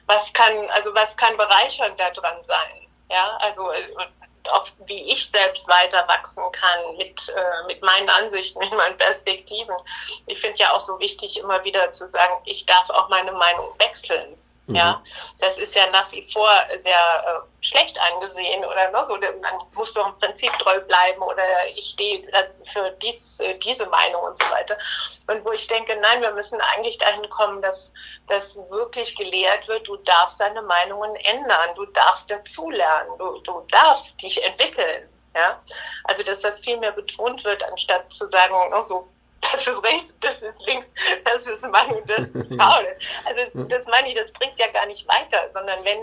was 0.07 0.33
kann, 0.33 0.53
also 0.71 0.93
was 0.95 1.17
kann 1.17 1.37
bereichernd 1.37 1.99
daran 1.99 2.43
sein. 2.45 2.88
Ja, 3.11 3.39
also 3.41 3.71
äh, 3.71 3.89
auch 4.51 4.67
wie 4.87 5.13
ich 5.13 5.31
selbst 5.31 5.67
weiter 5.69 6.07
wachsen 6.09 6.45
kann 6.53 6.97
mit, 6.97 7.29
äh, 7.29 7.67
mit 7.67 7.83
meinen 7.83 8.09
Ansichten, 8.09 8.59
mit 8.61 8.73
meinen 8.73 8.97
Perspektiven. 8.97 9.75
Ich 10.27 10.41
finde 10.41 10.59
ja 10.59 10.73
auch 10.73 10.81
so 10.81 10.99
wichtig, 10.99 11.39
immer 11.39 11.65
wieder 11.65 11.93
zu 11.93 12.09
sagen, 12.09 12.35
ich 12.45 12.67
darf 12.67 12.91
auch 12.91 13.09
meine 13.09 13.33
Meinung 13.33 13.67
wechseln. 13.79 14.37
Mhm. 14.69 14.75
Ja, 14.75 15.03
das 15.41 15.57
ist 15.57 15.75
ja 15.75 15.89
nach 15.91 16.13
wie 16.13 16.23
vor 16.31 16.51
sehr 16.77 16.93
äh, 16.93 17.65
schlecht 17.65 17.99
angesehen 17.99 18.63
oder 18.67 18.91
ne, 18.91 19.05
so, 19.09 19.17
man 19.17 19.59
muss 19.75 19.95
doch 19.95 20.09
im 20.09 20.19
Prinzip 20.19 20.53
treu 20.59 20.79
bleiben 20.81 21.23
oder 21.23 21.43
ich 21.75 21.87
stehe 21.87 22.23
für 22.71 22.91
dies, 23.03 23.41
äh, 23.41 23.57
diese 23.59 23.87
Meinung 23.87 24.23
und 24.23 24.37
so 24.37 24.45
weiter. 24.51 24.77
Und 25.27 25.43
wo 25.47 25.53
ich 25.53 25.67
denke, 25.69 25.97
nein, 25.97 26.21
wir 26.21 26.33
müssen 26.33 26.61
eigentlich 26.61 26.99
dahin 26.99 27.29
kommen, 27.31 27.63
dass 27.63 27.91
das 28.27 28.57
wirklich 28.69 29.17
gelehrt 29.17 29.67
wird, 29.69 29.89
du 29.89 29.97
darfst 29.97 30.39
deine 30.39 30.61
Meinungen 30.61 31.17
ändern, 31.17 31.75
du 31.75 31.87
darfst 31.87 32.31
dazulernen, 32.31 33.17
du, 33.19 33.41
du 33.41 33.67
darfst 33.71 34.23
dich 34.23 34.43
entwickeln. 34.45 35.09
Ja, 35.35 35.63
also 36.05 36.23
dass 36.23 36.41
das 36.41 36.61
viel 36.61 36.79
mehr 36.79 36.93
betont 36.93 37.45
wird, 37.45 37.63
anstatt 37.63 38.13
zu 38.13 38.27
sagen, 38.29 38.55
ne, 38.71 38.85
so 38.89 39.09
das 39.41 39.67
ist 39.67 39.83
rechts, 39.83 40.15
das 40.21 40.43
ist 40.43 40.67
links, 40.67 40.93
das 41.25 41.47
ist 41.47 41.65
und 41.65 41.73
das 42.09 42.29
ist 42.29 42.55
faul. 42.57 42.87
Also 43.27 43.65
das 43.65 43.87
meine 43.87 44.09
ich, 44.09 44.15
das 44.15 44.33
bringt 44.33 44.59
ja 44.59 44.69
gar 44.69 44.87
nicht 44.87 45.07
weiter, 45.09 45.51
sondern 45.53 45.85
wenn 45.85 45.99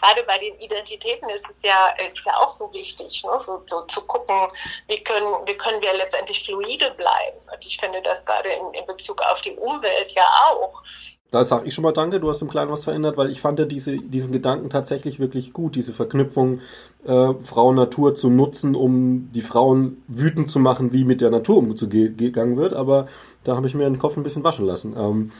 gerade 0.00 0.22
bei 0.24 0.38
den 0.38 0.58
Identitäten 0.60 1.28
ist 1.30 1.48
es 1.50 1.62
ja, 1.62 1.88
ist 2.06 2.24
ja 2.24 2.36
auch 2.36 2.50
so 2.50 2.72
wichtig, 2.72 3.22
ne? 3.24 3.40
so, 3.44 3.62
so 3.66 3.82
zu 3.82 4.00
gucken, 4.02 4.48
wie 4.86 5.02
können, 5.02 5.46
wie 5.46 5.54
können 5.54 5.82
wir 5.82 5.92
letztendlich 5.94 6.44
fluide 6.44 6.92
bleiben. 6.92 7.38
Und 7.52 7.66
ich 7.66 7.78
finde 7.78 8.00
das 8.02 8.24
gerade 8.24 8.50
in, 8.50 8.74
in 8.74 8.86
Bezug 8.86 9.20
auf 9.22 9.40
die 9.40 9.52
Umwelt 9.52 10.12
ja 10.12 10.26
auch. 10.50 10.82
Da 11.30 11.44
sage 11.44 11.66
ich 11.66 11.74
schon 11.74 11.84
mal 11.84 11.92
Danke, 11.92 12.20
du 12.20 12.30
hast 12.30 12.40
im 12.40 12.48
Kleinen 12.48 12.72
was 12.72 12.84
verändert, 12.84 13.18
weil 13.18 13.30
ich 13.30 13.40
fand 13.40 13.58
ja 13.58 13.66
diese, 13.66 13.98
diesen 13.98 14.32
Gedanken 14.32 14.70
tatsächlich 14.70 15.18
wirklich 15.18 15.52
gut, 15.52 15.76
diese 15.76 15.92
Verknüpfung 15.92 16.62
äh, 17.04 17.34
Frau-Natur 17.42 18.14
zu 18.14 18.30
nutzen, 18.30 18.74
um 18.74 19.30
die 19.32 19.42
Frauen 19.42 20.02
wütend 20.08 20.50
zu 20.50 20.58
machen, 20.60 20.92
wie 20.92 21.04
mit 21.04 21.20
der 21.20 21.30
Natur 21.30 21.58
umgegangen 21.58 22.56
wird, 22.56 22.74
aber 22.74 23.06
da 23.44 23.56
habe 23.56 23.66
ich 23.66 23.74
mir 23.74 23.84
den 23.84 23.98
Kopf 23.98 24.16
ein 24.16 24.22
bisschen 24.22 24.44
waschen 24.44 24.66
lassen. 24.66 24.94
Ähm, 24.96 25.32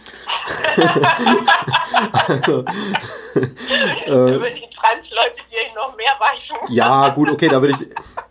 also, 2.26 2.60
äh, 4.06 4.54
die 4.54 4.68
Trans-Leute 4.70 5.42
dir 5.50 5.74
noch 5.74 5.96
mehr 5.96 6.14
waschen. 6.18 6.56
ja, 6.68 7.08
gut, 7.10 7.30
okay, 7.30 7.48
da 7.48 7.60
würde 7.60 7.74
ich... 7.74 7.88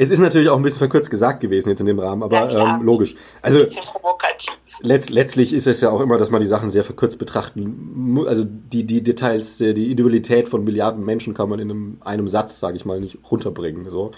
Es 0.00 0.10
ist 0.10 0.18
natürlich 0.18 0.48
auch 0.48 0.56
ein 0.56 0.62
bisschen 0.62 0.78
verkürzt 0.78 1.10
gesagt 1.10 1.40
gewesen 1.40 1.68
jetzt 1.68 1.80
in 1.80 1.84
dem 1.84 1.98
Rahmen, 1.98 2.22
aber 2.22 2.50
ja, 2.50 2.76
ähm, 2.76 2.82
logisch. 2.82 3.16
Also 3.42 3.66
letzt, 4.80 5.10
letztlich 5.10 5.52
ist 5.52 5.66
es 5.66 5.82
ja 5.82 5.90
auch 5.90 6.00
immer, 6.00 6.16
dass 6.16 6.30
man 6.30 6.40
die 6.40 6.46
Sachen 6.46 6.70
sehr 6.70 6.84
verkürzt 6.84 7.18
betrachten. 7.18 8.16
Also 8.26 8.44
die, 8.44 8.86
die 8.86 9.04
Details, 9.04 9.58
die 9.58 9.66
Individualität 9.68 10.48
von 10.48 10.64
Milliarden 10.64 11.04
Menschen 11.04 11.34
kann 11.34 11.50
man 11.50 11.58
in 11.58 11.70
einem, 11.70 11.98
einem 12.00 12.28
Satz, 12.28 12.60
sage 12.60 12.78
ich 12.78 12.86
mal, 12.86 12.98
nicht 12.98 13.18
runterbringen. 13.30 13.90
So. 13.90 14.12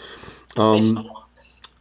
Ähm, 0.57 1.01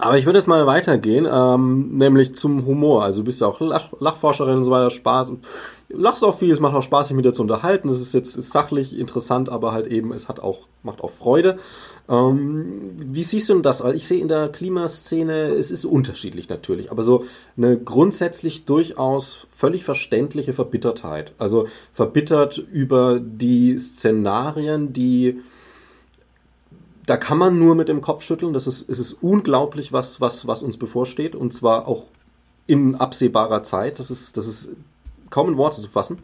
aber 0.02 0.18
ich 0.18 0.26
würde 0.26 0.39
jetzt 0.39 0.47
mal 0.47 0.66
weitergehen, 0.66 1.28
ähm, 1.32 1.97
nämlich 1.97 2.34
zum 2.34 2.66
Humor. 2.66 3.04
Also 3.04 3.22
du 3.22 3.26
bist 3.26 3.41
ja 3.41 3.47
auch 3.47 3.60
Lach 3.60 3.91
Lachforscherin 3.99 4.58
und 4.58 4.64
so 4.64 4.72
weiter, 4.72 4.89
Spaß. 4.89 5.30
Und 5.30 5.45
lachst 5.89 6.24
auch 6.24 6.38
viel, 6.38 6.52
es 6.52 6.60
macht 6.60 6.76
auch 6.76 6.82
Spaß, 6.82 7.08
sich 7.08 7.16
mit 7.16 7.24
dir 7.24 7.34
zu 7.34 7.43
unterhalten. 7.43 7.88
Es 7.89 8.02
ist 8.02 8.14
jetzt 8.14 8.36
ist 8.36 8.52
sachlich 8.52 8.97
interessant, 8.97 9.49
aber 9.49 9.74
halt 9.74 9.88
eben, 9.88 10.12
es 10.12 10.28
hat 10.28 10.39
auch, 10.39 10.68
macht 10.82 11.02
auch 11.02 11.12
Freude. 11.12 11.58
Ähm, 12.10 12.95
wie 12.97 13.22
siehst 13.22 13.49
du 13.49 13.54
denn 13.54 13.64
das? 13.64 13.84
Weil 13.84 13.95
ich 13.95 14.08
sehe 14.08 14.20
in 14.20 14.28
der 14.28 14.49
Klimaszene, 14.49 15.49
es 15.49 15.70
ist 15.70 15.86
unterschiedlich 15.86 16.49
natürlich, 16.49 16.91
aber 16.91 17.04
so 17.04 17.24
eine 17.56 17.78
grundsätzlich 17.78 18.66
durchaus 18.66 19.45
völlig 19.49 19.84
verständliche 19.84 20.54
Verbittertheit. 20.54 21.34
Also 21.38 21.68
verbittert 21.93 22.58
über 22.58 23.20
die 23.20 23.78
Szenarien, 23.78 24.93
die 24.93 25.41
da 27.06 27.18
kann 27.18 27.38
man 27.38 27.58
nur 27.58 27.76
mit 27.76 27.89
dem 27.89 28.02
Kopf 28.02 28.24
schütteln. 28.24 28.54
Das 28.54 28.68
ist, 28.68 28.88
es 28.89 28.99
ist 28.99 29.14
unglaublich, 29.22 29.91
was, 29.91 30.22
was, 30.22 30.47
was 30.47 30.64
uns 30.64 30.78
bevorsteht. 30.78 31.36
Und 31.36 31.54
zwar 31.54 31.88
auch 31.88 32.06
in 32.68 32.95
absehbarer 32.95 33.64
Zeit. 33.64 33.99
Das 33.99 34.12
ist, 34.12 34.38
das 34.38 34.47
ist 34.47 34.70
kaum 35.30 35.49
in 35.49 35.58
Worte 35.58 35.82
zu 35.82 35.89
fassen. 35.89 36.20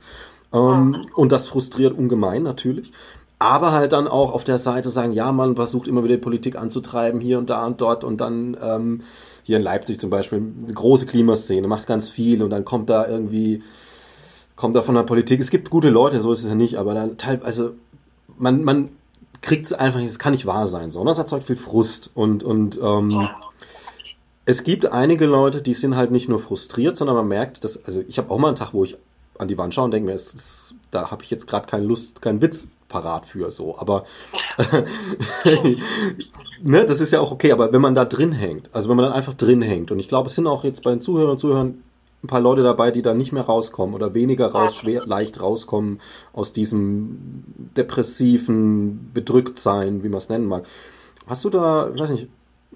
Ähm, 0.53 1.07
und 1.15 1.31
das 1.31 1.47
frustriert 1.47 1.97
ungemein 1.97 2.43
natürlich. 2.43 2.91
Aber 3.39 3.71
halt 3.71 3.91
dann 3.91 4.07
auch 4.07 4.31
auf 4.33 4.43
der 4.43 4.57
Seite 4.57 4.89
sagen, 4.89 5.11
ja, 5.11 5.31
man 5.31 5.55
versucht 5.55 5.87
immer 5.87 6.03
wieder 6.03 6.15
die 6.15 6.21
Politik 6.21 6.55
anzutreiben, 6.55 7.21
hier 7.21 7.37
und 7.37 7.49
da 7.49 7.65
und 7.65 7.81
dort. 7.81 8.03
Und 8.03 8.21
dann 8.21 8.57
ähm, 8.61 9.01
hier 9.43 9.57
in 9.57 9.63
Leipzig 9.63 9.99
zum 9.99 10.09
Beispiel, 10.09 10.39
eine 10.39 10.73
große 10.73 11.05
Klimaszene, 11.05 11.67
macht 11.67 11.87
ganz 11.87 12.09
viel. 12.09 12.41
Und 12.41 12.49
dann 12.49 12.65
kommt 12.65 12.89
da 12.89 13.07
irgendwie, 13.07 13.63
kommt 14.55 14.75
da 14.75 14.81
von 14.81 14.95
der 14.95 15.03
Politik. 15.03 15.39
Es 15.39 15.51
gibt 15.51 15.69
gute 15.69 15.89
Leute, 15.89 16.19
so 16.19 16.31
ist 16.31 16.43
es 16.43 16.47
ja 16.47 16.55
nicht. 16.55 16.77
Aber 16.77 16.93
dann 16.93 17.17
teilweise, 17.17 17.45
also 17.45 17.71
man, 18.37 18.63
man 18.63 18.89
kriegt 19.47 19.65
es 19.65 19.73
einfach 19.73 19.99
nicht, 19.99 20.09
es 20.09 20.19
kann 20.19 20.33
nicht 20.33 20.45
wahr 20.45 20.67
sein. 20.67 20.91
So. 20.91 20.99
Und 20.99 21.07
das 21.07 21.17
erzeugt 21.17 21.45
viel 21.45 21.55
Frust. 21.55 22.11
Und, 22.13 22.43
und 22.43 22.77
ähm, 22.83 23.29
es 24.43 24.63
gibt 24.63 24.85
einige 24.85 25.25
Leute, 25.25 25.61
die 25.61 25.73
sind 25.73 25.95
halt 25.95 26.11
nicht 26.11 26.27
nur 26.27 26.39
frustriert, 26.39 26.97
sondern 26.97 27.15
man 27.15 27.29
merkt, 27.29 27.63
dass, 27.63 27.83
also 27.85 28.03
ich 28.07 28.17
habe 28.17 28.29
auch 28.29 28.39
mal 28.39 28.49
einen 28.49 28.57
Tag, 28.57 28.73
wo 28.73 28.83
ich 28.83 28.97
an 29.39 29.47
die 29.47 29.57
Wand 29.57 29.73
schaue 29.73 29.85
und 29.85 29.91
denke 29.91 30.07
mir, 30.07 30.15
es, 30.15 30.33
es, 30.33 30.75
da 30.91 31.11
habe 31.11 31.23
ich 31.23 31.31
jetzt 31.31 31.47
gerade 31.47 31.65
keine 31.65 31.85
Lust, 31.85 32.21
keinen 32.21 32.41
Witz 32.41 32.71
parat 32.89 33.25
für 33.25 33.49
so. 33.51 33.77
Aber 33.77 34.03
ne, 36.61 36.85
das 36.85 36.99
ist 36.99 37.11
ja 37.11 37.21
auch 37.21 37.31
okay, 37.31 37.53
aber 37.53 37.71
wenn 37.71 37.81
man 37.81 37.95
da 37.95 38.03
drin 38.03 38.33
hängt, 38.33 38.69
also 38.73 38.89
wenn 38.89 38.97
man 38.97 39.05
dann 39.05 39.13
einfach 39.13 39.33
drin 39.33 39.61
hängt, 39.61 39.91
und 39.91 39.99
ich 39.99 40.09
glaube, 40.09 40.27
es 40.27 40.35
sind 40.35 40.47
auch 40.47 40.65
jetzt 40.65 40.83
bei 40.83 40.89
den 40.89 40.99
Zuhörern 40.99 41.31
und 41.31 41.39
Zuhörern 41.39 41.83
ein 42.23 42.27
paar 42.27 42.41
Leute 42.41 42.63
dabei, 42.63 42.91
die 42.91 43.01
da 43.01 43.13
nicht 43.13 43.31
mehr 43.31 43.45
rauskommen 43.45 43.95
oder 43.95 44.13
weniger 44.13 44.47
raus, 44.47 44.75
schwer, 44.75 45.05
leicht 45.05 45.39
rauskommen 45.39 45.99
aus 46.33 46.53
diesem 46.53 47.43
depressiven 47.75 49.11
Bedrücktsein, 49.13 50.03
wie 50.03 50.09
man 50.09 50.17
es 50.17 50.29
nennen 50.29 50.47
mag. 50.47 50.65
Hast 51.27 51.45
du 51.45 51.49
da, 51.49 51.91
ich 51.93 51.99
weiß 51.99 52.11
nicht, 52.11 52.27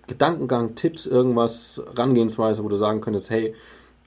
Gedankengang, 0.08 0.76
Tipps, 0.76 1.06
irgendwas, 1.06 1.84
Rangehensweise, 1.96 2.64
wo 2.64 2.70
du 2.70 2.78
sagen 2.78 3.02
könntest, 3.02 3.30
hey, 3.30 3.54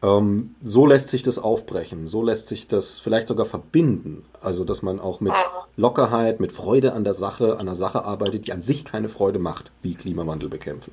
Ähm, 0.03 0.55
so 0.61 0.85
lässt 0.85 1.09
sich 1.09 1.23
das 1.23 1.39
aufbrechen, 1.39 2.07
so 2.07 2.23
lässt 2.23 2.47
sich 2.49 2.69
das 2.69 3.01
vielleicht 3.01 3.27
sogar 3.27 3.47
verbinden. 3.47 4.25
Also, 4.43 4.65
dass 4.65 4.83
man 4.83 5.01
auch 5.01 5.21
mit 5.21 5.33
Lockerheit, 5.77 6.41
mit 6.41 6.53
Freude 6.53 6.93
an 6.93 7.05
der 7.05 7.15
Sache, 7.15 7.59
an 7.59 7.65
der 7.65 7.75
Sache 7.75 8.05
arbeitet, 8.05 8.45
die 8.47 8.53
an 8.53 8.61
sich 8.61 8.85
keine 8.85 9.09
Freude 9.09 9.39
macht, 9.39 9.71
wie 9.81 9.95
Klimawandel 9.95 10.51
bekämpfen. 10.51 10.93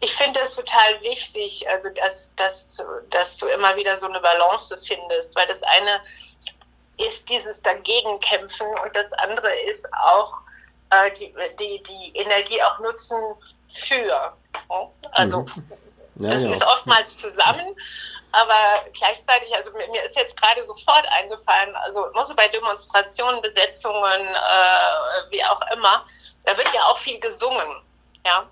Ich 0.00 0.14
finde 0.14 0.40
es 0.40 0.54
total 0.54 1.00
wichtig, 1.02 1.68
also 1.68 1.90
dass, 1.90 2.34
dass, 2.36 2.78
dass 3.10 3.36
du 3.36 3.46
immer 3.46 3.76
wieder 3.76 3.98
so 3.98 4.06
eine 4.06 4.20
Balance 4.20 4.76
findest, 4.78 5.34
weil 5.36 5.46
das 5.46 5.62
eine 5.62 6.00
ist 6.96 7.28
dieses 7.28 7.60
Dagegenkämpfen 7.62 8.66
und 8.82 8.96
das 8.96 9.12
andere 9.14 9.54
ist 9.62 9.86
auch 9.92 10.38
äh, 10.90 11.10
die, 11.12 11.34
die, 11.58 11.82
die 11.82 12.18
Energie 12.18 12.62
auch 12.62 12.78
nutzen 12.80 13.18
für. 13.68 14.34
Also 15.12 15.40
mhm. 15.40 15.64
ja, 16.16 16.34
das 16.34 16.44
ja. 16.44 16.52
ist 16.52 16.64
oftmals 16.64 17.18
zusammen, 17.18 17.76
aber 18.32 18.84
gleichzeitig, 18.92 19.54
also 19.54 19.70
mir 19.72 20.04
ist 20.04 20.16
jetzt 20.16 20.40
gerade 20.40 20.64
sofort 20.66 21.06
eingefallen, 21.10 21.74
also 21.76 22.06
nur 22.12 22.26
so 22.26 22.34
bei 22.34 22.48
Demonstrationen, 22.48 23.40
Besetzungen, 23.42 24.26
äh, 24.26 25.30
wie 25.30 25.44
auch 25.44 25.60
immer, 25.72 26.04
da 26.44 26.56
wird 26.56 26.72
ja 26.72 26.84
auch 26.84 26.98
viel 26.98 27.18
gesungen, 27.18 27.82
ja. 28.24 28.48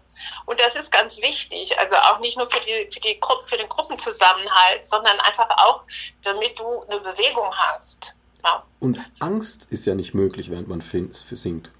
Und 0.46 0.60
das 0.60 0.76
ist 0.76 0.90
ganz 0.90 1.16
wichtig, 1.18 1.78
also 1.78 1.96
auch 1.96 2.18
nicht 2.20 2.36
nur 2.36 2.50
für 2.50 2.60
die, 2.60 2.88
für 2.92 3.00
die 3.00 3.20
für 3.46 3.56
den 3.56 3.68
Gruppenzusammenhalt, 3.68 4.84
sondern 4.84 5.18
einfach 5.20 5.48
auch, 5.50 5.82
damit 6.22 6.58
du 6.58 6.82
eine 6.82 7.00
Bewegung 7.00 7.54
hast. 7.54 8.14
Ja. 8.44 8.62
Und 8.80 8.98
Angst 9.18 9.66
ist 9.70 9.86
ja 9.86 9.94
nicht 9.94 10.14
möglich, 10.14 10.50
während 10.50 10.68
man 10.68 10.80
singt. 10.80 11.70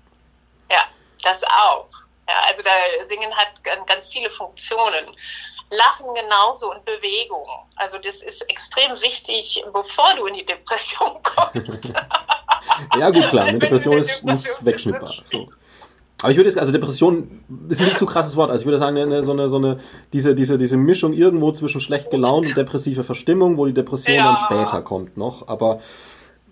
Ja, 0.70 0.84
das 1.22 1.42
auch. 1.44 1.88
Ja, 2.28 2.34
also 2.46 2.62
da 2.62 2.70
Singen 3.06 3.34
hat 3.34 3.86
ganz 3.86 4.08
viele 4.08 4.30
Funktionen. 4.30 5.06
Lachen 5.70 6.14
genauso 6.14 6.70
und 6.70 6.84
Bewegung. 6.84 7.46
Also 7.76 7.98
das 7.98 8.16
ist 8.16 8.42
extrem 8.48 8.92
wichtig, 9.02 9.62
bevor 9.72 10.14
du 10.16 10.26
in 10.26 10.34
die 10.34 10.46
Depression 10.46 11.22
kommst. 11.22 11.84
ja 12.98 13.10
gut, 13.10 13.28
klar, 13.28 13.44
eine 13.46 13.58
Depression 13.58 13.98
ist 13.98 14.24
nicht 14.24 14.46
wegschnittbar. 14.64 15.14
So. 15.24 15.48
Aber 16.22 16.32
ich 16.32 16.36
würde 16.36 16.48
jetzt, 16.48 16.58
also 16.58 16.72
Depression 16.72 17.44
ist 17.68 17.80
ein 17.80 17.86
nicht 17.86 17.98
zu 17.98 18.06
krasses 18.06 18.36
Wort. 18.36 18.50
Also 18.50 18.62
ich 18.62 18.66
würde 18.66 18.78
sagen, 18.78 18.98
eine, 18.98 19.22
so 19.22 19.32
eine, 19.32 19.48
so 19.48 19.56
eine, 19.56 19.78
diese, 20.12 20.34
diese, 20.34 20.58
diese 20.58 20.76
Mischung 20.76 21.12
irgendwo 21.12 21.52
zwischen 21.52 21.80
schlecht 21.80 22.10
gelaunt 22.10 22.46
und 22.46 22.56
depressive 22.56 23.04
Verstimmung, 23.04 23.56
wo 23.56 23.66
die 23.66 23.74
Depression 23.74 24.16
ja. 24.16 24.24
dann 24.24 24.36
später 24.36 24.82
kommt 24.82 25.16
noch. 25.16 25.46
Aber 25.46 25.80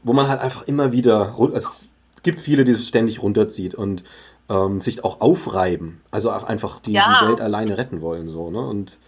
wo 0.04 0.12
man 0.12 0.28
halt 0.28 0.40
einfach 0.40 0.62
immer 0.68 0.92
wieder, 0.92 1.34
es 1.52 1.88
gibt 2.22 2.40
viele, 2.40 2.64
die 2.64 2.72
es 2.72 2.86
ständig 2.86 3.22
runterzieht 3.22 3.74
und 3.74 4.04
ähm, 4.48 4.80
sich 4.80 5.04
auch 5.04 5.20
aufreiben. 5.20 6.00
Also 6.12 6.30
auch 6.30 6.44
einfach 6.44 6.78
die, 6.78 6.92
ja. 6.92 7.20
die 7.20 7.28
Welt 7.28 7.40
alleine 7.40 7.76
retten 7.76 8.00
wollen, 8.00 8.28
so, 8.28 8.50
ne? 8.50 8.60
Und 8.60 8.98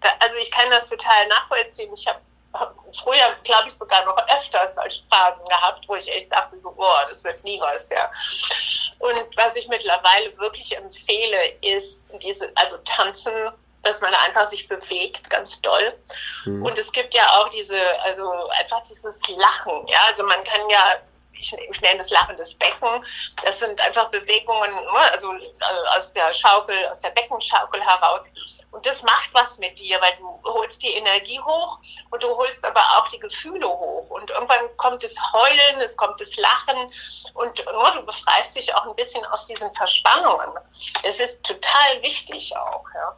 also 0.00 0.34
ich 0.40 0.50
kann 0.50 0.68
das 0.70 0.88
total 0.88 1.28
nachvollziehen. 1.28 1.90
Ich 1.94 2.06
habe 2.06 2.18
früher, 2.96 3.34
glaube 3.44 3.68
ich, 3.68 3.74
sogar 3.74 4.04
noch 4.04 4.18
öfters 4.28 4.76
als 4.78 5.02
Phasen 5.10 5.44
gehabt, 5.46 5.88
wo 5.88 5.96
ich 5.96 6.08
echt 6.08 6.32
dachte, 6.32 6.60
so, 6.60 6.72
boah, 6.72 7.06
das 7.08 7.22
wird 7.24 7.42
nie 7.44 7.60
was, 7.60 7.88
ja. 7.90 8.10
Und 8.98 9.36
was 9.36 9.56
ich 9.56 9.68
mittlerweile 9.68 10.36
wirklich 10.38 10.76
empfehle, 10.76 11.48
ist 11.62 12.08
diese, 12.22 12.50
also 12.54 12.76
tanzen, 12.78 13.32
dass 13.82 14.00
man 14.00 14.12
einfach 14.14 14.48
sich 14.50 14.68
bewegt, 14.68 15.30
ganz 15.30 15.60
doll. 15.62 15.94
Mhm. 16.44 16.64
Und 16.64 16.78
es 16.78 16.92
gibt 16.92 17.14
ja 17.14 17.26
auch 17.38 17.48
diese, 17.48 17.80
also 18.00 18.48
einfach 18.58 18.82
dieses 18.82 19.20
Lachen, 19.28 19.86
ja. 19.88 20.00
Also 20.06 20.22
man 20.24 20.44
kann 20.44 20.68
ja 20.68 20.98
ich, 21.40 21.52
ich 21.52 21.80
nenne 21.80 21.98
das 21.98 22.10
lachendes 22.10 22.54
Becken. 22.54 23.04
Das 23.44 23.58
sind 23.58 23.80
einfach 23.80 24.10
Bewegungen, 24.10 24.70
ne, 24.72 25.12
also 25.12 25.32
äh, 25.32 25.96
aus 25.96 26.12
der 26.12 26.32
Schaukel, 26.32 26.86
aus 26.88 27.00
der 27.00 27.10
Beckenschaukel 27.10 27.80
heraus. 27.82 28.22
Und 28.70 28.86
das 28.86 29.02
macht 29.02 29.34
was 29.34 29.58
mit 29.58 29.78
dir, 29.78 30.00
weil 30.00 30.14
du 30.16 30.40
holst 30.44 30.82
die 30.82 30.92
Energie 30.92 31.40
hoch 31.40 31.80
und 32.10 32.22
du 32.22 32.28
holst 32.36 32.64
aber 32.64 32.80
auch 32.96 33.08
die 33.08 33.18
Gefühle 33.18 33.68
hoch. 33.68 34.10
Und 34.10 34.30
irgendwann 34.30 34.76
kommt 34.76 35.02
das 35.02 35.14
Heulen, 35.32 35.80
es 35.80 35.96
kommt 35.96 36.20
das 36.20 36.36
Lachen 36.36 36.92
und 37.34 37.64
nur 37.64 37.90
du 37.92 38.02
befreist 38.06 38.54
dich 38.54 38.72
auch 38.74 38.86
ein 38.86 38.94
bisschen 38.94 39.24
aus 39.26 39.46
diesen 39.46 39.74
Verspannungen. 39.74 40.50
Es 41.02 41.18
ist 41.18 41.42
total 41.44 42.02
wichtig 42.02 42.56
auch. 42.56 42.84
Ja. 42.94 43.16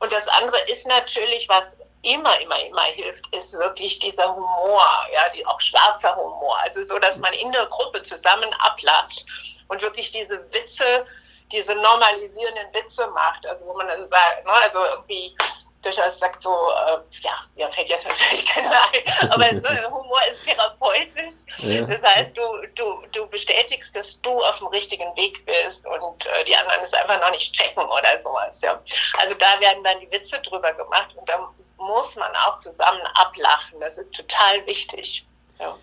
Und 0.00 0.10
das 0.10 0.26
andere 0.28 0.60
ist 0.70 0.86
natürlich, 0.86 1.48
was 1.48 1.76
immer, 2.04 2.40
immer, 2.40 2.60
immer 2.60 2.84
hilft, 2.84 3.26
ist 3.34 3.52
wirklich 3.54 3.98
dieser 3.98 4.34
Humor, 4.34 4.86
ja, 5.12 5.28
die, 5.34 5.44
auch 5.46 5.60
schwarzer 5.60 6.16
Humor. 6.16 6.58
Also 6.60 6.82
so, 6.84 6.98
dass 6.98 7.16
man 7.18 7.32
in 7.34 7.52
der 7.52 7.66
Gruppe 7.66 8.02
zusammen 8.02 8.52
ablacht 8.54 9.24
und 9.68 9.82
wirklich 9.82 10.12
diese 10.12 10.52
Witze 10.52 11.06
diese 11.52 11.74
normalisierenden 11.74 12.72
Witze 12.72 13.06
macht, 13.08 13.46
also 13.46 13.66
wo 13.66 13.74
man 13.74 13.88
dann 13.88 14.06
sagt, 14.06 14.44
ne, 14.44 14.52
also 14.52 14.84
irgendwie 14.84 15.36
durchaus 15.84 16.18
sagt 16.18 16.42
so, 16.42 16.50
äh, 16.50 16.98
ja, 17.20 17.32
mir 17.54 17.70
fällt 17.70 17.88
jetzt 17.88 18.06
natürlich 18.06 18.46
keiner 18.54 18.80
ein, 18.92 19.30
aber 19.30 19.52
ne, 19.52 19.90
Humor 19.90 20.20
ist 20.30 20.44
therapeutisch. 20.46 21.34
Ja. 21.58 21.84
Das 21.84 22.02
heißt, 22.02 22.36
du, 22.36 22.42
du, 22.74 23.02
du 23.12 23.26
bestätigst, 23.28 23.94
dass 23.94 24.20
du 24.22 24.42
auf 24.42 24.58
dem 24.58 24.68
richtigen 24.68 25.14
Weg 25.16 25.44
bist 25.44 25.86
und 25.86 26.26
äh, 26.26 26.44
die 26.44 26.56
anderen 26.56 26.80
es 26.82 26.92
einfach 26.92 27.20
noch 27.20 27.30
nicht 27.30 27.54
checken 27.54 27.84
oder 27.84 28.18
sowas. 28.18 28.60
Ja. 28.62 28.80
Also 29.18 29.34
da 29.34 29.60
werden 29.60 29.84
dann 29.84 30.00
die 30.00 30.10
Witze 30.10 30.40
drüber 30.40 30.72
gemacht 30.72 31.14
und 31.16 31.28
da 31.28 31.50
muss 31.76 32.16
man 32.16 32.34
auch 32.36 32.58
zusammen 32.58 33.06
ablachen. 33.14 33.78
Das 33.80 33.98
ist 33.98 34.14
total 34.14 34.64
wichtig. 34.66 35.26
Ja. 35.58 35.76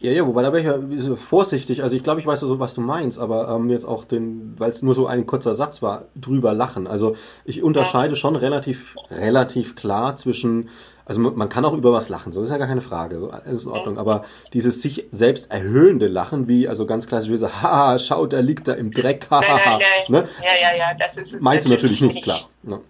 Ja, 0.00 0.10
ja, 0.10 0.26
wobei 0.26 0.42
da 0.42 0.52
wäre 0.52 0.84
ich 0.90 1.06
ja 1.06 1.16
vorsichtig. 1.16 1.82
Also 1.82 1.96
ich 1.96 2.02
glaube, 2.02 2.20
ich 2.20 2.26
weiß 2.26 2.40
so, 2.40 2.58
was 2.58 2.74
du 2.74 2.80
meinst, 2.80 3.18
aber 3.18 3.48
ähm, 3.48 3.70
jetzt 3.70 3.86
auch 3.86 4.04
den, 4.04 4.54
weil 4.58 4.70
es 4.70 4.82
nur 4.82 4.94
so 4.94 5.06
ein 5.06 5.24
kurzer 5.24 5.54
Satz 5.54 5.82
war, 5.82 6.06
drüber 6.14 6.52
lachen. 6.52 6.86
Also 6.86 7.16
ich 7.44 7.62
unterscheide 7.62 8.14
schon 8.16 8.36
relativ, 8.36 8.96
relativ 9.10 9.76
klar 9.76 10.14
zwischen, 10.16 10.68
also 11.06 11.20
man 11.20 11.48
kann 11.48 11.64
auch 11.64 11.72
über 11.72 11.92
was 11.92 12.08
lachen, 12.10 12.32
so 12.32 12.42
ist 12.42 12.50
ja 12.50 12.58
gar 12.58 12.66
keine 12.66 12.82
Frage, 12.82 13.18
so 13.18 13.32
ist 13.50 13.64
in 13.64 13.70
Ordnung. 13.70 13.96
Aber 13.96 14.24
dieses 14.52 14.82
sich 14.82 15.06
selbst 15.10 15.50
erhöhende 15.50 16.08
Lachen, 16.08 16.48
wie 16.48 16.68
also 16.68 16.84
ganz 16.86 17.06
klassisch 17.06 17.30
wie 17.30 17.36
so, 17.36 17.48
haha, 17.62 17.98
schaut, 17.98 18.34
er 18.34 18.42
liegt 18.42 18.68
da 18.68 18.74
im 18.74 18.90
Dreck, 18.90 19.28
haha. 19.30 19.78
Ne? 20.08 20.28
Ja, 20.42 20.54
ja, 20.60 20.76
ja, 20.76 20.94
das 20.98 21.16
ist 21.16 21.32
es. 21.34 21.40
Meinst 21.40 21.66
du 21.66 21.70
natürlich 21.70 22.02
nicht, 22.02 22.22
klar. 22.22 22.48
Ne? 22.62 22.80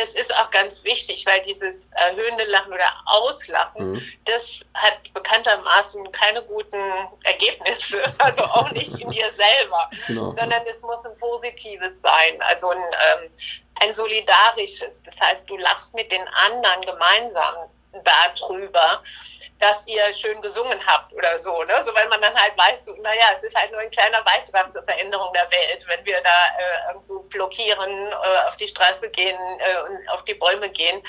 Das 0.00 0.14
ist 0.14 0.34
auch 0.34 0.50
ganz 0.50 0.82
wichtig, 0.84 1.26
weil 1.26 1.42
dieses 1.42 1.90
erhöhende 1.92 2.44
Lachen 2.44 2.72
oder 2.72 2.90
Auslachen, 3.04 3.92
mhm. 3.92 4.02
das 4.24 4.60
hat 4.74 5.12
bekanntermaßen 5.12 6.10
keine 6.12 6.42
guten 6.42 6.80
Ergebnisse, 7.24 8.02
also 8.18 8.44
auch 8.44 8.70
nicht 8.70 8.98
in 8.98 9.10
dir 9.10 9.30
selber, 9.32 9.90
genau. 10.06 10.34
sondern 10.38 10.62
es 10.66 10.80
muss 10.82 11.04
ein 11.04 11.16
positives 11.18 12.00
sein, 12.00 12.40
also 12.40 12.70
ein, 12.70 12.78
ähm, 12.78 13.30
ein 13.80 13.94
solidarisches. 13.94 15.02
Das 15.02 15.20
heißt, 15.20 15.50
du 15.50 15.56
lachst 15.58 15.94
mit 15.94 16.10
den 16.10 16.26
anderen 16.28 16.82
gemeinsam 16.82 17.54
darüber 18.04 19.02
dass 19.60 19.86
ihr 19.86 20.12
schön 20.14 20.40
gesungen 20.40 20.78
habt 20.86 21.12
oder 21.12 21.38
so, 21.38 21.62
ne? 21.64 21.84
So 21.86 21.94
weil 21.94 22.08
man 22.08 22.20
dann 22.20 22.34
halt 22.34 22.56
weiß, 22.56 22.86
so, 22.86 22.94
naja, 22.94 23.26
es 23.34 23.42
ist 23.42 23.54
halt 23.54 23.70
nur 23.70 23.80
ein 23.80 23.90
kleiner 23.90 24.22
Beitrag 24.22 24.72
zur 24.72 24.82
Veränderung 24.82 25.32
der 25.34 25.50
Welt, 25.50 25.86
wenn 25.86 26.04
wir 26.04 26.20
da 26.22 26.46
äh, 26.58 26.88
irgendwo 26.88 27.20
blockieren, 27.24 28.08
äh, 28.08 28.48
auf 28.48 28.56
die 28.56 28.68
Straße 28.68 29.10
gehen 29.10 29.38
äh, 29.58 29.80
und 29.82 30.08
auf 30.08 30.24
die 30.24 30.34
Bäume 30.34 30.70
gehen 30.70 31.02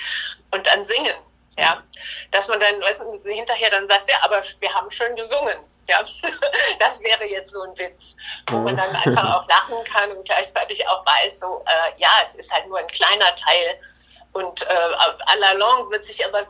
und 0.52 0.68
dann 0.68 0.84
singen. 0.86 1.16
Ja, 1.58 1.84
dass 2.32 2.47
man 2.47 2.60
dann 2.60 2.80
weißt 2.82 3.02
du, 3.02 3.30
hinterher 3.30 3.70
dann 3.70 3.88
sagt, 3.88 4.10
ja, 4.10 4.18
aber 4.22 4.41
wir 4.60 4.74
haben 4.74 4.89
schön 4.89 5.16
gesungen. 5.16 5.58
Ja, 5.88 6.04
das 6.80 7.02
wäre 7.02 7.26
jetzt 7.26 7.52
so 7.52 7.62
ein 7.62 7.78
Witz, 7.78 8.16
wo 8.49 8.58
man 8.58 8.78
dann 8.78 8.95
einfach 8.95 9.36
auch 9.36 9.47
lachen 9.47 9.84
kann 9.86 10.12
und 10.12 10.24
gleichzeitig 10.26 10.88
auch 10.88 11.06
weiß, 11.06 11.39
so, 11.39 11.64
äh, 11.68 11.99
ja, 11.99 12.10
es 12.24 12.36
ist 12.36 12.52
halt 12.52 12.68
nur 12.68 12.80
ein 12.80 12.88
kleiner 12.88 13.36
Teil 13.36 13.80
und 14.34 14.62
äh, 14.62 14.74
à 14.74 15.36
la 15.38 15.52
longue 15.54 15.91
wird 15.91 16.06
sich 16.06 16.26
aber 16.26 16.47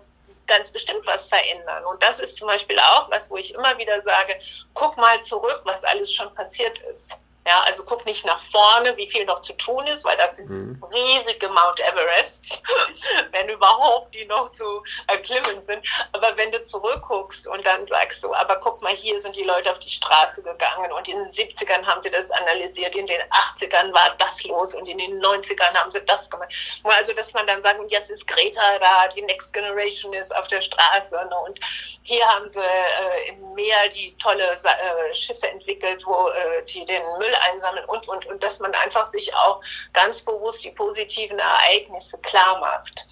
ganz 0.48 0.72
bestimmt 0.72 1.06
was 1.06 1.28
verändern. 1.28 1.86
Und 1.86 2.02
das 2.02 2.20
ist 2.20 2.38
zum 2.38 2.48
Beispiel 2.48 2.80
auch 2.80 3.10
was, 3.10 3.30
wo 3.30 3.38
ich 3.38 3.54
immer 3.54 3.78
wieder 3.78 4.02
sage, 4.02 4.38
guck 4.74 4.98
mal 4.98 5.22
zurück, 5.24 5.62
was 5.64 5.84
alles 5.84 6.14
schon 6.14 6.34
passiert 6.36 6.80
ist. 6.94 7.18
Ja, 7.46 7.62
also 7.62 7.84
guck 7.84 8.06
nicht 8.06 8.24
nach 8.24 8.40
vorne, 8.40 8.96
wie 8.98 9.10
viel 9.10 9.26
noch 9.26 9.42
zu 9.42 9.54
tun 9.54 9.88
ist, 9.88 10.04
weil 10.04 10.16
das 10.18 10.36
sind 10.36 10.48
mhm. 10.48 10.84
riesige 10.94 11.50
Mount 11.50 11.80
Everests, 11.80 12.62
wenn 13.32 13.50
überhaupt 13.50 14.14
die 14.14 14.26
noch 14.26 14.52
zu 14.52 14.84
erklimmen 15.08 15.62
sind. 15.64 15.84
Aber 16.12 16.38
wenn 16.38 16.52
du 16.52 16.64
zurückguckst 16.64 17.48
und 17.48 17.66
dann 17.66 17.88
sagst 17.88 18.24
du, 18.24 18.32
aber 18.36 18.58
guck 18.58 18.84
mal, 18.84 18.94
hier 18.94 19.20
sind 19.22 19.36
die 19.36 19.44
Leute 19.44 19.72
auf 19.72 19.80
die 19.80 19.90
Straße 19.90 20.44
gegangen 20.44 20.92
und 20.92 21.08
in 21.08 21.18
den 21.18 21.32
70ern 21.32 21.84
haben 21.84 22.04
sie 22.04 22.12
das 22.12 22.30
analysiert, 22.30 22.96
in 22.96 23.08
den 23.08 23.22
80ern 23.22 23.92
war 23.92 24.16
das 24.20 24.44
los 24.44 24.76
und 24.76 24.88
in 24.88 25.00
den 25.00 25.20
90ern 25.20 25.74
haben 25.74 25.90
sie 25.90 26.06
das 26.06 26.30
gemacht. 26.30 26.54
Also, 26.84 27.14
dass 27.14 27.34
man 27.34 27.48
dann 27.48 27.64
sagt, 27.64 27.80
und 27.80 27.92
jetzt 27.92 28.12
ist 28.12 28.28
Greta 28.28 28.78
da, 28.78 29.08
die 29.08 29.24
Next 29.24 29.52
Generation 29.52 30.14
ist 30.14 30.36
auf 30.36 30.48
der 30.48 30.62
Straße 30.62 31.16
ne? 31.16 31.36
und 31.48 31.60
hier 32.04 32.26
haben 32.28 32.52
sie 32.52 32.60
äh, 32.60 33.30
im 33.30 33.54
Meer 33.54 33.90
die 33.90 34.16
tolle 34.18 34.44
äh, 34.52 35.14
Schiffe 35.14 35.48
entwickelt, 35.48 36.06
wo 36.06 36.30
äh, 36.30 36.64
die 36.66 36.86
den 36.86 37.02
Müll 37.18 37.31
Müll 37.32 37.38
einsammeln 37.54 37.86
und, 37.86 38.08
und, 38.08 38.26
und 38.28 38.44
dass 38.44 38.60
man 38.60 38.74
einfach 38.74 39.06
sich 39.08 39.34
auch 39.34 39.62
ganz 39.94 40.22
bewusst 40.22 40.64
die 40.64 40.72
positiven 40.72 41.40
Ereignisse 41.40 42.18
klar 42.20 42.60
macht. 42.60 43.06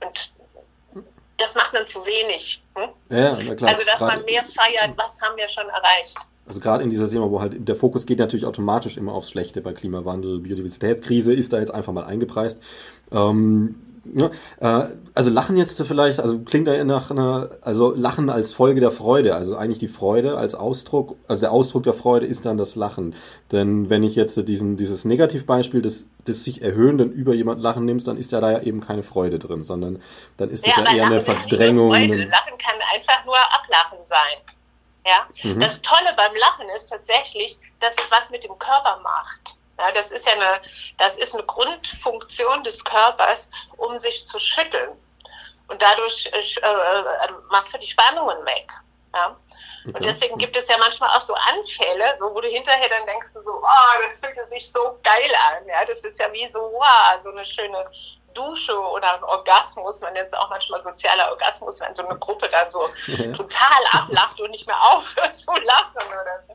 Und 0.00 0.32
das 1.38 1.54
macht 1.54 1.72
man 1.72 1.86
zu 1.86 2.04
wenig. 2.04 2.62
Hm? 2.76 2.88
Ja, 3.10 3.36
na 3.42 3.54
klar. 3.54 3.72
Also, 3.72 3.84
dass 3.84 3.98
Gerade, 3.98 4.16
man 4.16 4.24
mehr 4.24 4.44
feiert, 4.44 4.96
was 4.96 5.20
haben 5.20 5.36
wir 5.36 5.48
schon 5.48 5.68
erreicht. 5.68 6.16
Also 6.46 6.60
gerade 6.60 6.84
in 6.84 6.90
dieser 6.90 7.08
Thema, 7.08 7.30
wo 7.30 7.40
halt 7.40 7.66
der 7.66 7.74
Fokus 7.74 8.04
geht 8.04 8.18
natürlich 8.18 8.44
automatisch 8.44 8.98
immer 8.98 9.14
aufs 9.14 9.30
Schlechte 9.30 9.62
bei 9.62 9.72
Klimawandel, 9.72 10.40
Biodiversitätskrise 10.40 11.32
ist 11.32 11.54
da 11.54 11.58
jetzt 11.58 11.72
einfach 11.72 11.92
mal 11.94 12.04
eingepreist. 12.04 12.62
Ähm, 13.10 13.93
Ja, 14.04 14.30
äh, 14.60 14.88
also 15.14 15.30
Lachen 15.30 15.56
jetzt 15.56 15.82
vielleicht, 15.82 16.20
also 16.20 16.40
klingt 16.40 16.68
da 16.68 16.84
nach 16.84 17.10
einer, 17.10 17.50
also 17.62 17.92
Lachen 17.94 18.30
als 18.30 18.52
Folge 18.52 18.80
der 18.80 18.90
Freude, 18.90 19.34
also 19.34 19.56
eigentlich 19.56 19.78
die 19.78 19.88
Freude 19.88 20.36
als 20.36 20.54
Ausdruck, 20.54 21.16
also 21.26 21.40
der 21.40 21.52
Ausdruck 21.52 21.84
der 21.84 21.94
Freude 21.94 22.26
ist 22.26 22.44
dann 22.44 22.58
das 22.58 22.76
Lachen. 22.76 23.14
Denn 23.52 23.90
wenn 23.90 24.02
ich 24.02 24.16
jetzt 24.16 24.36
diesen, 24.48 24.76
dieses 24.76 25.04
Negativbeispiel 25.04 25.82
des, 25.82 26.08
des 26.26 26.44
sich 26.44 26.62
erhöhenden 26.62 27.12
über 27.12 27.34
jemand 27.34 27.60
Lachen 27.60 27.84
nimmst, 27.84 28.06
dann 28.06 28.16
ist 28.16 28.32
ja 28.32 28.40
da 28.40 28.52
ja 28.52 28.60
eben 28.60 28.80
keine 28.80 29.02
Freude 29.02 29.38
drin, 29.38 29.62
sondern 29.62 30.02
dann 30.36 30.50
ist 30.50 30.66
es 30.66 30.76
ja, 30.76 30.84
ja 30.84 30.94
eher 30.94 31.06
eine 31.06 31.20
Verdrängung. 31.20 31.90
Lachen 31.90 32.58
kann 32.58 32.76
einfach 32.94 33.24
nur 33.24 33.36
Ablachen 33.36 33.98
sein. 34.04 34.54
Ja, 35.06 35.26
mhm. 35.42 35.60
das 35.60 35.82
Tolle 35.82 36.14
beim 36.16 36.34
Lachen 36.34 36.66
ist 36.76 36.88
tatsächlich, 36.88 37.58
dass 37.80 37.94
es 37.94 38.10
was 38.10 38.30
mit 38.30 38.42
dem 38.44 38.58
Körper 38.58 39.00
macht. 39.02 39.58
Ja, 39.78 39.92
das 39.92 40.12
ist 40.12 40.26
ja 40.26 40.32
eine, 40.32 40.60
das 40.98 41.16
ist 41.16 41.34
eine 41.34 41.44
Grundfunktion 41.44 42.62
des 42.62 42.84
Körpers, 42.84 43.50
um 43.76 43.98
sich 43.98 44.26
zu 44.26 44.38
schütteln. 44.38 44.90
Und 45.68 45.80
dadurch 45.80 46.30
äh, 46.32 46.38
äh, 46.38 47.32
machst 47.50 47.74
du 47.74 47.78
die 47.78 47.86
Spannungen 47.86 48.44
weg. 48.44 48.70
Ja? 49.14 49.36
Okay. 49.86 49.96
Und 49.96 50.04
deswegen 50.04 50.38
gibt 50.38 50.56
es 50.56 50.68
ja 50.68 50.78
manchmal 50.78 51.10
auch 51.10 51.20
so 51.20 51.34
Anfälle, 51.34 52.16
so 52.18 52.34
wo 52.34 52.40
du 52.40 52.48
hinterher 52.48 52.88
dann 52.88 53.06
denkst 53.06 53.32
du 53.34 53.42
so, 53.42 53.50
oh, 53.62 54.02
das 54.08 54.18
fühlt 54.18 54.48
sich 54.50 54.72
so 54.72 54.98
geil 55.02 55.30
an. 55.50 55.66
Ja, 55.66 55.84
das 55.84 55.98
ist 56.04 56.18
ja 56.18 56.32
wie 56.32 56.46
so, 56.48 56.58
wow, 56.58 57.22
so 57.22 57.30
eine 57.30 57.44
schöne 57.44 57.86
Dusche 58.34 58.76
oder 58.76 59.14
ein 59.14 59.24
Orgasmus, 59.24 60.00
man 60.00 60.12
nennt 60.12 60.26
es 60.26 60.34
auch 60.34 60.50
manchmal 60.50 60.82
sozialer 60.82 61.30
Orgasmus, 61.30 61.80
wenn 61.80 61.94
so 61.94 62.06
eine 62.06 62.18
Gruppe 62.18 62.48
dann 62.48 62.70
so 62.70 62.80
ja. 63.06 63.32
total 63.36 63.86
ablacht 63.92 64.40
und 64.40 64.50
nicht 64.50 64.66
mehr 64.66 64.80
aufhört 64.82 65.36
zu 65.36 65.52
lachen 65.52 66.06
oder 66.06 66.42
so. 66.48 66.54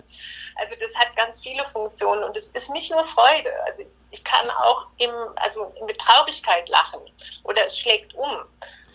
Also 0.59 0.75
das 0.79 0.93
hat 0.95 1.15
ganz 1.15 1.39
viele 1.41 1.65
Funktionen 1.67 2.23
und 2.23 2.35
es 2.35 2.49
ist 2.51 2.69
nicht 2.71 2.91
nur 2.91 3.03
Freude. 3.05 3.49
Also 3.65 3.83
ich 4.11 4.23
kann 4.23 4.49
auch 4.49 4.87
im, 4.97 5.11
also 5.35 5.73
mit 5.85 5.97
Traurigkeit 5.97 6.67
lachen 6.69 6.99
oder 7.43 7.65
es 7.65 7.77
schlägt 7.77 8.13
um. 8.15 8.29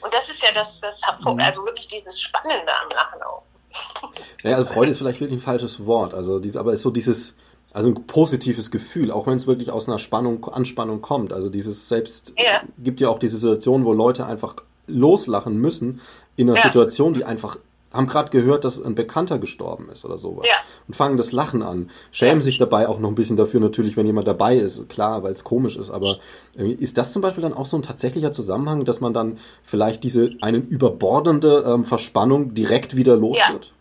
Und 0.03 0.13
das 0.13 0.29
ist 0.29 0.43
ja 0.43 0.53
das, 0.53 0.69
das 0.81 1.01
mhm. 1.21 1.41
also 1.41 1.65
wirklich 1.65 1.89
dieses 1.89 2.21
Spannende 2.21 2.73
am 2.83 2.91
Lachen 2.91 3.23
auch. 3.23 3.43
Ja, 4.43 4.57
also 4.57 4.73
Freude 4.73 4.91
ist 4.91 4.99
vielleicht 4.99 5.21
wirklich 5.21 5.39
ein 5.39 5.45
falsches 5.45 5.87
Wort. 5.87 6.13
Also 6.13 6.39
diese, 6.39 6.61
aber 6.61 6.75
ist 6.75 6.83
so 6.83 6.91
dieses, 6.91 7.37
also 7.73 7.89
ein 7.89 8.07
positives 8.07 8.71
Gefühl, 8.71 9.11
auch 9.11 9.27
wenn 9.27 9.37
es 9.37 9.47
wirklich 9.47 9.71
aus 9.71 9.89
einer 9.89 9.99
Spannung, 9.99 10.45
Anspannung 10.45 11.01
kommt. 11.01 11.33
Also 11.33 11.49
dieses 11.49 11.89
selbst 11.89 12.35
ja. 12.37 12.63
gibt 12.79 13.01
ja 13.01 13.09
auch 13.09 13.19
diese 13.19 13.39
Situation, 13.39 13.87
wo 13.87 13.95
Leute 13.95 14.27
einfach 14.27 14.57
loslachen 14.87 15.57
müssen 15.57 16.01
in 16.37 16.51
einer 16.51 16.59
ja. 16.59 16.65
Situation, 16.65 17.15
die 17.15 17.25
einfach 17.25 17.57
haben 17.95 18.07
gerade 18.07 18.31
gehört, 18.31 18.65
dass 18.65 18.83
ein 18.83 18.95
Bekannter 18.95 19.39
gestorben 19.39 19.89
ist 19.89 20.05
oder 20.05 20.19
sowas. 20.19 20.47
Ja. 20.49 20.57
Und 20.87 20.95
fangen 20.95 21.17
das 21.17 21.33
Lachen 21.33 21.63
an. 21.63 21.91
Schämen 22.11 22.39
ja. 22.39 22.41
sich 22.43 22.59
dabei 22.59 22.89
auch 22.89 22.99
noch 22.99 23.09
ein 23.09 23.15
bisschen 23.15 23.37
dafür, 23.37 23.61
natürlich, 23.61 23.97
wenn 23.97 24.07
jemand 24.07 24.29
dabei 24.29 24.57
ist, 24.57 24.89
klar, 24.89 25.23
weil 25.23 25.33
es 25.33 25.45
komisch 25.45 25.77
ist. 25.77 25.91
Aber 25.91 26.19
ist 26.57 26.99
das 26.99 27.13
zum 27.13 27.23
Beispiel 27.23 27.43
dann 27.43 27.55
auch 27.55 27.67
so 27.67 27.79
ein 27.79 27.83
tatsächlicher 27.83 28.33
Zusammenhang, 28.33 28.85
dass 28.85 29.01
man 29.01 29.15
dann 29.15 29.39
vielleicht 29.63 30.05
diese 30.05 30.33
einen 30.41 30.67
überbordende 30.67 31.65
ähm, 31.67 31.85
Verspannung 31.85 32.55
direkt 32.55 32.97
wieder 32.97 33.17
los 33.17 33.39
ja. 33.39 33.53
wird? 33.53 33.73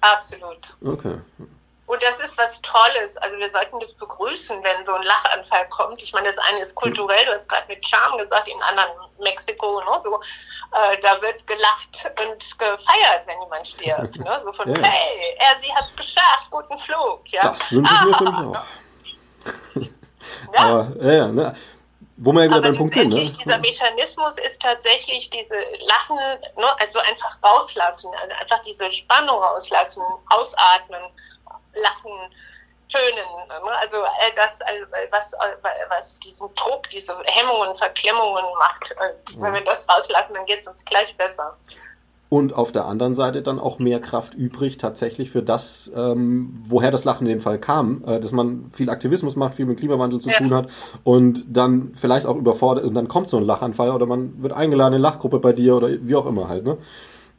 Absolut. 0.00 0.58
Okay. 0.84 1.14
Und 1.90 2.00
das 2.04 2.20
ist 2.20 2.38
was 2.38 2.62
Tolles. 2.62 3.16
Also 3.16 3.36
wir 3.36 3.50
sollten 3.50 3.80
das 3.80 3.92
begrüßen, 3.94 4.62
wenn 4.62 4.86
so 4.86 4.94
ein 4.94 5.02
Lachanfall 5.02 5.68
kommt. 5.70 6.00
Ich 6.00 6.12
meine, 6.12 6.28
das 6.28 6.38
eine 6.38 6.60
ist 6.60 6.72
kulturell, 6.76 7.26
du 7.26 7.32
hast 7.32 7.48
gerade 7.48 7.66
mit 7.66 7.84
Charme 7.84 8.16
gesagt, 8.18 8.46
in 8.46 8.62
anderen 8.62 8.92
Mexiko, 9.18 9.80
ne, 9.80 10.00
so, 10.00 10.20
äh, 10.70 11.00
da 11.02 11.20
wird 11.20 11.44
gelacht 11.48 12.08
und 12.22 12.58
gefeiert, 12.60 13.26
wenn 13.26 13.40
jemand 13.42 13.66
stirbt. 13.66 14.16
Ne? 14.18 14.40
So 14.44 14.52
von, 14.52 14.68
ja. 14.72 14.82
hey, 14.84 15.36
er, 15.36 15.58
sie 15.58 15.74
hat 15.74 15.86
es 15.88 15.96
geschafft, 15.96 16.48
guten 16.52 16.78
Flug. 16.78 17.22
Ja? 17.26 17.42
Das 17.42 17.72
wünsche 17.72 17.92
ich 17.92 18.00
mir 18.06 18.14
für 18.14 18.24
mich 18.24 18.34
auch. 18.34 18.54
ja. 20.54 20.60
Aber, 20.62 20.88
ja, 21.02 21.12
ja, 21.12 21.26
ne? 21.26 21.56
Wo 22.18 22.32
wir 22.32 22.44
ja 22.44 22.50
wieder 22.50 22.62
beim 22.62 22.76
Punkt 22.76 22.94
sind. 22.94 23.08
Ne? 23.08 23.32
Dieser 23.32 23.58
Mechanismus 23.58 24.38
ist 24.46 24.62
tatsächlich 24.62 25.28
diese 25.30 25.56
Lachen, 25.88 26.18
ne, 26.56 26.66
also 26.78 27.00
einfach 27.00 27.36
rauslassen, 27.42 28.12
also 28.22 28.34
einfach 28.40 28.60
diese 28.62 28.92
Spannung 28.92 29.42
rauslassen, 29.42 30.04
ausatmen 30.28 31.02
Lachen, 31.74 32.12
Tönen. 32.90 33.48
Ne? 33.48 33.72
Also 33.80 33.96
all 33.98 34.32
das, 34.36 34.58
was, 35.10 35.32
was 35.88 36.18
diesen 36.18 36.48
Druck, 36.54 36.88
diese 36.90 37.14
Hemmungen, 37.24 37.74
Verklemmungen 37.76 38.44
macht. 38.58 38.94
Wenn 39.38 39.54
wir 39.54 39.64
das 39.64 39.88
rauslassen, 39.88 40.34
dann 40.34 40.46
geht 40.46 40.60
es 40.60 40.66
uns 40.66 40.84
gleich 40.84 41.16
besser. 41.16 41.56
Und 42.28 42.54
auf 42.54 42.70
der 42.70 42.84
anderen 42.84 43.16
Seite 43.16 43.42
dann 43.42 43.58
auch 43.58 43.80
mehr 43.80 44.00
Kraft 44.00 44.34
übrig 44.34 44.78
tatsächlich 44.78 45.32
für 45.32 45.42
das, 45.42 45.90
ähm, 45.96 46.54
woher 46.64 46.92
das 46.92 47.04
Lachen 47.04 47.26
in 47.26 47.32
dem 47.32 47.40
Fall 47.40 47.58
kam, 47.58 48.04
äh, 48.06 48.20
dass 48.20 48.30
man 48.30 48.70
viel 48.72 48.88
Aktivismus 48.88 49.34
macht, 49.34 49.54
viel 49.54 49.66
mit 49.66 49.80
Klimawandel 49.80 50.20
zu 50.20 50.30
ja. 50.30 50.38
tun 50.38 50.54
hat 50.54 50.70
und 51.02 51.44
dann 51.48 51.92
vielleicht 51.96 52.26
auch 52.26 52.36
überfordert 52.36 52.84
und 52.84 52.94
dann 52.94 53.08
kommt 53.08 53.28
so 53.28 53.36
ein 53.36 53.42
Lachanfall 53.42 53.90
oder 53.90 54.06
man 54.06 54.40
wird 54.44 54.52
eingeladen 54.52 54.92
in 54.92 54.98
eine 54.98 55.02
Lachgruppe 55.02 55.40
bei 55.40 55.52
dir 55.52 55.74
oder 55.74 55.88
wie 55.88 56.14
auch 56.14 56.26
immer 56.26 56.48
halt. 56.48 56.64
Ne? 56.64 56.78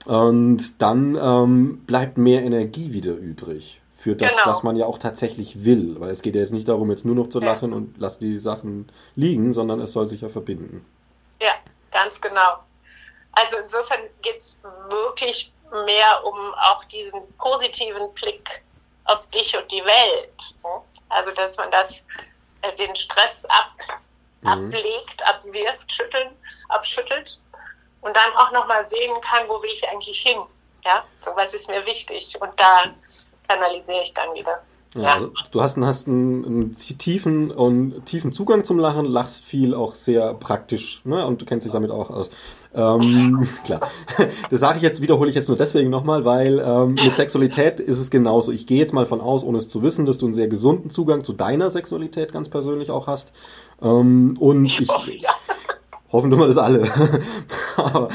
Und 0.07 0.81
dann 0.81 1.15
ähm, 1.15 1.85
bleibt 1.85 2.17
mehr 2.17 2.43
Energie 2.43 2.91
wieder 2.91 3.13
übrig 3.13 3.80
für 4.01 4.15
das, 4.15 4.35
genau. 4.35 4.49
was 4.49 4.63
man 4.63 4.75
ja 4.75 4.87
auch 4.87 4.97
tatsächlich 4.97 5.63
will. 5.63 5.99
Weil 5.99 6.09
es 6.09 6.23
geht 6.23 6.33
ja 6.33 6.41
jetzt 6.41 6.53
nicht 6.53 6.67
darum, 6.67 6.89
jetzt 6.89 7.05
nur 7.05 7.13
noch 7.13 7.29
zu 7.29 7.39
lachen 7.39 7.69
ja. 7.69 7.77
und 7.77 7.95
lass 7.99 8.17
die 8.17 8.39
Sachen 8.39 8.91
liegen, 9.15 9.53
sondern 9.53 9.79
es 9.79 9.93
soll 9.93 10.07
sich 10.07 10.21
ja 10.21 10.29
verbinden. 10.29 10.83
Ja, 11.39 11.53
ganz 11.91 12.19
genau. 12.19 12.57
Also 13.33 13.57
insofern 13.57 13.99
geht 14.23 14.37
es 14.37 14.55
wirklich 14.89 15.53
mehr 15.85 16.25
um 16.25 16.53
auch 16.55 16.83
diesen 16.85 17.21
positiven 17.37 18.11
Blick 18.15 18.63
auf 19.05 19.27
dich 19.27 19.55
und 19.55 19.71
die 19.71 19.83
Welt. 19.85 20.55
Also 21.09 21.29
dass 21.31 21.55
man 21.57 21.69
das, 21.69 22.03
äh, 22.63 22.75
den 22.77 22.95
Stress 22.95 23.45
ab, 23.45 23.71
mhm. 24.41 24.47
ablegt, 24.47 25.23
abwirft, 25.23 25.91
schütteln, 25.91 26.31
abschüttelt 26.69 27.39
und 28.01 28.15
dann 28.15 28.33
auch 28.33 28.51
nochmal 28.51 28.87
sehen 28.87 29.13
kann, 29.21 29.47
wo 29.47 29.61
will 29.61 29.69
ich 29.71 29.87
eigentlich 29.87 30.21
hin. 30.21 30.39
Ja, 30.83 31.03
so 31.23 31.35
was 31.35 31.53
ist 31.53 31.69
mir 31.69 31.85
wichtig. 31.85 32.35
Und 32.41 32.59
da 32.59 32.85
kanalisiere 33.51 34.01
ich 34.03 34.13
dann 34.13 34.33
wieder. 34.33 34.59
Ja, 34.95 35.01
ja. 35.01 35.13
Also 35.13 35.31
du 35.51 35.61
hast, 35.61 35.77
hast 35.77 36.07
einen, 36.07 36.45
einen, 36.45 36.71
tiefen 36.73 37.49
und 37.51 38.05
tiefen 38.05 38.33
Zugang 38.33 38.65
zum 38.65 38.77
Lachen, 38.77 39.05
lachst 39.05 39.45
viel 39.45 39.73
auch 39.73 39.93
sehr 39.95 40.33
praktisch, 40.33 41.01
ne? 41.05 41.25
Und 41.25 41.41
du 41.41 41.45
kennst 41.45 41.65
dich 41.65 41.71
damit 41.71 41.91
auch 41.91 42.09
aus. 42.09 42.29
Ähm, 42.73 43.47
klar. 43.65 43.89
Das 44.49 44.59
sage 44.59 44.77
ich 44.77 44.83
jetzt, 44.83 45.01
wiederhole 45.01 45.29
ich 45.29 45.35
jetzt 45.35 45.47
nur 45.47 45.57
deswegen 45.57 45.89
nochmal, 45.89 46.25
weil 46.25 46.59
ähm, 46.59 46.95
mit 46.95 47.13
Sexualität 47.13 47.79
ist 47.79 47.99
es 47.99 48.11
genauso. 48.11 48.51
Ich 48.51 48.67
gehe 48.67 48.79
jetzt 48.79 48.93
mal 48.93 49.05
von 49.05 49.21
aus, 49.21 49.45
ohne 49.45 49.59
es 49.59 49.69
zu 49.69 49.81
wissen, 49.81 50.05
dass 50.05 50.17
du 50.17 50.25
einen 50.25 50.33
sehr 50.33 50.49
gesunden 50.49 50.89
Zugang 50.89 51.23
zu 51.23 51.31
deiner 51.31 51.69
Sexualität 51.69 52.33
ganz 52.33 52.49
persönlich 52.49 52.91
auch 52.91 53.07
hast. 53.07 53.31
Ähm, 53.81 54.35
und 54.39 54.65
ich, 54.65 54.81
ich, 54.81 55.25
Hoffen 56.11 56.29
tun 56.29 56.39
wir 56.39 56.47
das 56.47 56.57
alle. 56.57 56.83
Aber 57.77 58.09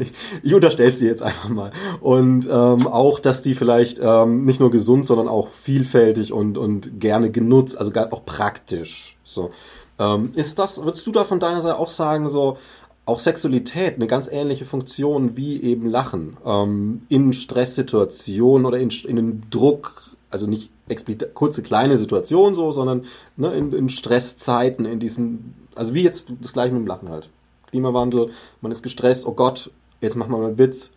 ich, 0.00 0.12
ich 0.42 0.54
unterstelle 0.54 0.90
dir 0.90 1.08
jetzt 1.08 1.22
einfach 1.22 1.48
mal. 1.48 1.70
Und 2.00 2.46
ähm, 2.46 2.86
auch, 2.86 3.18
dass 3.18 3.42
die 3.42 3.54
vielleicht 3.54 4.00
ähm, 4.02 4.42
nicht 4.42 4.60
nur 4.60 4.70
gesund, 4.70 5.06
sondern 5.06 5.28
auch 5.28 5.48
vielfältig 5.48 6.32
und, 6.32 6.56
und 6.56 7.00
gerne 7.00 7.30
genutzt, 7.30 7.76
also 7.76 7.92
auch 8.10 8.24
praktisch. 8.24 9.18
So. 9.22 9.50
Ähm, 9.98 10.32
ist 10.34 10.58
das, 10.58 10.82
würdest 10.82 11.06
du 11.06 11.12
da 11.12 11.24
von 11.24 11.40
deiner 11.40 11.60
Seite 11.60 11.78
auch 11.78 11.88
sagen, 11.88 12.28
so, 12.28 12.56
auch 13.04 13.18
Sexualität 13.18 13.96
eine 13.96 14.06
ganz 14.06 14.30
ähnliche 14.30 14.64
Funktion 14.64 15.36
wie 15.36 15.60
eben 15.60 15.88
Lachen 15.88 16.36
ähm, 16.44 17.02
in 17.08 17.32
Stresssituationen 17.32 18.64
oder 18.64 18.78
in, 18.78 18.90
in 18.90 19.16
den 19.16 19.42
Druck, 19.50 20.16
also 20.30 20.46
nicht 20.46 20.70
explizit 20.88 21.34
kurze 21.34 21.62
kleine 21.62 21.96
Situationen 21.96 22.54
so, 22.54 22.70
sondern 22.70 23.02
ne, 23.36 23.52
in, 23.54 23.72
in 23.72 23.88
Stresszeiten, 23.88 24.84
in 24.84 25.00
diesen, 25.00 25.54
also 25.74 25.94
wie 25.94 26.02
jetzt 26.02 26.24
das 26.40 26.52
gleiche 26.52 26.72
mit 26.72 26.82
dem 26.82 26.86
Lachen 26.86 27.08
halt. 27.08 27.28
Klimawandel, 27.72 28.30
man 28.60 28.70
ist 28.70 28.82
gestresst, 28.82 29.26
oh 29.26 29.32
Gott, 29.32 29.70
jetzt 30.02 30.14
machen 30.14 30.30
wir 30.30 30.36
mal 30.36 30.48
einen 30.48 30.58
Witz. 30.58 30.92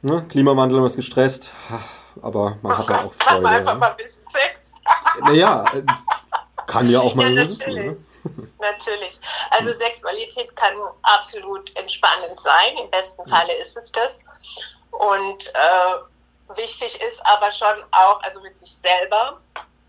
Ne? 0.00 0.24
Klimawandel, 0.30 0.78
man 0.78 0.86
ist 0.86 0.96
gestresst, 0.96 1.52
aber 2.22 2.56
man 2.62 2.78
hat 2.78 2.88
ja 2.88 3.04
auch 3.04 3.12
Freude. 3.12 3.42
Mach 3.42 3.50
einfach 3.50 3.76
mal 3.76 3.90
ein 3.90 3.96
bisschen 3.98 4.22
Sex. 4.32 4.72
naja, 5.20 5.64
äh, 5.74 5.82
kann 6.66 6.88
ja 6.88 7.00
auch 7.00 7.14
mal 7.14 7.30
ja, 7.30 7.44
natürlich. 7.44 7.58
Tun, 7.62 7.74
ne? 7.74 7.96
Natürlich. 8.60 9.20
Also 9.50 9.72
Sexualität 9.72 10.54
kann 10.56 10.74
absolut 11.02 11.76
entspannend 11.76 12.38
sein. 12.40 12.78
Im 12.82 12.88
besten 12.90 13.28
Falle 13.28 13.52
ist 13.54 13.76
es 13.76 13.90
das. 13.92 14.20
Und 14.92 15.48
äh, 15.48 16.56
wichtig 16.56 16.98
ist 17.02 17.20
aber 17.26 17.50
schon 17.50 17.82
auch, 17.90 18.22
also 18.22 18.40
mit 18.40 18.56
sich 18.56 18.74
selber, 18.76 19.40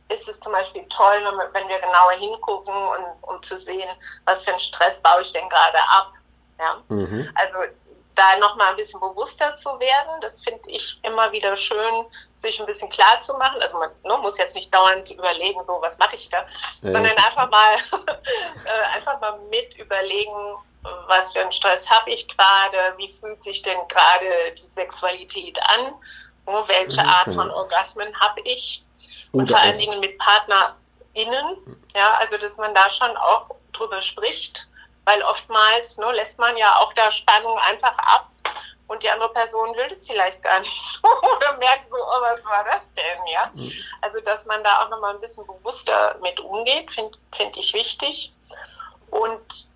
ist 0.10 0.28
es 0.28 0.40
zum 0.40 0.52
Beispiel 0.52 0.86
toll, 0.90 1.22
wenn 1.54 1.68
wir 1.68 1.80
genauer 1.80 2.12
hingucken 2.14 2.74
und 2.74 3.24
um 3.24 3.42
zu 3.42 3.58
sehen, 3.58 3.90
was 4.26 4.44
für 4.44 4.52
einen 4.52 4.60
Stress 4.60 5.02
baue 5.02 5.22
ich 5.22 5.32
denn 5.32 5.48
gerade 5.50 5.78
ab. 5.78 6.14
Ja? 6.60 6.84
Mhm. 6.90 7.30
Also 7.36 7.74
da 8.16 8.38
nochmal 8.38 8.72
ein 8.72 8.76
bisschen 8.76 9.00
bewusster 9.00 9.56
zu 9.56 9.80
werden, 9.80 10.22
das 10.22 10.42
finde 10.44 10.70
ich 10.70 11.00
immer 11.04 11.32
wieder 11.32 11.56
schön, 11.56 12.06
sich 12.36 12.60
ein 12.60 12.66
bisschen 12.66 12.90
klar 12.90 13.22
zu 13.22 13.34
machen. 13.34 13.62
Also 13.62 13.78
man 13.78 13.90
ne, 14.04 14.18
muss 14.18 14.38
jetzt 14.38 14.56
nicht 14.56 14.74
dauernd 14.74 15.10
überlegen, 15.10 15.62
so 15.66 15.82
was 15.82 15.98
mache 15.98 16.16
ich 16.16 16.30
da, 16.30 16.46
ja. 16.82 16.92
sondern 16.92 17.18
einfach 17.18 17.50
mal 17.50 17.76
äh, 18.66 18.96
einfach 18.96 19.20
mal 19.20 19.40
mit 19.50 19.76
überlegen, 19.78 20.58
was 21.08 21.32
für 21.32 21.40
einen 21.40 21.52
Stress 21.52 21.90
habe 21.90 22.12
ich 22.12 22.28
gerade, 22.28 22.78
wie 22.98 23.08
fühlt 23.08 23.42
sich 23.42 23.62
denn 23.62 23.80
gerade 23.88 24.54
die 24.58 24.68
Sexualität 24.68 25.60
an, 25.64 25.94
welche 26.68 27.00
okay. 27.00 27.10
Art 27.10 27.34
von 27.34 27.50
Orgasmen 27.50 28.20
habe 28.20 28.42
ich 28.42 28.83
und 29.34 29.50
vor 29.50 29.60
allen 29.60 29.78
Dingen 29.78 30.00
mit 30.00 30.18
PartnerInnen, 30.20 31.80
ja, 31.96 32.14
also 32.20 32.38
dass 32.38 32.56
man 32.58 32.74
da 32.74 32.90
schon 32.90 33.16
auch 33.18 33.48
drüber 33.74 34.02
spricht, 34.02 34.68
weil 35.06 35.22
oftmals 35.24 35.98
ne, 35.98 36.12
lässt 36.14 36.40
man 36.40 36.56
ja 36.56 36.78
auch 36.78 36.94
da 36.94 37.12
Spannung 37.12 37.58
einfach 37.60 37.98
ab 37.98 38.30
und 38.88 39.02
die 39.02 39.10
andere 39.10 39.30
Person 39.30 39.76
will 39.76 39.88
das 39.90 40.06
vielleicht 40.06 40.44
gar 40.44 40.60
nicht 40.60 40.72
so 41.02 41.08
oder 41.08 41.58
merkt 41.58 41.90
so, 41.90 41.98
oh, 41.98 42.22
was 42.22 42.46
war 42.46 42.64
das 42.64 42.82
denn, 42.96 43.28
ja? 43.28 43.52
Mhm. 43.54 43.72
Also, 44.02 44.20
dass 44.22 44.46
man 44.46 44.64
da 44.64 44.84
auch 44.84 44.90
nochmal 44.90 45.16
ein 45.16 45.22
bisschen 45.22 45.46
bewusster 45.48 46.16
mit 46.22 46.40
umgeht, 46.40 46.92
finde 46.92 47.18
find 47.36 47.58
ich 47.58 47.74
wichtig. 47.74 48.32
Und 49.10 49.68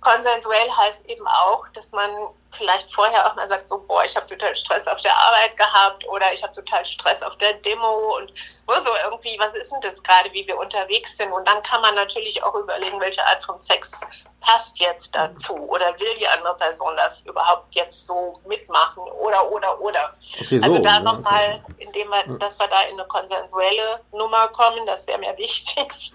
konsensuell 0.00 0.70
heißt 0.70 1.06
eben 1.06 1.26
auch, 1.26 1.66
dass 1.70 1.90
man 1.92 2.10
vielleicht 2.56 2.92
vorher 2.92 3.26
auch 3.26 3.34
mal 3.36 3.48
sagt, 3.48 3.68
so, 3.68 3.78
boah, 3.78 4.04
ich 4.04 4.16
habe 4.16 4.26
total 4.26 4.54
Stress 4.56 4.86
auf 4.86 5.00
der 5.00 5.16
Arbeit 5.16 5.56
gehabt 5.56 6.06
oder 6.08 6.32
ich 6.32 6.42
habe 6.42 6.54
total 6.54 6.84
Stress 6.84 7.22
auf 7.22 7.36
der 7.38 7.54
Demo 7.54 8.16
und 8.16 8.32
so 8.66 8.90
irgendwie, 9.04 9.36
was 9.38 9.54
ist 9.54 9.70
denn 9.72 9.80
das 9.80 10.02
gerade, 10.02 10.32
wie 10.32 10.46
wir 10.46 10.58
unterwegs 10.58 11.16
sind? 11.16 11.32
Und 11.32 11.46
dann 11.46 11.62
kann 11.62 11.80
man 11.80 11.94
natürlich 11.94 12.42
auch 12.42 12.54
überlegen, 12.54 13.00
welche 13.00 13.24
Art 13.24 13.42
von 13.44 13.60
Sex 13.60 13.92
passt 14.40 14.78
jetzt 14.78 15.14
dazu 15.14 15.54
oder 15.54 15.98
will 15.98 16.14
die 16.18 16.26
andere 16.26 16.56
Person 16.56 16.96
das 16.96 17.20
überhaupt 17.22 17.74
jetzt 17.74 18.06
so 18.06 18.40
mitmachen 18.46 19.02
oder, 19.02 19.50
oder, 19.50 19.80
oder. 19.80 20.14
Okay, 20.40 20.58
so, 20.58 20.66
also 20.66 20.78
da 20.78 21.00
nochmal, 21.00 21.60
okay. 21.64 21.74
indem 21.78 22.08
wir, 22.08 22.38
dass 22.38 22.58
wir 22.58 22.68
da 22.68 22.82
in 22.82 22.94
eine 22.94 23.08
konsensuelle 23.08 24.00
Nummer 24.12 24.48
kommen, 24.48 24.86
das 24.86 25.06
wäre 25.06 25.18
mir 25.18 25.36
wichtig. 25.38 26.12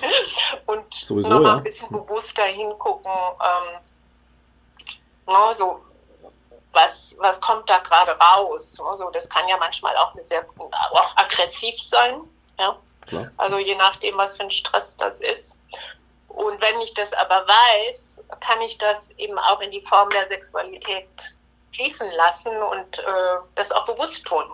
Und 0.66 1.10
nochmal 1.10 1.44
ja. 1.44 1.56
ein 1.56 1.64
bisschen 1.64 1.90
bewusster 1.90 2.44
hingucken, 2.44 3.12
ähm, 3.12 3.80
no, 5.28 5.50
ne, 5.50 5.56
so 5.56 5.82
was, 6.74 7.16
was 7.18 7.40
kommt 7.42 7.70
da 7.70 7.80
gerade 7.80 8.12
raus? 8.12 8.76
Also 8.80 9.10
das 9.12 9.28
kann 9.30 9.48
ja 9.48 9.58
manchmal 9.58 9.96
auch 9.98 10.14
eine 10.14 10.24
sehr 10.24 10.46
auch 10.58 11.18
aggressiv 11.18 11.80
sein. 11.82 12.22
Ja? 12.58 12.78
Klar. 13.08 13.32
Also 13.38 13.58
je 13.58 13.76
nachdem, 13.76 14.18
was 14.18 14.36
für 14.36 14.44
ein 14.44 14.52
Stress 14.52 14.96
das 14.98 15.20
ist. 15.22 15.56
Und 16.28 16.62
wenn 16.62 16.80
ich 16.82 16.94
das 16.94 17.12
aber 17.14 17.46
weiß, 17.48 18.24
kann 18.40 18.62
ich 18.62 18.78
das 18.78 19.10
eben 19.18 19.38
auch 19.38 19.60
in 19.60 19.72
die 19.72 19.82
Form 19.82 20.10
der 20.12 20.28
Sexualität 20.28 21.10
fließen 21.74 22.10
lassen 22.12 22.56
und 22.56 23.00
äh, 23.00 23.38
das 23.56 23.72
auch 23.72 23.86
bewusst 23.86 24.26
tun. 24.26 24.46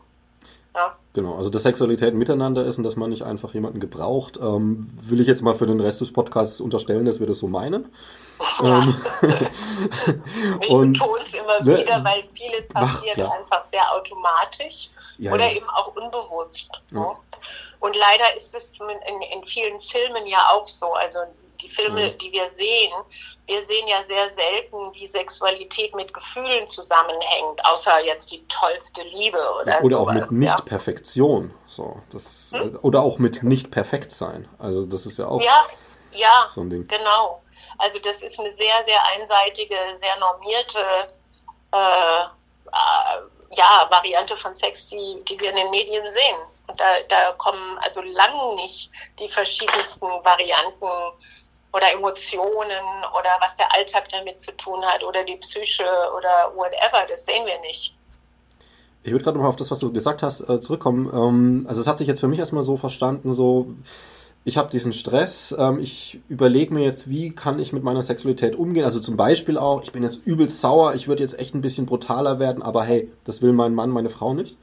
Ja. 0.78 0.96
Genau, 1.14 1.36
also 1.36 1.50
dass 1.50 1.64
Sexualität 1.64 2.14
miteinander 2.14 2.64
ist 2.64 2.78
und 2.78 2.84
dass 2.84 2.96
man 2.98 3.10
nicht 3.10 3.24
einfach 3.24 3.52
jemanden 3.56 3.80
gebraucht, 3.80 4.38
ähm, 4.40 4.88
will 5.02 5.20
ich 5.20 5.26
jetzt 5.26 5.42
mal 5.42 5.56
für 5.56 5.66
den 5.66 5.80
Rest 5.80 6.02
des 6.02 6.14
Podcasts 6.14 6.62
unterstellen, 6.62 7.06
dass 7.06 7.20
wir 7.20 7.26
das 7.26 7.40
so 7.40 7.48
meinen. 7.48 7.92
Ja. 8.62 8.84
Ähm, 8.84 8.96
ich 10.62 10.68
betone 10.68 11.24
es 11.24 11.34
immer 11.34 11.60
ne, 11.64 11.80
wieder, 11.80 12.04
weil 12.04 12.24
vieles 12.36 12.68
passiert 12.68 13.20
ach, 13.20 13.32
einfach 13.32 13.64
sehr 13.64 13.92
automatisch 13.92 14.92
ja, 15.18 15.34
oder 15.34 15.52
eben 15.52 15.68
auch 15.72 15.96
unbewusst. 15.96 16.70
Ne? 16.92 17.08
Und 17.80 17.96
leider 17.96 18.38
ist 18.38 18.54
es 18.54 18.70
in, 18.80 19.22
in 19.22 19.44
vielen 19.46 19.82
Filmen 19.82 20.28
ja 20.28 20.48
auch 20.52 20.68
so. 20.68 20.94
Also 20.94 21.18
die 21.62 21.70
Filme, 21.70 22.12
mhm. 22.12 22.18
die 22.18 22.32
wir 22.32 22.50
sehen, 22.52 22.92
wir 23.46 23.64
sehen 23.66 23.88
ja 23.88 24.04
sehr 24.04 24.30
selten, 24.34 24.94
wie 24.94 25.08
Sexualität 25.08 25.96
mit 25.96 26.14
Gefühlen 26.14 26.68
zusammenhängt, 26.68 27.64
außer 27.64 28.04
jetzt 28.04 28.32
die 28.32 28.46
tollste 28.48 29.04
Liebe 29.04 29.40
oder 29.62 29.74
ja, 29.74 29.82
Oder 29.82 29.98
sowas, 29.98 30.10
auch 30.10 30.14
mit 30.14 30.32
Nicht-Perfektion. 30.32 31.54
So, 31.66 32.02
das, 32.12 32.52
hm? 32.54 32.78
Oder 32.84 33.02
auch 33.02 33.20
mit 33.20 33.44
Nicht-Perfekt-Sein. 33.44 34.48
Also 34.60 34.86
das 34.86 35.06
ist 35.06 35.18
ja 35.18 35.28
auch 35.28 35.42
ja, 35.42 35.66
ja, 36.12 36.48
so 36.50 36.62
ein 36.62 36.70
Ding. 36.70 36.88
Genau. 36.88 37.42
Also 37.78 38.00
das 38.00 38.22
ist 38.22 38.40
eine 38.40 38.52
sehr, 38.52 38.74
sehr 38.86 39.06
einseitige, 39.06 39.76
sehr 40.00 40.18
normierte 40.20 40.80
äh, 41.72 42.24
äh, 42.24 43.56
ja, 43.56 43.88
Variante 43.90 44.36
von 44.38 44.56
Sex, 44.56 44.88
die, 44.88 45.24
die 45.28 45.40
wir 45.40 45.52
in 45.52 45.56
den 45.56 45.70
Medien 45.70 46.04
sehen. 46.10 46.38
Und 46.68 46.80
da, 46.80 47.00
da 47.08 47.32
kommen 47.34 47.78
also 47.80 48.02
lang 48.02 48.56
nicht 48.56 48.92
die 49.20 49.30
verschiedensten 49.30 50.08
Varianten 50.24 50.90
oder 51.78 51.94
Emotionen 51.94 52.84
oder 53.14 53.30
was 53.40 53.56
der 53.56 53.72
Alltag 53.74 54.10
damit 54.10 54.42
zu 54.42 54.52
tun 54.58 54.84
hat 54.84 55.04
oder 55.04 55.24
die 55.24 55.36
Psyche 55.38 55.86
oder 56.18 56.52
whatever, 56.56 57.06
das 57.08 57.24
sehen 57.26 57.46
wir 57.46 57.60
nicht. 57.62 57.96
Ich 59.04 59.12
würde 59.12 59.24
gerade 59.24 59.38
mal 59.38 59.48
auf 59.48 59.56
das, 59.56 59.70
was 59.70 59.80
du 59.80 59.94
gesagt 59.94 60.24
hast, 60.24 60.42
äh, 60.42 60.60
zurückkommen. 60.60 61.10
Ähm, 61.14 61.66
also 61.68 61.80
es 61.80 61.88
hat 61.88 62.00
sich 62.00 62.08
jetzt 62.08 62.20
für 62.20 62.28
mich 62.28 62.40
erstmal 62.40 62.64
so 62.64 62.78
verstanden, 62.78 63.32
so 63.32 63.68
ich 64.44 64.58
habe 64.58 64.70
diesen 64.72 64.94
Stress, 64.94 65.56
ähm, 65.58 65.80
ich 65.80 66.20
überlege 66.30 66.74
mir 66.74 66.84
jetzt, 66.84 67.10
wie 67.10 67.36
kann 67.36 67.60
ich 67.60 67.74
mit 67.74 67.84
meiner 67.84 68.02
Sexualität 68.02 68.56
umgehen. 68.56 68.86
Also 68.86 69.00
zum 69.00 69.18
Beispiel 69.18 69.58
auch, 69.58 69.84
ich 69.84 69.92
bin 69.92 70.04
jetzt 70.04 70.26
übelst 70.26 70.62
sauer, 70.62 70.96
ich 70.96 71.08
würde 71.08 71.22
jetzt 71.22 71.38
echt 71.38 71.54
ein 71.54 71.62
bisschen 71.62 71.86
brutaler 71.86 72.40
werden, 72.40 72.64
aber 72.64 72.84
hey, 72.84 73.12
das 73.24 73.42
will 73.42 73.54
mein 73.54 73.76
Mann, 73.76 73.92
meine 73.92 74.10
Frau 74.10 74.34
nicht. 74.34 74.58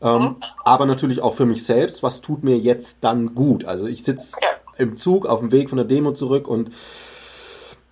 Ähm, 0.00 0.22
mhm. 0.22 0.36
Aber 0.64 0.86
natürlich 0.86 1.22
auch 1.22 1.34
für 1.34 1.46
mich 1.46 1.64
selbst, 1.64 2.02
was 2.02 2.20
tut 2.20 2.44
mir 2.44 2.56
jetzt 2.58 2.98
dann 3.02 3.34
gut? 3.34 3.64
Also 3.64 3.86
ich 3.86 4.04
sitze 4.04 4.36
im 4.76 4.96
Zug 4.96 5.26
auf 5.26 5.40
dem 5.40 5.52
Weg 5.52 5.70
von 5.70 5.76
der 5.76 5.86
Demo 5.86 6.12
zurück 6.12 6.48
und 6.48 6.70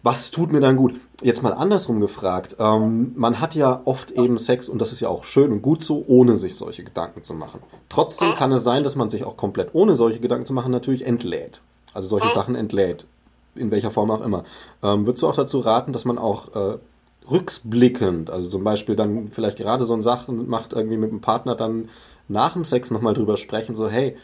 was 0.02 0.30
tut 0.30 0.52
mir 0.52 0.60
dann 0.60 0.76
gut? 0.76 1.00
Jetzt 1.22 1.42
mal 1.42 1.54
andersrum 1.54 1.98
gefragt. 1.98 2.56
Ähm, 2.58 3.12
man 3.16 3.40
hat 3.40 3.54
ja 3.54 3.80
oft 3.86 4.10
eben 4.10 4.36
Sex, 4.36 4.68
und 4.68 4.78
das 4.78 4.92
ist 4.92 5.00
ja 5.00 5.08
auch 5.08 5.24
schön 5.24 5.50
und 5.50 5.62
gut 5.62 5.82
so, 5.82 6.04
ohne 6.06 6.36
sich 6.36 6.56
solche 6.56 6.84
Gedanken 6.84 7.22
zu 7.22 7.32
machen. 7.32 7.60
Trotzdem 7.88 8.28
mhm. 8.28 8.34
kann 8.34 8.52
es 8.52 8.62
sein, 8.64 8.84
dass 8.84 8.96
man 8.96 9.08
sich 9.08 9.24
auch 9.24 9.38
komplett 9.38 9.70
ohne 9.72 9.96
solche 9.96 10.20
Gedanken 10.20 10.44
zu 10.44 10.52
machen 10.52 10.70
natürlich 10.70 11.06
entlädt. 11.06 11.62
Also 11.94 12.08
solche 12.08 12.28
mhm. 12.28 12.34
Sachen 12.34 12.54
entlädt. 12.54 13.06
In 13.54 13.70
welcher 13.70 13.90
Form 13.90 14.10
auch 14.10 14.20
immer. 14.20 14.44
Ähm, 14.82 15.06
würdest 15.06 15.22
du 15.22 15.28
auch 15.28 15.36
dazu 15.36 15.60
raten, 15.60 15.94
dass 15.94 16.04
man 16.04 16.18
auch 16.18 16.54
äh, 16.54 16.78
rücksblickend, 17.30 18.30
also 18.30 18.48
zum 18.48 18.64
Beispiel 18.64 18.96
dann 18.96 19.30
vielleicht 19.30 19.58
gerade 19.58 19.84
so 19.84 19.94
ein 19.94 20.02
Sachen 20.02 20.48
macht, 20.48 20.72
irgendwie 20.72 20.96
mit 20.96 21.10
dem 21.10 21.20
Partner 21.20 21.54
dann 21.54 21.88
nach 22.28 22.52
dem 22.52 22.64
Sex 22.64 22.90
nochmal 22.90 23.14
drüber 23.14 23.36
sprechen, 23.36 23.74
so 23.74 23.88
hey, 23.88 24.16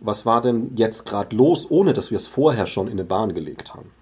was 0.00 0.26
war 0.26 0.40
denn 0.40 0.74
jetzt 0.76 1.06
gerade 1.06 1.34
los, 1.34 1.70
ohne 1.70 1.92
dass 1.92 2.10
wir 2.10 2.16
es 2.16 2.26
vorher 2.26 2.66
schon 2.66 2.88
in 2.88 2.94
eine 2.94 3.04
Bahn 3.04 3.34
gelegt 3.34 3.74
haben? 3.74 3.92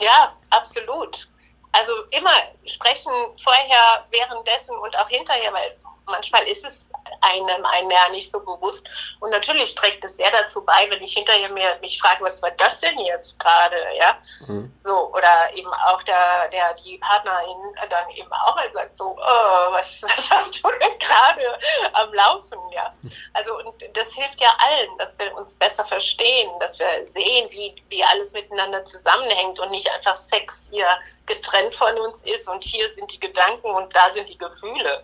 Ja, 0.00 0.32
absolut. 0.50 1.28
Also 1.72 1.92
immer 2.10 2.30
sprechen 2.66 3.12
vorher, 3.42 4.04
währenddessen 4.10 4.76
und 4.76 4.96
auch 4.98 5.08
hinterher, 5.08 5.52
weil 5.52 5.76
manchmal 6.06 6.44
ist 6.44 6.64
es 6.64 6.90
einem 7.24 7.64
ein 7.64 7.86
mehr 7.86 8.08
nicht 8.10 8.30
so 8.30 8.40
bewusst. 8.40 8.86
Und 9.20 9.30
natürlich 9.30 9.74
trägt 9.74 10.04
es 10.04 10.16
sehr 10.16 10.30
dazu 10.30 10.64
bei, 10.64 10.88
wenn 10.90 11.02
ich 11.02 11.14
hinterher 11.14 11.48
mir 11.48 11.78
mich 11.80 11.98
frage, 12.00 12.24
was 12.24 12.42
war 12.42 12.50
das 12.52 12.80
denn 12.80 12.98
jetzt 13.00 13.38
gerade, 13.38 13.76
ja? 13.96 14.16
Mhm. 14.46 14.72
So, 14.78 15.12
oder 15.12 15.52
eben 15.54 15.72
auch 15.72 16.02
der, 16.02 16.48
der, 16.48 16.74
die 16.74 16.98
Partnerin 16.98 17.74
dann 17.88 18.08
eben 18.10 18.32
auch 18.32 18.54
mal 18.54 18.70
sagt 18.72 18.98
so, 18.98 19.16
oh, 19.18 19.72
was, 19.72 20.02
was 20.02 20.30
hast 20.30 20.62
du 20.62 20.68
denn 20.80 20.98
gerade 20.98 21.58
am 21.92 22.12
Laufen, 22.12 22.58
ja? 22.72 22.92
Also, 23.32 23.56
und 23.58 23.74
das 23.96 24.12
hilft 24.12 24.40
ja 24.40 24.48
allen, 24.58 24.98
dass 24.98 25.18
wir 25.18 25.34
uns 25.36 25.54
besser 25.54 25.84
verstehen, 25.84 26.50
dass 26.60 26.78
wir 26.78 27.06
sehen, 27.06 27.50
wie, 27.50 27.74
wie 27.88 28.04
alles 28.04 28.32
miteinander 28.32 28.84
zusammenhängt 28.84 29.58
und 29.58 29.70
nicht 29.70 29.90
einfach 29.90 30.16
Sex 30.16 30.68
hier 30.70 30.86
getrennt 31.26 31.74
von 31.74 31.96
uns 31.98 32.22
ist 32.24 32.48
und 32.48 32.62
hier 32.62 32.90
sind 32.92 33.10
die 33.12 33.20
Gedanken 33.20 33.70
und 33.70 33.94
da 33.94 34.10
sind 34.10 34.28
die 34.28 34.38
Gefühle. 34.38 35.02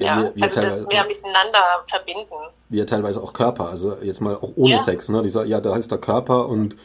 Ja, 0.00 0.22
wir, 0.22 0.32
wir 0.34 0.44
also 0.44 0.60
das 0.60 0.86
mehr 0.86 1.04
miteinander 1.04 1.84
verbinden. 1.88 2.34
Wir 2.68 2.86
teilweise 2.86 3.22
auch 3.22 3.32
Körper, 3.32 3.68
also 3.68 3.96
jetzt 4.02 4.20
mal 4.20 4.36
auch 4.36 4.52
ohne 4.56 4.72
ja. 4.72 4.78
Sex, 4.78 5.08
ne? 5.08 5.22
Dieser, 5.22 5.44
ja, 5.44 5.60
da 5.60 5.74
heißt 5.74 5.90
der 5.90 5.98
Körper 5.98 6.46
und 6.46 6.76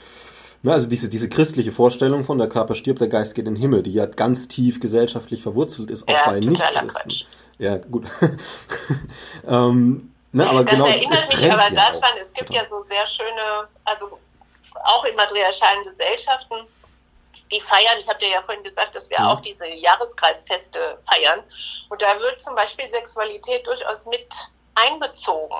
ne, 0.64 0.74
also 0.74 0.90
diese, 0.90 1.10
diese 1.10 1.30
christliche 1.30 1.72
Vorstellung 1.72 2.24
von 2.24 2.38
der 2.38 2.50
Körper 2.50 2.76
stirbt, 2.76 3.02
der 3.02 3.08
Geist 3.08 3.36
geht 3.36 3.48
in 3.48 3.56
den 3.56 3.62
Himmel, 3.62 3.84
die 3.84 3.94
ja 3.94 4.06
ganz 4.06 4.48
tief 4.48 4.80
gesellschaftlich 4.80 5.42
verwurzelt 5.42 5.92
ist, 5.92 6.08
auch 6.08 6.14
ja, 6.14 6.30
bei 6.30 6.40
Nichtchristen. 6.40 7.14
Ja, 7.58 7.78
gut. 7.78 8.06
ähm, 9.48 10.12
ne, 10.32 10.50
aber 10.50 10.64
das 10.64 10.74
genau, 10.74 10.88
erinnert 10.88 11.28
mich 11.30 11.52
aber 11.52 11.70
ja 11.70 11.92
daran, 11.92 12.14
es 12.22 12.34
gibt 12.34 12.50
total. 12.50 12.64
ja 12.64 12.70
so 12.70 12.84
sehr 12.84 13.08
schöne, 13.08 13.68
also 13.86 14.20
auch 14.84 15.06
in 15.06 15.16
matriarchalen 15.16 15.84
Gesellschaften, 15.86 16.56
die 17.52 17.62
feiern, 17.62 18.00
ich 18.00 18.08
habe 18.10 18.20
dir 18.20 18.30
ja 18.30 18.42
vorhin 18.42 18.64
gesagt, 18.64 18.96
dass 18.96 19.10
wir 19.10 19.20
mhm. 19.20 19.28
auch 19.28 19.42
diese 19.42 19.68
Jahreskreisfeste 19.68 20.98
feiern. 21.10 21.44
Und 21.90 22.02
da 22.02 22.20
wird 22.20 22.42
zum 22.42 22.56
Beispiel 22.56 22.90
Sexualität 22.90 23.66
durchaus 23.68 24.06
mit 24.06 24.28
einbezogen. 24.76 25.58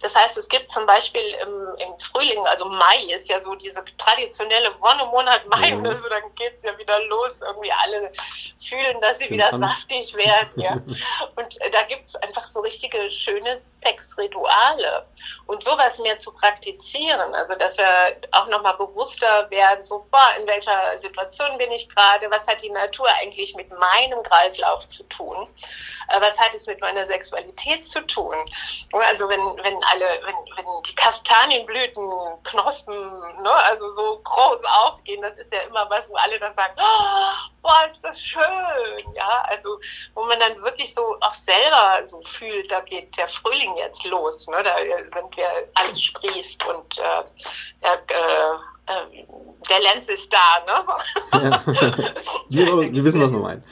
Das 0.00 0.14
heißt, 0.14 0.36
es 0.36 0.48
gibt 0.48 0.70
zum 0.70 0.86
Beispiel 0.86 1.22
im, 1.42 1.76
im 1.78 1.98
Frühling, 1.98 2.46
also 2.46 2.66
Mai 2.66 3.04
ist 3.12 3.28
ja 3.28 3.40
so 3.40 3.54
diese 3.54 3.82
traditionelle 3.96 4.70
Wonnemonat 4.80 5.46
Mai, 5.46 5.72
mhm. 5.72 5.86
also 5.86 6.08
dann 6.08 6.34
geht's 6.34 6.62
ja 6.62 6.76
wieder 6.78 7.02
los, 7.06 7.40
irgendwie 7.40 7.72
alle 7.72 8.12
fühlen, 8.62 9.00
dass 9.00 9.18
sie 9.18 9.30
wieder 9.30 9.50
saftig 9.58 10.14
werden. 10.14 10.60
Ja. 10.60 10.72
Und 11.36 11.60
äh, 11.60 11.70
da 11.70 11.82
gibt's 11.84 12.14
einfach 12.16 12.46
so 12.48 12.60
richtige 12.60 13.10
schöne 13.10 13.56
Sexrituale. 13.56 15.06
Und 15.46 15.62
sowas 15.62 15.98
mehr 15.98 16.18
zu 16.18 16.32
praktizieren, 16.32 17.34
also 17.34 17.54
dass 17.54 17.78
wir 17.78 18.16
auch 18.32 18.46
nochmal 18.48 18.76
bewusster 18.76 19.50
werden, 19.50 19.84
so, 19.84 20.06
boah, 20.10 20.34
in 20.38 20.46
welcher 20.46 20.98
Situation 20.98 21.56
bin 21.58 21.72
ich 21.72 21.88
gerade, 21.88 22.30
was 22.30 22.46
hat 22.46 22.62
die 22.62 22.70
Natur 22.70 23.08
eigentlich 23.20 23.54
mit 23.54 23.70
meinem 23.70 24.22
Kreislauf 24.22 24.88
zu 24.88 25.02
tun, 25.04 25.48
äh, 26.08 26.20
was 26.20 26.38
hat 26.38 26.54
es 26.54 26.66
mit 26.66 26.80
meiner 26.80 27.06
Sexualität 27.06 27.86
zu 27.86 28.00
tun 28.06 28.34
also 28.92 29.28
wenn, 29.28 29.40
wenn 29.64 29.84
alle, 29.84 30.20
wenn, 30.24 30.34
wenn 30.56 30.82
die 30.86 30.94
Kastanienblüten, 30.94 32.02
Knospen, 32.44 33.20
ne, 33.42 33.52
also 33.52 33.90
so 33.92 34.20
groß 34.24 34.60
aufgehen, 34.84 35.22
das 35.22 35.36
ist 35.38 35.52
ja 35.52 35.60
immer 35.60 35.88
was, 35.90 36.08
wo 36.10 36.16
alle 36.16 36.38
dann 36.38 36.54
sagen, 36.54 36.74
oh, 36.78 37.50
boah, 37.62 37.86
ist 37.88 38.02
das 38.02 38.20
schön, 38.20 39.14
ja, 39.14 39.42
also 39.48 39.78
wo 40.14 40.24
man 40.24 40.40
dann 40.40 40.60
wirklich 40.62 40.94
so 40.94 41.16
auch 41.20 41.34
selber 41.34 42.06
so 42.06 42.20
fühlt, 42.22 42.70
da 42.70 42.80
geht 42.80 43.16
der 43.16 43.28
Frühling 43.28 43.76
jetzt 43.76 44.04
los, 44.04 44.46
ne, 44.48 44.62
da 44.62 44.76
sind 45.06 45.36
wir, 45.36 45.68
alles 45.74 46.02
sprießt 46.02 46.64
und 46.66 46.98
äh, 46.98 47.22
äh, 47.82 48.58
äh, 48.86 49.24
der 49.68 49.80
Lenz 49.80 50.08
ist 50.08 50.32
da, 50.32 51.40
ne? 51.40 51.50
Ja. 51.50 51.62
wir, 52.48 52.92
wir, 52.92 53.04
wissen, 53.04 53.20
was 53.20 53.30
wir 53.30 53.38
meinen. 53.38 53.62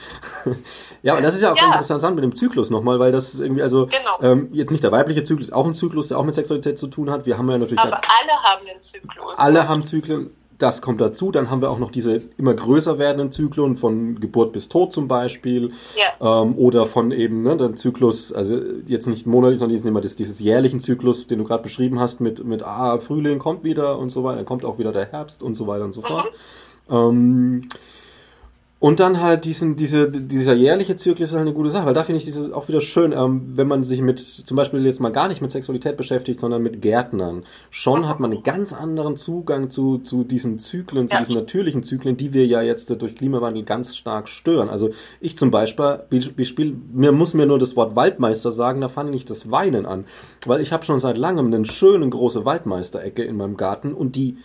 ja, 1.03 1.17
und 1.17 1.23
das 1.23 1.35
ist 1.35 1.43
ja 1.43 1.53
auch 1.53 1.57
ja. 1.57 1.67
interessant 1.67 2.15
mit 2.15 2.25
dem 2.25 2.35
Zyklus 2.35 2.71
nochmal, 2.71 2.99
weil 3.01 3.13
das 3.13 3.35
ist 3.35 3.41
irgendwie, 3.41 3.63
also 3.63 3.87
genau. 3.87 4.21
ähm, 4.23 4.49
jetzt 4.53 4.71
nicht 4.71 4.85
der 4.85 4.93
weibliche 4.93 5.25
Zyklus, 5.25 5.53
auch 5.53 5.67
ein 5.67 5.75
Zyklus, 5.75 6.09
der 6.09 6.19
auch 6.19 6.25
mit 6.25 6.35
Sexualität 6.35 6.79
zu 6.79 6.89
tun 6.89 7.11
hat. 7.11 7.27
Wir 7.27 7.39
haben 7.39 7.51
ja 7.51 7.59
natürlich. 7.59 7.81
Aber 7.81 7.97
alle 7.97 8.43
haben 8.43 8.67
einen 8.67 8.83
Zyklus. 8.83 9.39
Alle 9.39 9.69
haben 9.69 9.83
Zyklen 9.83 10.31
das 10.59 10.83
kommt 10.83 11.01
dazu. 11.01 11.31
Dann 11.31 11.51
haben 11.51 11.63
wir 11.63 11.71
auch 11.71 11.79
noch 11.79 11.91
diese 11.91 12.21
immer 12.37 12.55
größer 12.55 12.99
werdenden 12.99 13.31
Zyklen 13.31 13.77
von 13.77 14.19
Geburt 14.21 14.53
bis 14.53 14.69
Tod 14.69 14.93
zum 14.93 15.09
Beispiel. 15.09 15.73
Ja. 15.97 16.43
Ähm, 16.43 16.57
oder 16.59 16.87
von 16.87 17.13
eben 17.13 17.43
ne, 17.43 17.57
der 17.57 17.77
Zyklus, 17.77 18.33
also 18.33 18.61
jetzt 18.87 19.07
nicht 19.07 19.27
monatlich, 19.27 19.61
sondern 19.61 19.79
immer 19.79 20.01
das, 20.01 20.17
dieses 20.17 20.41
jährlichen 20.41 20.81
Zyklus, 20.81 21.27
den 21.27 21.39
du 21.39 21.45
gerade 21.45 21.63
beschrieben 21.63 22.01
hast, 22.01 22.21
mit, 22.21 22.45
mit 22.45 22.65
ah, 22.65 22.99
Frühling 22.99 23.39
kommt 23.39 23.63
wieder 23.63 23.99
und 23.99 24.11
so 24.11 24.25
weiter, 24.25 24.37
dann 24.37 24.47
kommt 24.47 24.65
auch 24.65 24.79
wieder 24.79 24.93
der 24.93 25.11
Herbst 25.11 25.43
und 25.43 25.55
so 25.55 25.67
weiter 25.67 25.85
und 25.85 25.93
so 25.93 26.03
fort. 26.03 26.27
Mhm. 26.89 26.95
Ähm, 26.95 27.69
und 28.81 29.01
dann 29.01 29.21
halt 29.21 29.45
diesen, 29.45 29.75
diese, 29.75 30.09
dieser 30.09 30.55
jährliche 30.55 30.95
Zyklus 30.95 31.31
ist 31.31 31.35
halt 31.35 31.47
eine 31.47 31.53
gute 31.53 31.69
Sache, 31.69 31.87
weil 31.87 31.95
da 31.95 32.05
finde 32.05 32.19
ich 32.19 32.25
diese 32.25 32.55
auch 32.55 32.69
wieder 32.69 32.81
schön, 32.81 33.11
ähm, 33.11 33.55
wenn 33.57 33.67
man 33.67 33.83
sich 33.83 34.01
mit, 34.01 34.21
zum 34.21 34.57
Beispiel 34.57 34.87
jetzt 34.87 35.01
mal 35.01 35.11
gar 35.11 35.27
nicht 35.27 35.43
mit 35.43 35.51
Sexualität 35.51 35.97
beschäftigt, 35.97 36.39
sondern 36.39 36.63
mit 36.63 36.81
Gärtnern. 36.81 37.45
Schon 37.71 38.09
hat 38.09 38.21
man 38.21 38.31
einen 38.31 38.45
ganz 38.45 38.73
anderen 38.73 39.17
Zugang 39.17 39.69
zu, 39.69 39.99
zu 39.99 40.23
diesen 40.23 40.61
Zyklen, 40.61 41.09
zu 41.09 41.15
ja. 41.15 41.19
diesen 41.19 41.35
natürlichen 41.35 41.83
Zyklen, 41.83 42.17
die 42.17 42.33
wir 42.33 42.47
ja 42.47 42.63
jetzt 42.63 42.89
durch 43.03 43.17
Klimawandel 43.17 43.65
ganz 43.65 43.97
stark 43.97 44.29
stören. 44.29 44.69
Also 44.69 44.91
ich 45.21 45.37
zum 45.37 45.51
Beispiel, 45.51 46.05
Beispiel 46.37 46.77
mir 46.93 47.11
muss 47.11 47.35
mir 47.35 47.47
nur 47.47 47.59
das 47.59 47.75
Wort 47.75 47.97
Waldmeister 47.97 48.53
sagen, 48.53 48.81
da 48.81 48.89
fange 48.89 49.17
ich 49.17 49.25
das 49.25 49.51
Weinen 49.51 49.87
an. 49.87 50.05
Weil 50.47 50.61
ich 50.61 50.73
habe 50.73 50.85
schon 50.85 51.01
seit 51.01 51.19
langem 51.19 51.53
eine 51.53 51.65
schöne 51.65 52.09
große 52.09 52.45
Waldmeisterecke 52.45 53.25
in 53.25 53.37
meinem 53.37 53.57
Garten 53.57 53.93
und 53.93 54.15
die, 54.15 54.37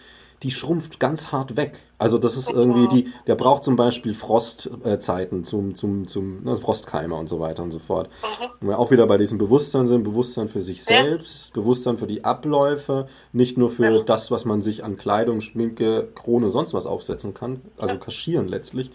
die 0.44 0.52
schrumpft 0.52 1.00
ganz 1.00 1.32
hart 1.32 1.56
weg. 1.56 1.80
Also 1.98 2.18
das 2.18 2.36
ist 2.36 2.50
irgendwie 2.50 2.88
die, 2.94 3.14
der 3.28 3.36
braucht 3.36 3.64
zum 3.64 3.78
Beispiel 3.78 4.14
Frostzeiten 4.14 5.46
zum, 5.46 5.74
zum, 5.74 6.08
zum 6.08 6.44
ne, 6.44 6.58
Frostkeimer 6.58 7.18
und 7.18 7.30
so 7.30 7.40
weiter 7.40 7.64
und 7.64 7.72
so 7.72 7.80
fort. 7.80 8.10
Mhm. 8.22 8.46
Und 8.60 8.68
wir 8.68 8.80
auch 8.80 8.92
wieder 8.92 9.08
bei 9.08 9.18
diesem 9.18 9.38
Bewusstsein 9.38 9.88
sind, 9.88 10.04
Bewusstsein 10.04 10.50
für 10.50 10.62
sich 10.62 10.84
selbst, 10.84 11.56
ja. 11.56 11.62
Bewusstsein 11.62 11.98
für 11.98 12.08
die 12.08 12.26
Abläufe, 12.26 13.08
nicht 13.32 13.58
nur 13.58 13.72
für 13.72 13.90
ja. 13.90 14.04
das, 14.04 14.32
was 14.32 14.44
man 14.44 14.62
sich 14.62 14.84
an 14.84 14.98
Kleidung, 14.98 15.40
Schminke, 15.40 16.10
Krone, 16.14 16.52
sonst 16.52 16.74
was 16.74 16.86
aufsetzen 16.86 17.34
kann, 17.34 17.62
also 17.78 17.94
ja. 17.94 18.00
kaschieren 18.00 18.50
letztlich, 18.50 18.92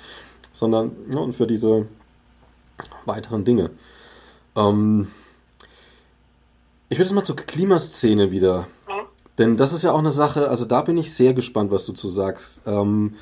sondern 0.52 0.92
ne, 1.10 1.18
und 1.20 1.32
für 1.32 1.46
diese 1.46 1.86
weiteren 3.06 3.44
Dinge. 3.44 3.70
Ähm, 4.54 5.08
ich 6.90 6.98
würde 6.98 7.04
jetzt 7.04 7.14
mal 7.14 7.24
zur 7.24 7.36
Klimaszene 7.36 8.30
wieder 8.30 8.66
denn 9.38 9.56
das 9.56 9.72
ist 9.72 9.84
ja 9.84 9.92
auch 9.92 9.98
eine 9.98 10.10
Sache, 10.10 10.48
also 10.48 10.64
da 10.64 10.82
bin 10.82 10.98
ich 10.98 11.14
sehr 11.14 11.32
gespannt, 11.32 11.70
was 11.70 11.86
du 11.86 11.92
zu 11.92 12.08
sagst. 12.08 12.60
Ähm, 12.66 13.14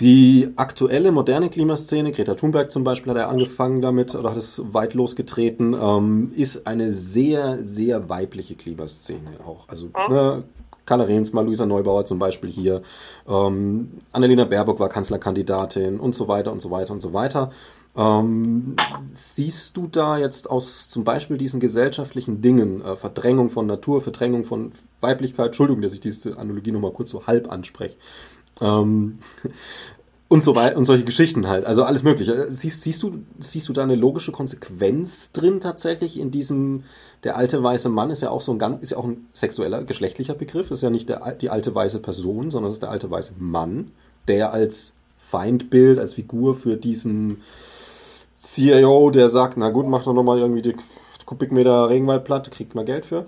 die 0.00 0.48
aktuelle 0.56 1.12
moderne 1.12 1.50
Klimaszene, 1.50 2.10
Greta 2.12 2.34
Thunberg 2.34 2.72
zum 2.72 2.84
Beispiel 2.84 3.10
hat 3.10 3.18
ja 3.18 3.28
angefangen 3.28 3.82
damit 3.82 4.14
oder 4.14 4.30
hat 4.30 4.38
es 4.38 4.62
weit 4.72 4.94
losgetreten, 4.94 5.76
ähm, 5.78 6.32
ist 6.34 6.66
eine 6.66 6.92
sehr, 6.92 7.62
sehr 7.62 8.08
weibliche 8.08 8.54
Klimaszene 8.54 9.38
auch. 9.46 9.68
Also 9.68 9.90
ne, 10.08 10.44
Carla 10.86 11.04
Rehnsma, 11.04 11.42
Luisa 11.42 11.66
Neubauer 11.66 12.06
zum 12.06 12.18
Beispiel 12.18 12.50
hier, 12.50 12.80
ähm, 13.28 13.92
Annalena 14.12 14.44
Baerbock 14.44 14.80
war 14.80 14.88
Kanzlerkandidatin 14.88 16.00
und 16.00 16.14
so 16.14 16.28
weiter 16.28 16.50
und 16.50 16.60
so 16.60 16.70
weiter 16.70 16.94
und 16.94 17.02
so 17.02 17.12
weiter. 17.12 17.50
Ähm, 17.96 18.76
siehst 19.12 19.76
du 19.76 19.88
da 19.88 20.16
jetzt 20.16 20.48
aus 20.48 20.86
zum 20.88 21.02
Beispiel 21.02 21.38
diesen 21.38 21.58
gesellschaftlichen 21.58 22.40
Dingen, 22.40 22.82
äh, 22.82 22.94
Verdrängung 22.96 23.50
von 23.50 23.66
Natur, 23.66 24.00
Verdrängung 24.00 24.44
von 24.44 24.72
Weiblichkeit, 25.00 25.46
Entschuldigung, 25.46 25.82
dass 25.82 25.92
ich 25.92 26.00
diese 26.00 26.38
Analogie 26.38 26.70
nochmal 26.70 26.92
kurz 26.92 27.10
so 27.10 27.26
halb 27.26 27.50
anspreche, 27.50 27.96
ähm, 28.60 29.18
und 30.28 30.44
so 30.44 30.56
und 30.56 30.84
solche 30.84 31.04
Geschichten 31.04 31.48
halt, 31.48 31.64
also 31.64 31.82
alles 31.82 32.04
Mögliche. 32.04 32.46
Siehst, 32.52 32.82
siehst, 32.82 33.02
du, 33.02 33.24
siehst 33.40 33.68
du 33.68 33.72
da 33.72 33.82
eine 33.82 33.96
logische 33.96 34.30
Konsequenz 34.30 35.32
drin 35.32 35.58
tatsächlich 35.58 36.20
in 36.20 36.30
diesem, 36.30 36.84
der 37.24 37.36
alte 37.36 37.60
weiße 37.60 37.88
Mann 37.88 38.10
ist 38.10 38.22
ja 38.22 38.30
auch 38.30 38.40
so 38.40 38.56
ein 38.56 38.78
ist 38.80 38.90
ja 38.92 38.98
auch 38.98 39.04
ein 39.04 39.26
sexueller, 39.34 39.82
geschlechtlicher 39.82 40.34
Begriff, 40.34 40.70
ist 40.70 40.84
ja 40.84 40.90
nicht 40.90 41.08
der, 41.08 41.32
die 41.32 41.50
alte 41.50 41.74
weiße 41.74 41.98
Person, 41.98 42.52
sondern 42.52 42.70
es 42.70 42.76
ist 42.76 42.82
der 42.84 42.90
alte 42.90 43.10
weiße 43.10 43.34
Mann, 43.40 43.90
der 44.28 44.52
als 44.52 44.94
Feindbild, 45.18 45.98
als 45.98 46.14
Figur 46.14 46.54
für 46.54 46.76
diesen 46.76 47.38
CIO, 48.40 49.10
der 49.10 49.28
sagt, 49.28 49.56
na 49.56 49.68
gut, 49.68 49.86
mach 49.86 50.04
doch 50.04 50.14
nochmal 50.14 50.38
irgendwie 50.38 50.62
die 50.62 50.76
Kubikmeter 51.26 51.90
Regenwald 51.90 52.24
platt, 52.24 52.50
kriegt 52.50 52.74
mal 52.74 52.84
Geld 52.84 53.04
für, 53.04 53.26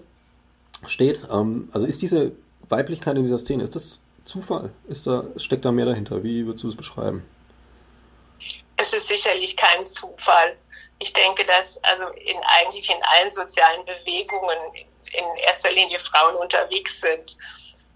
steht. 0.86 1.26
Ähm, 1.30 1.68
also 1.72 1.86
ist 1.86 2.00
diese 2.02 2.32
Weiblichkeit 2.68 3.16
in 3.16 3.22
dieser 3.22 3.38
Szene, 3.38 3.62
ist 3.62 3.76
das 3.76 4.00
Zufall? 4.24 4.72
Ist 4.88 5.06
da, 5.06 5.24
steckt 5.36 5.64
da 5.64 5.72
mehr 5.72 5.84
dahinter? 5.84 6.22
Wie 6.22 6.46
würdest 6.46 6.64
du 6.64 6.68
es 6.68 6.76
beschreiben? 6.76 7.26
Es 8.76 8.92
ist 8.92 9.08
sicherlich 9.08 9.56
kein 9.56 9.84
Zufall. 9.86 10.56
Ich 10.98 11.12
denke, 11.12 11.44
dass 11.44 11.82
also 11.84 12.06
in 12.14 12.38
eigentlich 12.44 12.88
in 12.88 13.02
allen 13.02 13.30
sozialen 13.30 13.84
Bewegungen 13.84 14.58
in 15.12 15.24
erster 15.44 15.70
Linie 15.70 15.98
Frauen 15.98 16.36
unterwegs 16.36 17.00
sind. 17.00 17.36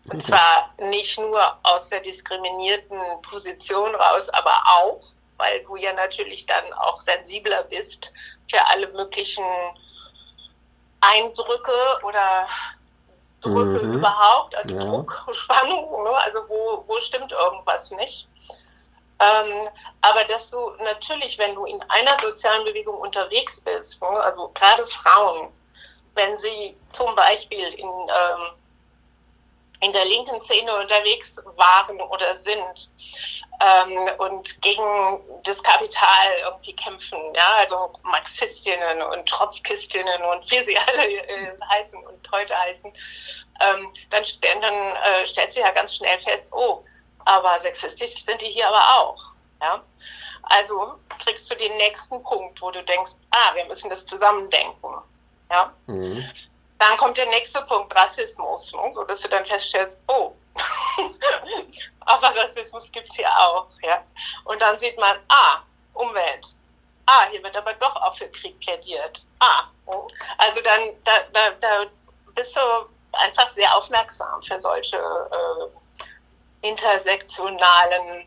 Und 0.04 0.16
okay. 0.16 0.26
zwar 0.26 0.74
nicht 0.90 1.18
nur 1.18 1.40
aus 1.62 1.88
der 1.88 2.00
diskriminierten 2.00 2.98
Position 3.22 3.94
raus, 3.94 4.28
aber 4.28 4.52
auch 4.66 5.02
weil 5.36 5.62
du 5.64 5.76
ja 5.76 5.92
natürlich 5.92 6.46
dann 6.46 6.72
auch 6.74 7.00
sensibler 7.00 7.62
bist 7.64 8.12
für 8.50 8.64
alle 8.66 8.88
möglichen 8.88 9.44
Eindrücke 11.00 12.00
oder 12.02 12.48
Drücke 13.40 13.84
mhm. 13.84 13.94
überhaupt, 13.94 14.54
also 14.54 14.76
ja. 14.76 14.84
Druck, 14.84 15.26
Spannung, 15.32 16.04
ne? 16.04 16.10
also 16.10 16.40
wo, 16.48 16.84
wo 16.86 16.98
stimmt 16.98 17.32
irgendwas 17.32 17.90
nicht. 17.92 18.26
Ähm, 19.18 19.68
aber 20.02 20.24
dass 20.24 20.50
du 20.50 20.70
natürlich, 20.82 21.38
wenn 21.38 21.54
du 21.54 21.64
in 21.64 21.80
einer 21.88 22.18
sozialen 22.20 22.64
Bewegung 22.64 22.98
unterwegs 22.98 23.60
bist, 23.60 24.00
ne? 24.02 24.08
also 24.08 24.50
gerade 24.54 24.86
Frauen, 24.86 25.50
wenn 26.14 26.36
sie 26.38 26.76
zum 26.92 27.14
Beispiel 27.14 27.66
in, 27.74 27.88
ähm, 27.88 28.52
in 29.80 29.92
der 29.92 30.04
linken 30.04 30.40
Szene 30.40 30.74
unterwegs 30.74 31.36
waren 31.56 32.00
oder 32.00 32.34
sind, 32.36 32.88
ähm, 33.60 34.08
und 34.18 34.60
gegen 34.60 35.20
das 35.44 35.62
Kapital 35.62 36.28
irgendwie 36.44 36.74
kämpfen, 36.74 37.18
ja, 37.34 37.54
also 37.58 37.92
Marxistinnen 38.02 39.02
und 39.02 39.26
Trotzkistinnen 39.26 40.22
und 40.22 40.50
wie 40.50 40.62
sie 40.64 40.76
alle 40.86 41.06
äh, 41.06 41.58
heißen 41.70 41.98
und 42.06 42.32
heute 42.32 42.56
heißen, 42.58 42.92
ähm, 43.60 43.92
dann, 44.10 44.24
dann 44.60 44.74
äh, 44.74 45.26
stellt 45.26 45.50
sie 45.50 45.60
ja 45.60 45.70
ganz 45.70 45.94
schnell 45.94 46.18
fest, 46.20 46.48
oh, 46.52 46.84
aber 47.24 47.58
sexistisch 47.60 48.24
sind 48.24 48.40
die 48.42 48.50
hier 48.50 48.68
aber 48.68 49.00
auch, 49.00 49.22
ja. 49.60 49.82
Also 50.48 50.94
kriegst 51.24 51.50
du 51.50 51.56
den 51.56 51.76
nächsten 51.76 52.22
Punkt, 52.22 52.60
wo 52.62 52.70
du 52.70 52.82
denkst, 52.84 53.12
ah, 53.30 53.54
wir 53.54 53.64
müssen 53.64 53.90
das 53.90 54.04
zusammendenken, 54.06 54.94
ja. 55.50 55.72
Mhm. 55.86 56.24
Dann 56.78 56.96
kommt 56.98 57.16
der 57.16 57.26
nächste 57.26 57.62
Punkt, 57.62 57.94
Rassismus, 57.94 58.72
ne? 58.72 58.92
so 58.92 59.04
dass 59.04 59.20
du 59.20 59.28
dann 59.28 59.46
feststellst, 59.46 59.98
oh, 60.08 60.32
aber 62.00 62.36
Rassismus 62.36 62.90
gibt 62.92 63.08
es 63.08 63.16
hier 63.16 63.30
auch. 63.30 63.68
Ja? 63.82 64.02
Und 64.44 64.60
dann 64.60 64.76
sieht 64.78 64.98
man, 64.98 65.18
ah, 65.28 65.62
Umwelt. 65.94 66.54
Ah, 67.06 67.26
hier 67.30 67.42
wird 67.42 67.56
aber 67.56 67.72
doch 67.74 67.96
auch 67.96 68.14
für 68.16 68.28
Krieg 68.28 68.58
plädiert. 68.60 69.24
Ah, 69.38 69.64
oh. 69.86 70.08
also 70.38 70.60
dann 70.60 70.90
da, 71.04 71.20
da, 71.32 71.50
da 71.52 71.86
bist 72.34 72.54
du 72.56 72.60
einfach 73.12 73.48
sehr 73.50 73.74
aufmerksam 73.74 74.42
für 74.42 74.60
solche 74.60 74.96
äh, 74.98 76.68
intersektionalen 76.68 78.26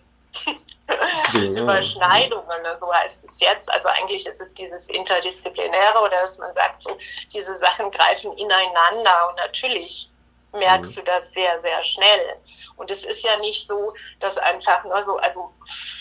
Überschneidungen, 1.33 2.61
ne? 2.63 2.77
so 2.79 2.91
heißt 2.93 3.23
es 3.25 3.39
jetzt. 3.39 3.71
Also 3.71 3.87
eigentlich 3.89 4.25
ist 4.25 4.41
es 4.41 4.53
dieses 4.53 4.87
Interdisziplinäre 4.89 5.99
oder 5.99 6.21
dass 6.21 6.37
man 6.37 6.53
sagt, 6.53 6.83
so, 6.83 6.97
diese 7.31 7.53
Sachen 7.55 7.91
greifen 7.91 8.35
ineinander 8.37 9.29
und 9.29 9.35
natürlich 9.35 10.09
merkst 10.51 10.91
mhm. 10.91 10.95
du 10.95 11.03
das 11.03 11.31
sehr, 11.31 11.61
sehr 11.61 11.83
schnell. 11.83 12.35
Und 12.77 12.89
es 12.89 13.03
ist 13.03 13.23
ja 13.23 13.37
nicht 13.37 13.67
so, 13.67 13.93
dass 14.19 14.37
einfach 14.37 14.83
nur 14.83 15.01
so, 15.03 15.17
also 15.17 15.51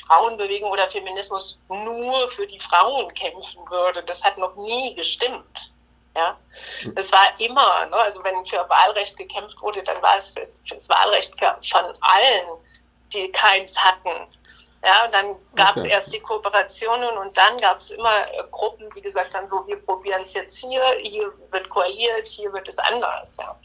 Frauenbewegung 0.07 0.70
oder 0.70 0.89
Feminismus 0.89 1.59
nur 1.68 2.30
für 2.30 2.47
die 2.47 2.61
Frauen 2.61 3.12
kämpfen 3.14 3.61
würde. 3.70 4.03
Das 4.05 4.22
hat 4.22 4.39
noch 4.39 4.57
nie 4.57 4.95
gestimmt. 4.95 5.72
Ja, 6.16 6.36
es 6.97 7.12
war 7.12 7.39
immer, 7.39 7.86
ne, 7.86 7.95
also 7.95 8.24
wenn 8.24 8.45
für 8.45 8.68
Wahlrecht 8.68 9.16
gekämpft 9.16 9.61
wurde, 9.61 9.84
dann 9.84 10.03
war 10.03 10.18
es 10.18 10.30
für 10.30 10.74
das 10.74 10.89
Wahlrecht 10.89 11.32
von 11.39 11.84
allen, 12.01 12.49
die 13.13 13.31
keins 13.33 13.77
hatten. 13.77 14.29
Ja, 14.85 15.07
und 15.07 15.13
dann 15.13 15.37
gab 15.57 15.77
es 15.77 15.83
okay. 15.83 15.93
erst 15.93 16.13
die 16.13 16.21
Kooperationen 16.21 17.19
und 17.19 17.37
dann 17.37 17.59
gab 17.59 17.79
es 17.79 17.91
immer 17.91 18.33
äh, 18.33 18.45
Gruppen, 18.51 18.89
die 18.95 19.01
gesagt 19.01 19.35
haben, 19.35 19.49
so, 19.49 19.67
wir 19.67 19.77
probieren 19.85 20.23
es 20.23 20.35
jetzt 20.35 20.57
hier, 20.57 20.83
hier 21.01 21.33
wird 21.51 21.69
koaliert, 21.69 22.29
hier 22.29 22.53
wird 22.53 22.69
es 22.69 22.79
anders. 22.79 23.37
Ja. 23.39 23.59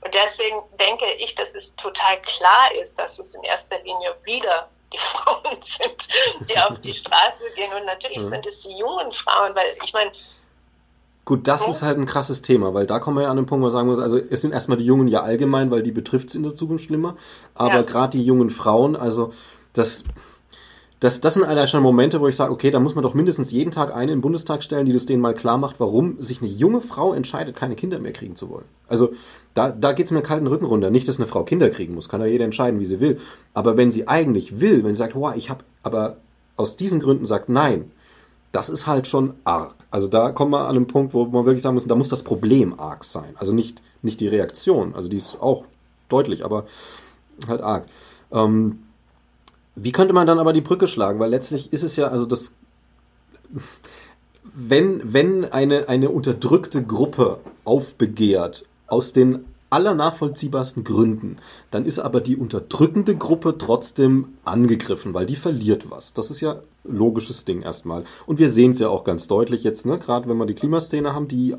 Und 0.00 0.14
deswegen 0.14 0.62
denke 0.78 1.10
ich, 1.14 1.34
dass 1.34 1.54
es 1.54 1.74
total 1.76 2.20
klar 2.22 2.72
ist, 2.80 2.96
dass 2.98 3.18
es 3.18 3.34
in 3.34 3.42
erster 3.42 3.78
Linie 3.80 4.14
wieder 4.22 4.68
die 4.92 4.98
Frauen 4.98 5.60
sind, 5.60 6.08
die 6.48 6.58
auf 6.58 6.80
die 6.80 6.92
Straße 6.92 7.42
gehen. 7.56 7.72
Und 7.72 7.86
natürlich 7.86 8.18
mhm. 8.18 8.30
sind 8.30 8.46
es 8.46 8.60
die 8.60 8.76
jungen 8.76 9.10
Frauen, 9.10 9.54
weil 9.56 9.76
ich 9.82 9.92
meine, 9.92 10.12
Gut, 11.24 11.48
das 11.48 11.66
ist 11.68 11.82
halt 11.82 11.98
ein 11.98 12.04
krasses 12.04 12.42
Thema, 12.42 12.74
weil 12.74 12.86
da 12.86 12.98
kommen 12.98 13.16
wir 13.16 13.22
ja 13.22 13.30
an 13.30 13.36
den 13.36 13.46
Punkt, 13.46 13.62
wo 13.62 13.66
wir 13.68 13.70
sagen 13.70 13.88
muss, 13.88 13.98
also 13.98 14.18
es 14.18 14.42
sind 14.42 14.52
erstmal 14.52 14.76
die 14.76 14.84
Jungen 14.84 15.08
ja 15.08 15.22
allgemein, 15.22 15.70
weil 15.70 15.82
die 15.82 15.92
betrifft 15.92 16.28
es 16.28 16.34
in 16.34 16.42
der 16.42 16.54
Zukunft 16.54 16.84
schlimmer, 16.84 17.16
aber 17.54 17.76
ja. 17.76 17.82
gerade 17.82 18.18
die 18.18 18.24
jungen 18.24 18.50
Frauen, 18.50 18.94
also 18.94 19.32
das, 19.72 20.04
das, 21.00 21.22
das 21.22 21.34
sind 21.34 21.44
allein 21.44 21.66
schon 21.66 21.82
Momente, 21.82 22.20
wo 22.20 22.28
ich 22.28 22.36
sage, 22.36 22.52
okay, 22.52 22.70
da 22.70 22.78
muss 22.78 22.94
man 22.94 23.02
doch 23.02 23.14
mindestens 23.14 23.50
jeden 23.52 23.70
Tag 23.70 23.94
eine 23.94 24.12
in 24.12 24.18
den 24.18 24.20
Bundestag 24.20 24.62
stellen, 24.62 24.84
die 24.84 24.92
das 24.92 25.06
denen 25.06 25.22
mal 25.22 25.34
klar 25.34 25.56
macht, 25.56 25.80
warum 25.80 26.20
sich 26.20 26.42
eine 26.42 26.50
junge 26.50 26.82
Frau 26.82 27.14
entscheidet, 27.14 27.56
keine 27.56 27.74
Kinder 27.74 27.98
mehr 28.00 28.12
kriegen 28.12 28.36
zu 28.36 28.50
wollen. 28.50 28.66
Also 28.86 29.12
da, 29.54 29.70
da 29.70 29.92
geht 29.92 30.06
es 30.06 30.12
mir 30.12 30.20
kalten 30.20 30.46
Rücken 30.46 30.66
runter. 30.66 30.90
Nicht, 30.90 31.08
dass 31.08 31.18
eine 31.18 31.26
Frau 31.26 31.44
Kinder 31.44 31.70
kriegen 31.70 31.94
muss, 31.94 32.08
kann 32.08 32.20
ja 32.20 32.26
jeder 32.26 32.44
entscheiden, 32.44 32.80
wie 32.80 32.84
sie 32.84 33.00
will. 33.00 33.18
Aber 33.54 33.76
wenn 33.78 33.90
sie 33.90 34.08
eigentlich 34.08 34.60
will, 34.60 34.84
wenn 34.84 34.94
sie 34.94 34.98
sagt, 34.98 35.14
wow, 35.14 35.34
ich 35.34 35.48
habe, 35.48 35.64
aber 35.82 36.18
aus 36.56 36.76
diesen 36.76 37.00
Gründen 37.00 37.24
sagt 37.24 37.48
nein, 37.48 37.90
das 38.54 38.68
ist 38.68 38.86
halt 38.86 39.08
schon 39.08 39.34
arg. 39.42 39.74
Also 39.90 40.06
da 40.06 40.30
kommen 40.30 40.52
wir 40.52 40.68
an 40.68 40.76
einen 40.76 40.86
Punkt, 40.86 41.12
wo 41.12 41.24
man 41.24 41.44
wirklich 41.44 41.62
sagen 41.62 41.74
muss, 41.74 41.88
da 41.88 41.96
muss 41.96 42.08
das 42.08 42.22
Problem 42.22 42.78
arg 42.78 43.04
sein. 43.04 43.34
Also 43.36 43.52
nicht, 43.52 43.82
nicht 44.00 44.20
die 44.20 44.28
Reaktion, 44.28 44.94
also 44.94 45.08
die 45.08 45.16
ist 45.16 45.40
auch 45.40 45.64
deutlich, 46.08 46.44
aber 46.44 46.64
halt 47.48 47.62
arg. 47.62 47.86
Ähm, 48.30 48.84
wie 49.74 49.90
könnte 49.90 50.12
man 50.12 50.28
dann 50.28 50.38
aber 50.38 50.52
die 50.52 50.60
Brücke 50.60 50.86
schlagen? 50.86 51.18
Weil 51.18 51.30
letztlich 51.30 51.72
ist 51.72 51.82
es 51.82 51.96
ja, 51.96 52.08
also 52.08 52.26
das, 52.26 52.54
wenn, 54.44 55.00
wenn 55.12 55.44
eine, 55.46 55.88
eine 55.88 56.10
unterdrückte 56.10 56.84
Gruppe 56.84 57.40
aufbegehrt, 57.64 58.66
aus 58.86 59.12
den 59.12 59.46
aller 59.74 59.94
nachvollziehbarsten 59.94 60.84
Gründen, 60.84 61.36
dann 61.72 61.84
ist 61.84 61.98
aber 61.98 62.20
die 62.20 62.36
unterdrückende 62.36 63.16
Gruppe 63.16 63.58
trotzdem 63.58 64.28
angegriffen, 64.44 65.14
weil 65.14 65.26
die 65.26 65.34
verliert 65.34 65.90
was. 65.90 66.12
Das 66.12 66.30
ist 66.30 66.40
ja 66.40 66.60
logisches 66.84 67.44
Ding 67.44 67.60
erstmal. 67.60 68.04
Und 68.26 68.38
wir 68.38 68.48
sehen 68.48 68.70
es 68.70 68.78
ja 68.78 68.88
auch 68.88 69.02
ganz 69.02 69.26
deutlich 69.26 69.64
jetzt, 69.64 69.84
ne? 69.84 69.98
gerade 69.98 70.28
wenn 70.28 70.36
wir 70.36 70.46
die 70.46 70.54
Klimaszene 70.54 71.12
haben, 71.12 71.26
die 71.26 71.56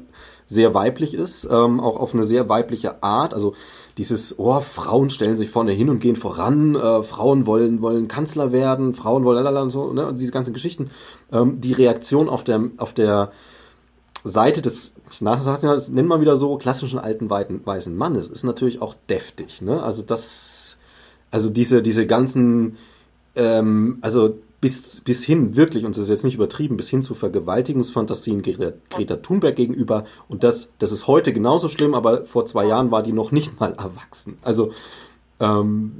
sehr 0.48 0.74
weiblich 0.74 1.14
ist, 1.14 1.46
ähm, 1.52 1.82
auch 1.82 1.98
auf 1.98 2.14
eine 2.14 2.24
sehr 2.24 2.48
weibliche 2.48 3.04
Art. 3.04 3.34
Also 3.34 3.54
dieses, 3.98 4.40
oh, 4.40 4.62
Frauen 4.62 5.10
stellen 5.10 5.36
sich 5.36 5.50
vorne 5.50 5.74
hin 5.74 5.90
und 5.90 6.00
gehen 6.00 6.16
voran, 6.16 6.76
äh, 6.76 7.04
Frauen 7.04 7.46
wollen, 7.46 7.82
wollen 7.82 8.08
Kanzler 8.08 8.54
werden, 8.54 8.94
Frauen 8.94 9.26
wollen 9.26 9.38
lalala 9.38 9.62
und 9.64 9.72
so, 9.72 9.92
ne? 9.92 10.08
und 10.08 10.22
diese 10.22 10.32
ganzen 10.32 10.54
Geschichten. 10.54 10.90
Ähm, 11.34 11.60
die 11.60 11.74
Reaktion 11.74 12.30
auf 12.30 12.46
der, 12.46 12.70
auf 12.78 12.94
der 12.94 13.32
Seite 14.24 14.62
des, 14.62 14.94
ich 15.12 15.22
nachsage 15.22 15.68
das 15.68 15.90
nennen 15.90 16.08
wir 16.08 16.22
wieder 16.22 16.36
so, 16.36 16.58
klassischen 16.58 17.00
alten 17.00 17.30
weißen 17.30 17.96
Mannes, 17.96 18.28
ist 18.30 18.44
natürlich 18.44 18.82
auch 18.82 18.96
deftig. 19.10 19.62
Ne? 19.62 19.82
Also 19.82 20.04
das, 20.04 20.78
also 21.32 21.50
diese, 21.50 21.82
diese 21.82 22.06
ganzen, 22.06 22.78
ähm, 23.36 23.98
also 24.02 24.38
bis, 24.62 25.02
bis 25.02 25.24
hin, 25.24 25.56
wirklich, 25.56 25.86
und 25.86 25.96
das 25.96 26.04
ist 26.04 26.10
jetzt 26.10 26.24
nicht 26.24 26.36
übertrieben, 26.36 26.78
bis 26.78 26.90
hin 26.90 27.04
zu 27.04 27.14
Vergewaltigungsfantasien 27.14 28.42
Greta, 28.42 28.74
Greta 28.90 29.18
Thunberg 29.18 29.56
gegenüber. 29.56 30.06
Und 30.28 30.44
das, 30.44 30.72
das 30.80 30.92
ist 30.92 31.08
heute 31.08 31.34
genauso 31.34 31.68
schlimm, 31.68 31.94
aber 31.94 32.26
vor 32.26 32.46
zwei 32.46 32.66
Jahren 32.66 32.90
war 32.90 33.04
die 33.04 33.14
noch 33.14 33.32
nicht 33.32 33.60
mal 33.60 33.74
erwachsen. 33.74 34.38
Also 34.42 34.72
ähm, 35.40 35.92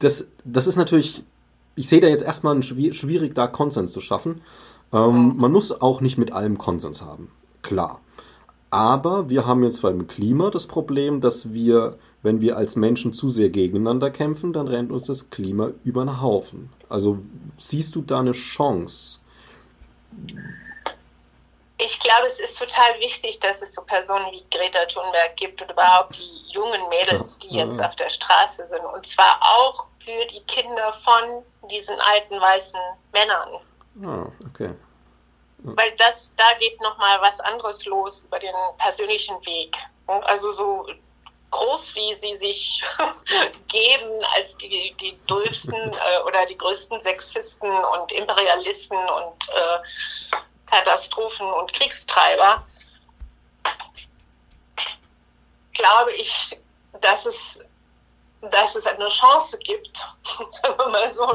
das, 0.00 0.28
das 0.44 0.66
ist 0.66 0.76
natürlich, 0.76 1.22
ich 1.76 1.88
sehe 1.88 2.00
da 2.00 2.08
jetzt 2.08 2.24
erstmal 2.24 2.60
schwierig, 2.62 3.34
da 3.34 3.46
Konsens 3.46 3.92
zu 3.92 4.00
schaffen. 4.00 4.40
Ähm, 4.92 5.36
man 5.36 5.52
muss 5.52 5.80
auch 5.80 6.00
nicht 6.00 6.18
mit 6.18 6.32
allem 6.32 6.58
Konsens 6.58 7.02
haben 7.02 7.28
klar. 7.62 8.00
Aber 8.72 9.28
wir 9.28 9.46
haben 9.46 9.62
jetzt 9.64 9.82
beim 9.82 10.06
Klima 10.06 10.48
das 10.48 10.66
Problem, 10.66 11.20
dass 11.20 11.52
wir, 11.52 11.98
wenn 12.22 12.40
wir 12.40 12.56
als 12.56 12.74
Menschen 12.74 13.12
zu 13.12 13.28
sehr 13.28 13.50
gegeneinander 13.50 14.10
kämpfen, 14.10 14.54
dann 14.54 14.66
rennt 14.66 14.90
uns 14.90 15.08
das 15.08 15.28
Klima 15.28 15.72
über 15.84 16.02
den 16.06 16.22
Haufen. 16.22 16.72
Also 16.88 17.18
siehst 17.58 17.94
du 17.96 18.00
da 18.00 18.20
eine 18.20 18.32
Chance? 18.32 19.18
Ich 21.76 22.00
glaube, 22.00 22.26
es 22.26 22.40
ist 22.40 22.58
total 22.58 22.98
wichtig, 22.98 23.40
dass 23.40 23.60
es 23.60 23.74
so 23.74 23.82
Personen 23.82 24.24
wie 24.32 24.42
Greta 24.50 24.86
Thunberg 24.86 25.36
gibt 25.36 25.60
und 25.60 25.70
überhaupt 25.70 26.18
die 26.18 26.52
jungen 26.54 26.88
Mädels, 26.88 27.38
die 27.40 27.54
jetzt 27.54 27.78
auf 27.78 27.94
der 27.96 28.08
Straße 28.08 28.64
sind. 28.64 28.86
Und 28.86 29.06
zwar 29.06 29.38
auch 29.42 29.86
für 30.02 30.24
die 30.32 30.40
Kinder 30.46 30.94
von 31.04 31.42
diesen 31.70 31.96
alten 32.00 32.40
weißen 32.40 32.80
Männern. 33.12 33.48
Ah, 34.02 34.32
okay. 34.46 34.70
Weil 35.64 35.92
das, 35.92 36.32
da 36.36 36.54
geht 36.58 36.80
nochmal 36.80 37.20
was 37.20 37.38
anderes 37.40 37.84
los 37.86 38.22
über 38.22 38.38
den 38.38 38.54
persönlichen 38.78 39.34
Weg. 39.46 39.76
Also 40.06 40.52
so 40.52 40.86
groß 41.52 41.94
wie 41.94 42.14
sie 42.14 42.34
sich 42.36 42.82
geben 43.68 44.24
als 44.34 44.56
die, 44.58 44.94
die 45.00 45.16
dulsten 45.26 45.74
äh, 45.74 46.22
oder 46.26 46.46
die 46.46 46.58
größten 46.58 47.00
Sexisten 47.00 47.70
und 47.70 48.10
Imperialisten 48.10 48.96
und 48.96 49.48
äh, 49.48 50.38
Katastrophen 50.66 51.46
und 51.46 51.72
Kriegstreiber, 51.74 52.66
glaube 55.74 56.12
ich, 56.12 56.58
dass 57.00 57.26
es 57.26 57.60
dass 58.50 58.74
es 58.74 58.84
eine 58.86 59.08
Chance 59.08 59.56
gibt, 59.58 59.96
sagen 60.62 60.78
wir 60.78 60.88
mal 60.88 61.10
so, 61.12 61.26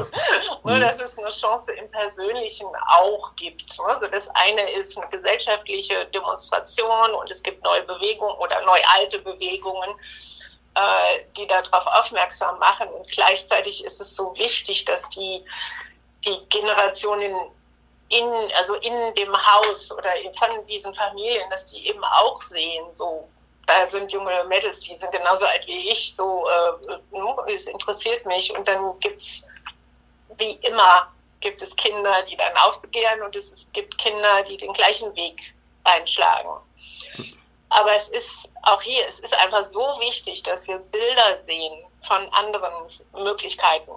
ne, 0.64 0.80
dass 0.80 1.00
es 1.00 1.18
eine 1.18 1.30
Chance 1.30 1.72
im 1.72 1.90
Persönlichen 1.90 2.66
auch 2.86 3.34
gibt. 3.36 3.78
Also 3.80 4.06
das 4.08 4.28
eine 4.34 4.70
ist 4.72 4.96
eine 4.98 5.08
gesellschaftliche 5.08 6.06
Demonstration 6.06 7.12
und 7.12 7.30
es 7.30 7.42
gibt 7.42 7.64
neue 7.64 7.82
Bewegungen 7.84 8.36
oder 8.36 8.62
neu 8.66 8.78
alte 8.94 9.20
Bewegungen, 9.20 9.90
äh, 10.74 11.24
die 11.36 11.46
darauf 11.46 11.86
aufmerksam 11.86 12.58
machen. 12.58 12.88
Und 12.88 13.10
gleichzeitig 13.10 13.84
ist 13.84 14.00
es 14.00 14.14
so 14.14 14.36
wichtig, 14.36 14.84
dass 14.84 15.08
die, 15.08 15.42
die 16.26 16.38
Generationen 16.50 17.34
in, 18.10 18.52
also 18.54 18.74
in 18.74 19.14
dem 19.14 19.34
Haus 19.34 19.90
oder 19.92 20.10
von 20.38 20.66
diesen 20.66 20.94
Familien, 20.94 21.48
dass 21.48 21.66
die 21.66 21.88
eben 21.88 22.04
auch 22.04 22.42
sehen, 22.42 22.84
so 22.96 23.26
da 23.68 23.86
sind 23.86 24.10
junge 24.10 24.44
Mädels, 24.44 24.80
die 24.80 24.96
sind 24.96 25.12
genauso 25.12 25.44
alt 25.44 25.66
wie 25.66 25.90
ich, 25.90 26.14
so, 26.16 26.48
äh, 26.48 27.52
es 27.52 27.66
interessiert 27.66 28.24
mich. 28.24 28.50
Und 28.56 28.66
dann 28.66 28.98
gibt's 29.00 29.42
wie 30.38 30.52
immer, 30.62 31.12
gibt 31.40 31.60
es 31.60 31.76
Kinder, 31.76 32.22
die 32.22 32.36
dann 32.36 32.56
aufbegehren 32.56 33.22
und 33.22 33.36
es 33.36 33.66
gibt 33.72 33.98
Kinder, 33.98 34.42
die 34.44 34.56
den 34.56 34.72
gleichen 34.72 35.14
Weg 35.14 35.54
einschlagen. 35.84 36.48
Aber 37.68 37.94
es 37.94 38.08
ist 38.08 38.48
auch 38.62 38.80
hier, 38.80 39.06
es 39.06 39.20
ist 39.20 39.34
einfach 39.34 39.66
so 39.66 39.80
wichtig, 40.00 40.42
dass 40.44 40.66
wir 40.66 40.78
Bilder 40.78 41.38
sehen 41.44 41.84
von 42.06 42.26
anderen 42.32 42.72
Möglichkeiten. 43.12 43.92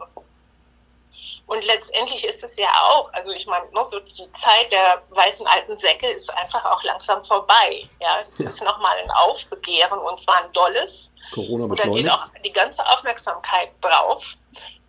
Und 1.52 1.66
letztendlich 1.66 2.24
ist 2.24 2.41
es 2.45 2.56
ja 2.56 2.70
auch, 2.82 3.12
also 3.12 3.30
ich 3.32 3.45
meine, 3.45 3.68
so 3.84 3.99
die 3.99 4.32
Zeit 4.41 4.72
der 4.72 5.02
weißen 5.10 5.45
alten 5.45 5.76
Säcke 5.76 6.08
ist 6.08 6.30
einfach 6.38 6.64
auch 6.64 6.82
langsam 6.84 7.22
vorbei. 7.26 7.89
Ja, 7.99 8.22
das 8.24 8.38
ja. 8.38 8.47
ist 8.47 8.64
nochmal 8.64 8.95
ein 9.04 9.12
Aufbegehren 9.12 9.99
und 9.99 10.18
zwar 10.22 10.45
ein 10.45 10.54
dolles. 10.54 11.12
Corona 11.34 11.66
und 11.66 11.78
da 11.78 11.88
geht 11.89 12.10
auch 12.10 12.26
die 12.41 12.54
ganze 12.54 12.89
Aufmerksamkeit 12.89 13.74
drauf. 13.82 14.24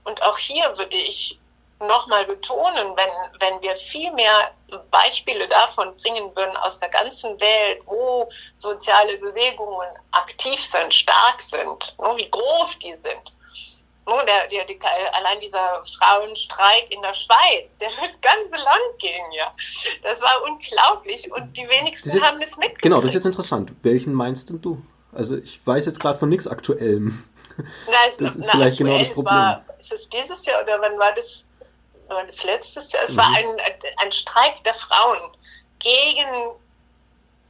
Und 0.04 0.22
auch 0.22 0.38
hier 0.38 0.78
würde 0.78 0.98
ich 0.98 1.36
nochmal 1.80 2.26
betonen, 2.26 2.96
wenn, 2.96 3.40
wenn 3.40 3.60
wir 3.60 3.74
viel 3.74 4.12
mehr 4.12 4.52
Beispiele 4.92 5.48
davon 5.48 5.96
bringen 5.96 6.30
würden 6.36 6.56
aus 6.58 6.78
der 6.78 6.90
ganzen 6.90 7.40
Welt, 7.40 7.82
wo 7.86 8.28
soziale 8.54 9.18
Bewegungen 9.18 9.88
aktiv 10.12 10.64
sind, 10.64 10.94
stark 10.94 11.40
sind, 11.40 11.96
wie 12.14 12.30
groß 12.30 12.78
die 12.78 12.94
sind, 12.94 13.32
Oh, 14.04 14.20
der, 14.26 14.48
der, 14.48 14.64
der, 14.64 15.14
allein 15.14 15.38
dieser 15.40 15.84
Frauenstreik 15.98 16.90
in 16.90 17.00
der 17.02 17.14
Schweiz, 17.14 17.78
der 17.78 17.88
durchs 17.90 18.20
ganze 18.20 18.56
Land 18.56 18.98
ging, 18.98 19.32
ja. 19.32 19.54
Das 20.02 20.20
war 20.20 20.42
unglaublich 20.44 21.30
und 21.32 21.56
die 21.56 21.68
wenigsten 21.68 22.08
ist, 22.08 22.20
haben 22.20 22.42
es 22.42 22.50
mitgekriegt. 22.56 22.82
Genau, 22.82 22.96
das 22.96 23.10
ist 23.10 23.14
jetzt 23.14 23.26
interessant. 23.26 23.72
Welchen 23.82 24.12
meinst 24.12 24.50
denn 24.50 24.60
du? 24.60 24.82
Also 25.12 25.36
ich 25.36 25.64
weiß 25.64 25.86
jetzt 25.86 26.00
gerade 26.00 26.18
von 26.18 26.28
nichts 26.28 26.48
Aktuellem. 26.48 27.24
Na, 27.86 27.92
es, 28.08 28.16
das 28.18 28.36
ist 28.36 28.46
na, 28.46 28.52
vielleicht 28.52 28.78
genau 28.78 28.98
das 28.98 29.10
Problem. 29.10 29.34
War, 29.34 29.64
ist 29.78 29.92
es 29.92 30.08
dieses 30.08 30.44
Jahr 30.46 30.62
oder 30.62 30.80
wann 30.80 30.98
war 30.98 31.14
das? 31.14 31.44
War 32.08 32.24
das 32.24 32.42
letztes 32.42 32.90
Jahr? 32.90 33.04
Es 33.04 33.12
mhm. 33.12 33.16
war 33.18 33.28
ein, 33.28 33.46
ein 33.98 34.12
Streik 34.12 34.64
der 34.64 34.74
Frauen 34.74 35.20
gegen 35.78 36.56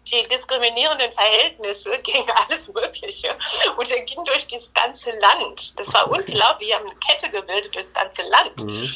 die 0.07 0.27
diskriminierenden 0.29 1.13
Verhältnisse 1.13 1.99
gegen 2.03 2.31
alles 2.31 2.69
Mögliche. 2.73 3.37
Und 3.77 3.91
er 3.91 4.01
ging 4.01 4.25
durch 4.25 4.47
das 4.49 4.73
ganze 4.75 5.11
Land. 5.19 5.79
Das 5.79 5.93
war 5.93 6.11
unglaublich. 6.11 6.69
Wir 6.69 6.77
haben 6.77 6.87
eine 6.87 6.99
Kette 7.07 7.31
gebildet 7.31 7.75
durch 7.75 7.87
das 7.87 7.95
ganze 7.95 8.23
Land. 8.23 8.57
Mhm. 8.59 8.91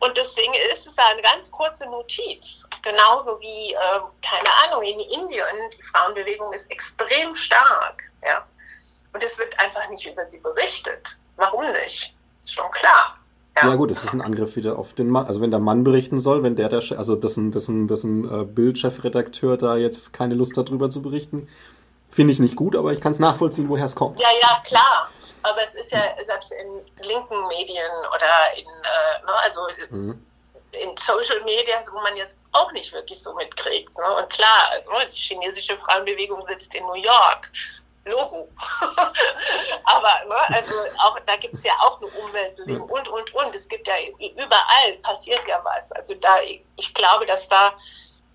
Und 0.00 0.18
das 0.18 0.34
Ding 0.34 0.52
ist, 0.72 0.86
es 0.86 0.96
war 0.96 1.06
eine 1.06 1.22
ganz 1.22 1.50
kurze 1.52 1.86
Notiz. 1.86 2.66
Genauso 2.82 3.40
wie, 3.40 3.72
äh, 3.72 4.00
keine 4.28 4.52
Ahnung, 4.64 4.82
in 4.82 4.98
Indien, 4.98 5.70
die 5.78 5.82
Frauenbewegung 5.84 6.52
ist 6.52 6.68
extrem 6.70 7.36
stark. 7.36 8.02
Ja. 8.26 8.44
Und 9.12 9.22
es 9.22 9.38
wird 9.38 9.56
einfach 9.60 9.88
nicht 9.90 10.04
über 10.04 10.26
sie 10.26 10.38
berichtet. 10.38 11.16
Warum 11.36 11.70
nicht? 11.70 12.12
Ist 12.42 12.54
schon 12.54 12.70
klar. 12.72 13.16
Ja. 13.56 13.68
ja. 13.68 13.74
gut, 13.76 13.90
es 13.90 14.02
ist 14.02 14.14
ein 14.14 14.22
Angriff 14.22 14.56
wieder 14.56 14.78
auf 14.78 14.94
den 14.94 15.10
Mann. 15.10 15.26
Also 15.26 15.40
wenn 15.40 15.50
der 15.50 15.60
Mann 15.60 15.84
berichten 15.84 16.20
soll, 16.20 16.42
wenn 16.42 16.56
der, 16.56 16.68
der 16.68 16.82
also 16.96 17.16
dessen, 17.16 17.50
dessen, 17.50 17.86
dessen 17.86 18.24
äh, 18.24 18.44
Bildchefredakteur 18.44 19.56
da 19.56 19.76
jetzt 19.76 20.12
keine 20.12 20.34
Lust 20.34 20.56
hat, 20.56 20.68
darüber 20.68 20.90
zu 20.90 21.02
berichten, 21.02 21.48
finde 22.10 22.32
ich 22.32 22.38
nicht 22.38 22.56
gut, 22.56 22.76
aber 22.76 22.92
ich 22.92 23.00
kann 23.00 23.12
es 23.12 23.18
nachvollziehen, 23.18 23.68
woher 23.68 23.84
es 23.84 23.94
kommt. 23.94 24.20
Ja, 24.20 24.28
ja, 24.40 24.62
klar. 24.64 25.08
Aber 25.42 25.58
es 25.62 25.74
ist 25.74 25.90
ja 25.90 26.02
selbst 26.24 26.52
in 26.52 27.06
linken 27.06 27.48
Medien 27.48 27.90
oder 28.14 28.56
in, 28.56 28.66
äh, 28.66 29.26
ne, 29.26 29.32
also 29.42 29.60
mhm. 29.90 30.24
in 30.72 30.96
Social 30.98 31.42
Media, 31.44 31.82
wo 31.92 32.00
man 32.00 32.16
jetzt 32.16 32.36
auch 32.52 32.70
nicht 32.72 32.92
wirklich 32.92 33.20
so 33.20 33.34
mitkriegt. 33.34 33.96
Ne? 33.98 34.16
Und 34.16 34.30
klar, 34.30 34.70
ne, 34.92 35.08
die 35.10 35.16
chinesische 35.16 35.76
Frauenbewegung 35.78 36.40
sitzt 36.46 36.74
in 36.74 36.84
New 36.84 36.94
York. 36.94 37.50
Logo. 38.04 38.48
Aber 39.84 40.24
ne, 40.28 40.56
also 40.56 40.74
auch 40.98 41.18
da 41.26 41.36
gibt 41.36 41.54
es 41.54 41.62
ja 41.62 41.72
auch 41.80 42.00
eine 42.00 42.10
Umweltbewegung 42.10 42.88
und 42.88 43.08
und 43.08 43.34
und. 43.34 43.54
Es 43.54 43.68
gibt 43.68 43.86
ja 43.86 43.94
überall 44.18 44.92
passiert 45.02 45.46
ja 45.46 45.60
was. 45.62 45.92
Also 45.92 46.14
da 46.14 46.40
ich 46.40 46.94
glaube, 46.94 47.26
dass 47.26 47.48
da 47.48 47.74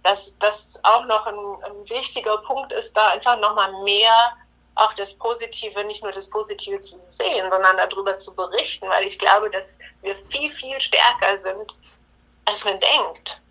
dass 0.03 0.33
das 0.39 0.67
auch 0.83 1.03
noch 1.05 1.25
ein, 1.25 1.35
ein 1.35 1.89
wichtiger 1.89 2.37
Punkt 2.39 2.71
ist, 2.71 2.95
da 2.95 3.09
einfach 3.09 3.37
nochmal 3.39 3.83
mehr 3.83 4.37
auch 4.75 4.93
das 4.93 5.13
Positive, 5.15 5.83
nicht 5.83 6.03
nur 6.03 6.11
das 6.11 6.29
Positive 6.29 6.79
zu 6.81 6.99
sehen, 6.99 7.49
sondern 7.49 7.77
darüber 7.77 8.17
zu 8.17 8.33
berichten, 8.33 8.87
weil 8.87 9.05
ich 9.05 9.17
glaube, 9.17 9.49
dass 9.49 9.77
wir 10.01 10.15
viel, 10.29 10.49
viel 10.51 10.79
stärker 10.79 11.39
sind, 11.39 11.75
als 12.45 12.63
man 12.63 12.79
denkt. 12.79 13.41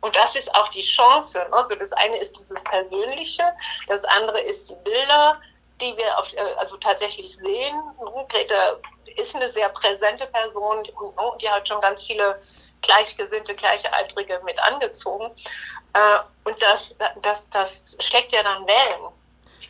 Und 0.00 0.16
das 0.16 0.34
ist 0.34 0.52
auch 0.54 0.68
die 0.68 0.82
Chance. 0.82 1.40
Also 1.52 1.74
das 1.74 1.92
eine 1.92 2.18
ist 2.18 2.38
dieses 2.38 2.62
Persönliche, 2.64 3.44
das 3.86 4.04
andere 4.04 4.40
ist 4.40 4.70
die 4.70 4.76
Bilder, 4.84 5.40
die 5.80 5.96
wir 5.96 6.18
auf, 6.18 6.32
äh, 6.34 6.54
also 6.58 6.76
tatsächlich 6.76 7.36
sehen. 7.36 7.82
Greta 8.28 8.76
ist 9.16 9.34
eine 9.34 9.50
sehr 9.50 9.68
präsente 9.70 10.26
Person 10.26 10.78
und 10.78 11.42
die 11.42 11.48
hat 11.48 11.66
schon 11.68 11.80
ganz 11.80 12.02
viele 12.02 12.40
Gleichgesinnte, 12.82 13.54
Gleichaltrige 13.54 14.40
mit 14.44 14.58
angezogen. 14.60 15.30
Äh, 15.92 16.18
und 16.44 16.60
das, 16.62 16.96
das, 17.22 17.48
das 17.50 17.96
schlägt 18.00 18.32
ja 18.32 18.42
dann 18.42 18.66
Wellen 18.66 19.12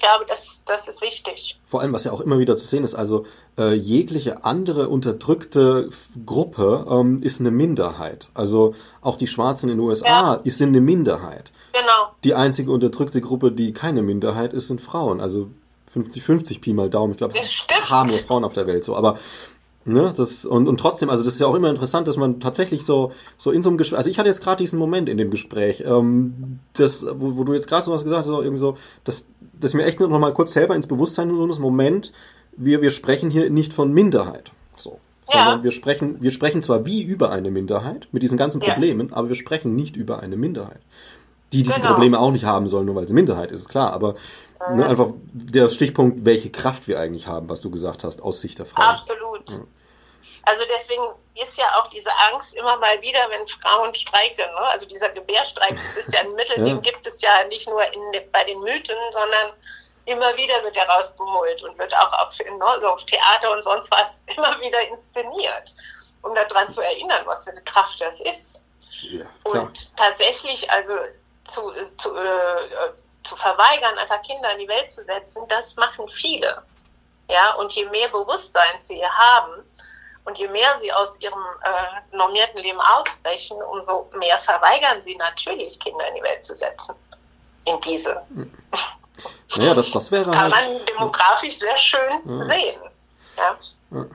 glaube, 0.01 0.24
das, 0.26 0.59
das 0.64 0.89
ist 0.89 1.01
wichtig. 1.01 1.61
Vor 1.64 1.81
allem, 1.81 1.93
was 1.93 2.05
ja 2.05 2.12
auch 2.12 2.20
immer 2.20 2.39
wieder 2.39 2.57
zu 2.57 2.66
sehen 2.66 2.83
ist, 2.83 2.95
also 2.95 3.26
äh, 3.61 3.75
jegliche 3.75 4.45
andere 4.45 4.89
unterdrückte 4.89 5.91
Gruppe 6.25 6.87
ähm, 6.91 7.23
ist 7.23 7.41
eine 7.41 7.51
Minderheit. 7.51 8.31
Also 8.33 8.75
auch 9.03 9.19
die 9.19 9.27
Schwarzen 9.27 9.69
in 9.69 9.77
den 9.77 9.87
USA 9.87 10.41
ja. 10.43 10.51
sind 10.51 10.71
eine 10.71 10.81
Minderheit. 10.81 11.53
Genau. 11.73 12.15
Die 12.25 12.35
einzige 12.35 12.73
unterdrückte 12.73 13.21
Gruppe, 13.21 13.53
die 13.53 13.73
keine 13.73 14.03
Minderheit 14.03 14.55
ist, 14.55 14.69
sind 14.69 14.81
Frauen. 14.81 15.21
Also 15.21 15.51
50-50 15.95 16.61
Pi 16.61 16.73
mal 16.73 16.89
Daumen. 16.89 17.13
Ich 17.13 17.19
glaube, 17.19 17.35
es 17.39 17.67
haben 17.91 18.09
nur 18.09 18.19
Frauen 18.21 18.45
auf 18.45 18.55
der 18.55 18.67
Welt 18.67 18.85
so. 18.85 18.97
Aber 18.97 19.19
Ne, 19.87 20.13
das, 20.15 20.45
und, 20.45 20.69
und 20.69 20.79
trotzdem, 20.79 21.09
also 21.09 21.25
das 21.25 21.35
ist 21.35 21.41
ja 21.41 21.47
auch 21.47 21.55
immer 21.55 21.71
interessant, 21.71 22.07
dass 22.07 22.19
man 22.19 22.39
tatsächlich 22.39 22.85
so, 22.85 23.13
so 23.39 23.51
in 23.51 23.63
so 23.63 23.71
einem 23.71 23.79
Gespräch, 23.79 23.97
also 23.97 24.11
ich 24.11 24.19
hatte 24.19 24.29
jetzt 24.29 24.43
gerade 24.43 24.59
diesen 24.63 24.79
Moment 24.79 25.09
in 25.09 25.17
dem 25.17 25.31
Gespräch, 25.31 25.83
ähm, 25.87 26.59
das, 26.75 27.07
wo, 27.11 27.39
wo 27.39 27.45
du 27.45 27.55
jetzt 27.55 27.67
gerade 27.67 27.83
so 27.83 27.91
was 27.91 28.05
gesagt 28.05 28.27
hast, 28.27 28.29
irgendwie 28.29 28.59
so, 28.59 28.77
dass, 29.05 29.25
dass 29.59 29.73
mir 29.73 29.85
echt 29.85 29.99
noch 29.99 30.11
mal 30.19 30.35
kurz 30.35 30.53
selber 30.53 30.77
ins 30.77 30.87
Bewusstsein 30.87 31.31
so 31.31 31.47
das 31.47 31.59
Moment, 31.59 32.13
wir, 32.53 32.82
wir 32.82 32.90
sprechen 32.90 33.30
hier 33.30 33.51
nicht 33.51 33.72
von 33.72 33.92
Minderheit. 33.92 34.53
So. 34.76 35.01
Sondern 35.24 35.59
ja. 35.59 35.64
wir 35.64 35.70
sprechen, 35.70 36.20
wir 36.20 36.30
sprechen 36.30 36.62
zwar 36.62 36.86
wie 36.86 37.03
über 37.03 37.30
eine 37.30 37.51
Minderheit, 37.51 38.09
mit 38.12 38.22
diesen 38.22 38.38
ganzen 38.38 38.61
Problemen, 38.61 39.09
ja. 39.11 39.16
aber 39.16 39.28
wir 39.28 39.36
sprechen 39.36 39.76
nicht 39.76 39.96
über 39.96 40.20
eine 40.20 40.36
Minderheit. 40.36 40.80
Die 41.53 41.62
diese 41.62 41.80
genau. 41.80 41.92
Probleme 41.92 42.18
auch 42.18 42.30
nicht 42.30 42.44
haben 42.44 42.68
sollen, 42.68 42.86
nur 42.86 42.94
weil 42.94 43.09
sie 43.09 43.14
Minderheit 43.14 43.51
ist, 43.51 43.62
ist 43.62 43.68
klar, 43.68 43.92
aber 43.92 44.14
Ne, 44.68 44.86
einfach 44.86 45.09
der 45.32 45.70
Stichpunkt, 45.70 46.26
welche 46.26 46.51
Kraft 46.51 46.86
wir 46.86 47.01
eigentlich 47.01 47.26
haben, 47.26 47.48
was 47.48 47.62
du 47.62 47.70
gesagt 47.70 48.05
hast, 48.05 48.22
aus 48.22 48.42
Sicht 48.42 48.59
der 48.59 48.66
Frau. 48.66 48.82
Absolut. 48.82 49.48
Ja. 49.48 49.61
Also 50.42 50.64
deswegen 50.78 51.03
ist 51.34 51.57
ja 51.57 51.64
auch 51.78 51.88
diese 51.88 52.11
Angst 52.30 52.55
immer 52.55 52.76
mal 52.76 53.01
wieder, 53.01 53.20
wenn 53.30 53.46
Frauen 53.46 53.94
streiken. 53.94 54.44
Ne? 54.44 54.61
Also 54.70 54.84
dieser 54.84 55.09
Gebärstreik, 55.09 55.70
das 55.70 56.05
ist 56.05 56.12
ja 56.12 56.20
ein 56.20 56.34
Mittel, 56.34 56.59
ja. 56.59 56.64
den 56.64 56.82
gibt 56.82 57.07
es 57.07 57.22
ja 57.22 57.44
nicht 57.48 57.68
nur 57.68 57.82
in, 57.84 58.01
bei 58.32 58.44
den 58.44 58.61
Mythen, 58.61 58.96
sondern 59.12 59.53
immer 60.11 60.37
wieder 60.37 60.63
wird 60.63 60.77
er 60.77 60.89
rausgeholt 60.89 61.63
und 61.63 61.79
wird 61.79 61.95
auch 61.97 62.13
auf, 62.13 62.39
auf 62.85 63.05
Theater 63.05 63.53
und 63.53 63.63
sonst 63.63 63.91
was 63.91 64.23
immer 64.37 64.61
wieder 64.61 64.81
inszeniert, 64.89 65.75
um 66.23 66.35
daran 66.35 66.71
zu 66.71 66.81
erinnern, 66.81 67.23
was 67.27 67.45
für 67.45 67.51
eine 67.51 67.63
Kraft 67.63 68.01
das 68.01 68.21
ist. 68.21 68.63
Ja, 69.03 69.25
und 69.45 69.97
tatsächlich, 69.97 70.71
also 70.71 70.93
zu, 71.47 71.73
zu 71.97 72.15
äh, 72.15 72.93
zu 73.31 73.37
verweigern, 73.37 73.99
einfach 73.99 74.23
Kinder 74.23 74.53
in 74.53 74.61
die 74.61 74.69
Welt 74.69 74.91
zu 74.91 75.05
setzen, 75.05 75.47
das 75.49 75.77
machen 75.77 76.09
viele. 76.09 76.63
Ja, 77.29 77.55
und 77.55 77.73
je 77.73 77.85
mehr 77.87 78.09
Bewusstsein 78.09 78.81
sie 78.81 79.05
haben 79.05 79.63
und 80.25 80.39
je 80.39 80.49
mehr 80.49 80.79
sie 80.81 80.93
aus 80.93 81.17
ihrem 81.21 81.45
äh, 81.63 82.17
normierten 82.17 82.61
Leben 82.61 82.81
ausbrechen, 82.81 83.63
umso 83.63 84.11
mehr 84.17 84.41
verweigern 84.41 85.01
sie 85.01 85.15
natürlich, 85.17 85.79
Kinder 85.79 86.07
in 86.09 86.17
die 86.17 86.23
Welt 86.23 86.45
zu 86.45 86.55
setzen. 86.55 86.95
In 87.67 87.79
diese. 87.81 88.21
Naja, 89.57 89.75
das, 89.75 89.91
das 89.91 90.11
wäre 90.12 90.31
Kann 90.31 90.53
halt, 90.53 90.53
man 90.53 90.87
demografisch 90.87 91.59
sehr 91.59 91.77
schön 91.77 92.01
ja. 92.25 92.47
sehen. 92.47 92.81
Ja. 93.37 93.99
ja. 93.99 94.07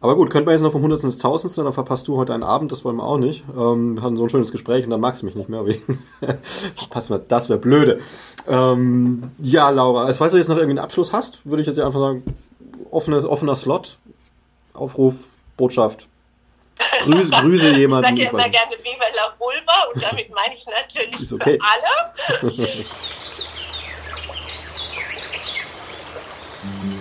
Aber 0.00 0.14
gut, 0.14 0.30
könnte 0.30 0.44
man 0.46 0.52
jetzt 0.52 0.62
noch 0.62 0.72
vom 0.72 0.82
Hundertsten 0.82 1.10
ins 1.10 1.18
Tausendste, 1.18 1.64
dann 1.64 1.72
verpasst 1.72 2.06
du 2.06 2.16
heute 2.16 2.34
einen 2.34 2.42
Abend, 2.42 2.70
das 2.70 2.84
wollen 2.84 2.96
wir 2.96 3.04
auch 3.04 3.16
nicht. 3.16 3.44
Ähm, 3.56 3.96
wir 3.96 4.02
hatten 4.02 4.16
so 4.16 4.24
ein 4.24 4.28
schönes 4.28 4.52
Gespräch 4.52 4.84
und 4.84 4.90
dann 4.90 5.00
magst 5.00 5.22
du 5.22 5.26
mich 5.26 5.34
nicht 5.34 5.48
mehr. 5.48 5.64
Verpasst 6.76 7.10
mal, 7.10 7.20
das 7.26 7.48
wäre 7.48 7.58
blöde. 7.58 8.00
Ähm, 8.46 9.32
ja, 9.38 9.70
Laura, 9.70 10.04
als 10.04 10.18
falls 10.18 10.32
du 10.32 10.38
jetzt 10.38 10.48
noch 10.48 10.56
irgendwie 10.56 10.78
einen 10.78 10.84
Abschluss 10.84 11.12
hast, 11.12 11.44
würde 11.46 11.62
ich 11.62 11.66
jetzt 11.66 11.80
einfach 11.80 11.98
sagen, 11.98 12.22
offenes, 12.90 13.24
offener 13.24 13.56
Slot, 13.56 13.98
Aufruf, 14.74 15.28
Botschaft. 15.56 16.08
Grüße, 17.00 17.30
grüße 17.40 17.70
jemanden. 17.70 18.16
Ich 18.16 18.30
sage 18.30 18.36
immer 18.36 18.48
gerne 18.50 18.76
Viva 18.76 19.04
la 19.16 19.34
Vulva 19.38 19.92
und 19.94 20.02
damit 20.02 20.30
meine 20.34 20.54
ich 20.54 20.66
natürlich 20.66 21.32
okay. 21.32 21.58
für 21.58 22.42
alle. 22.42 22.52
Mm-hmm. 26.66 26.95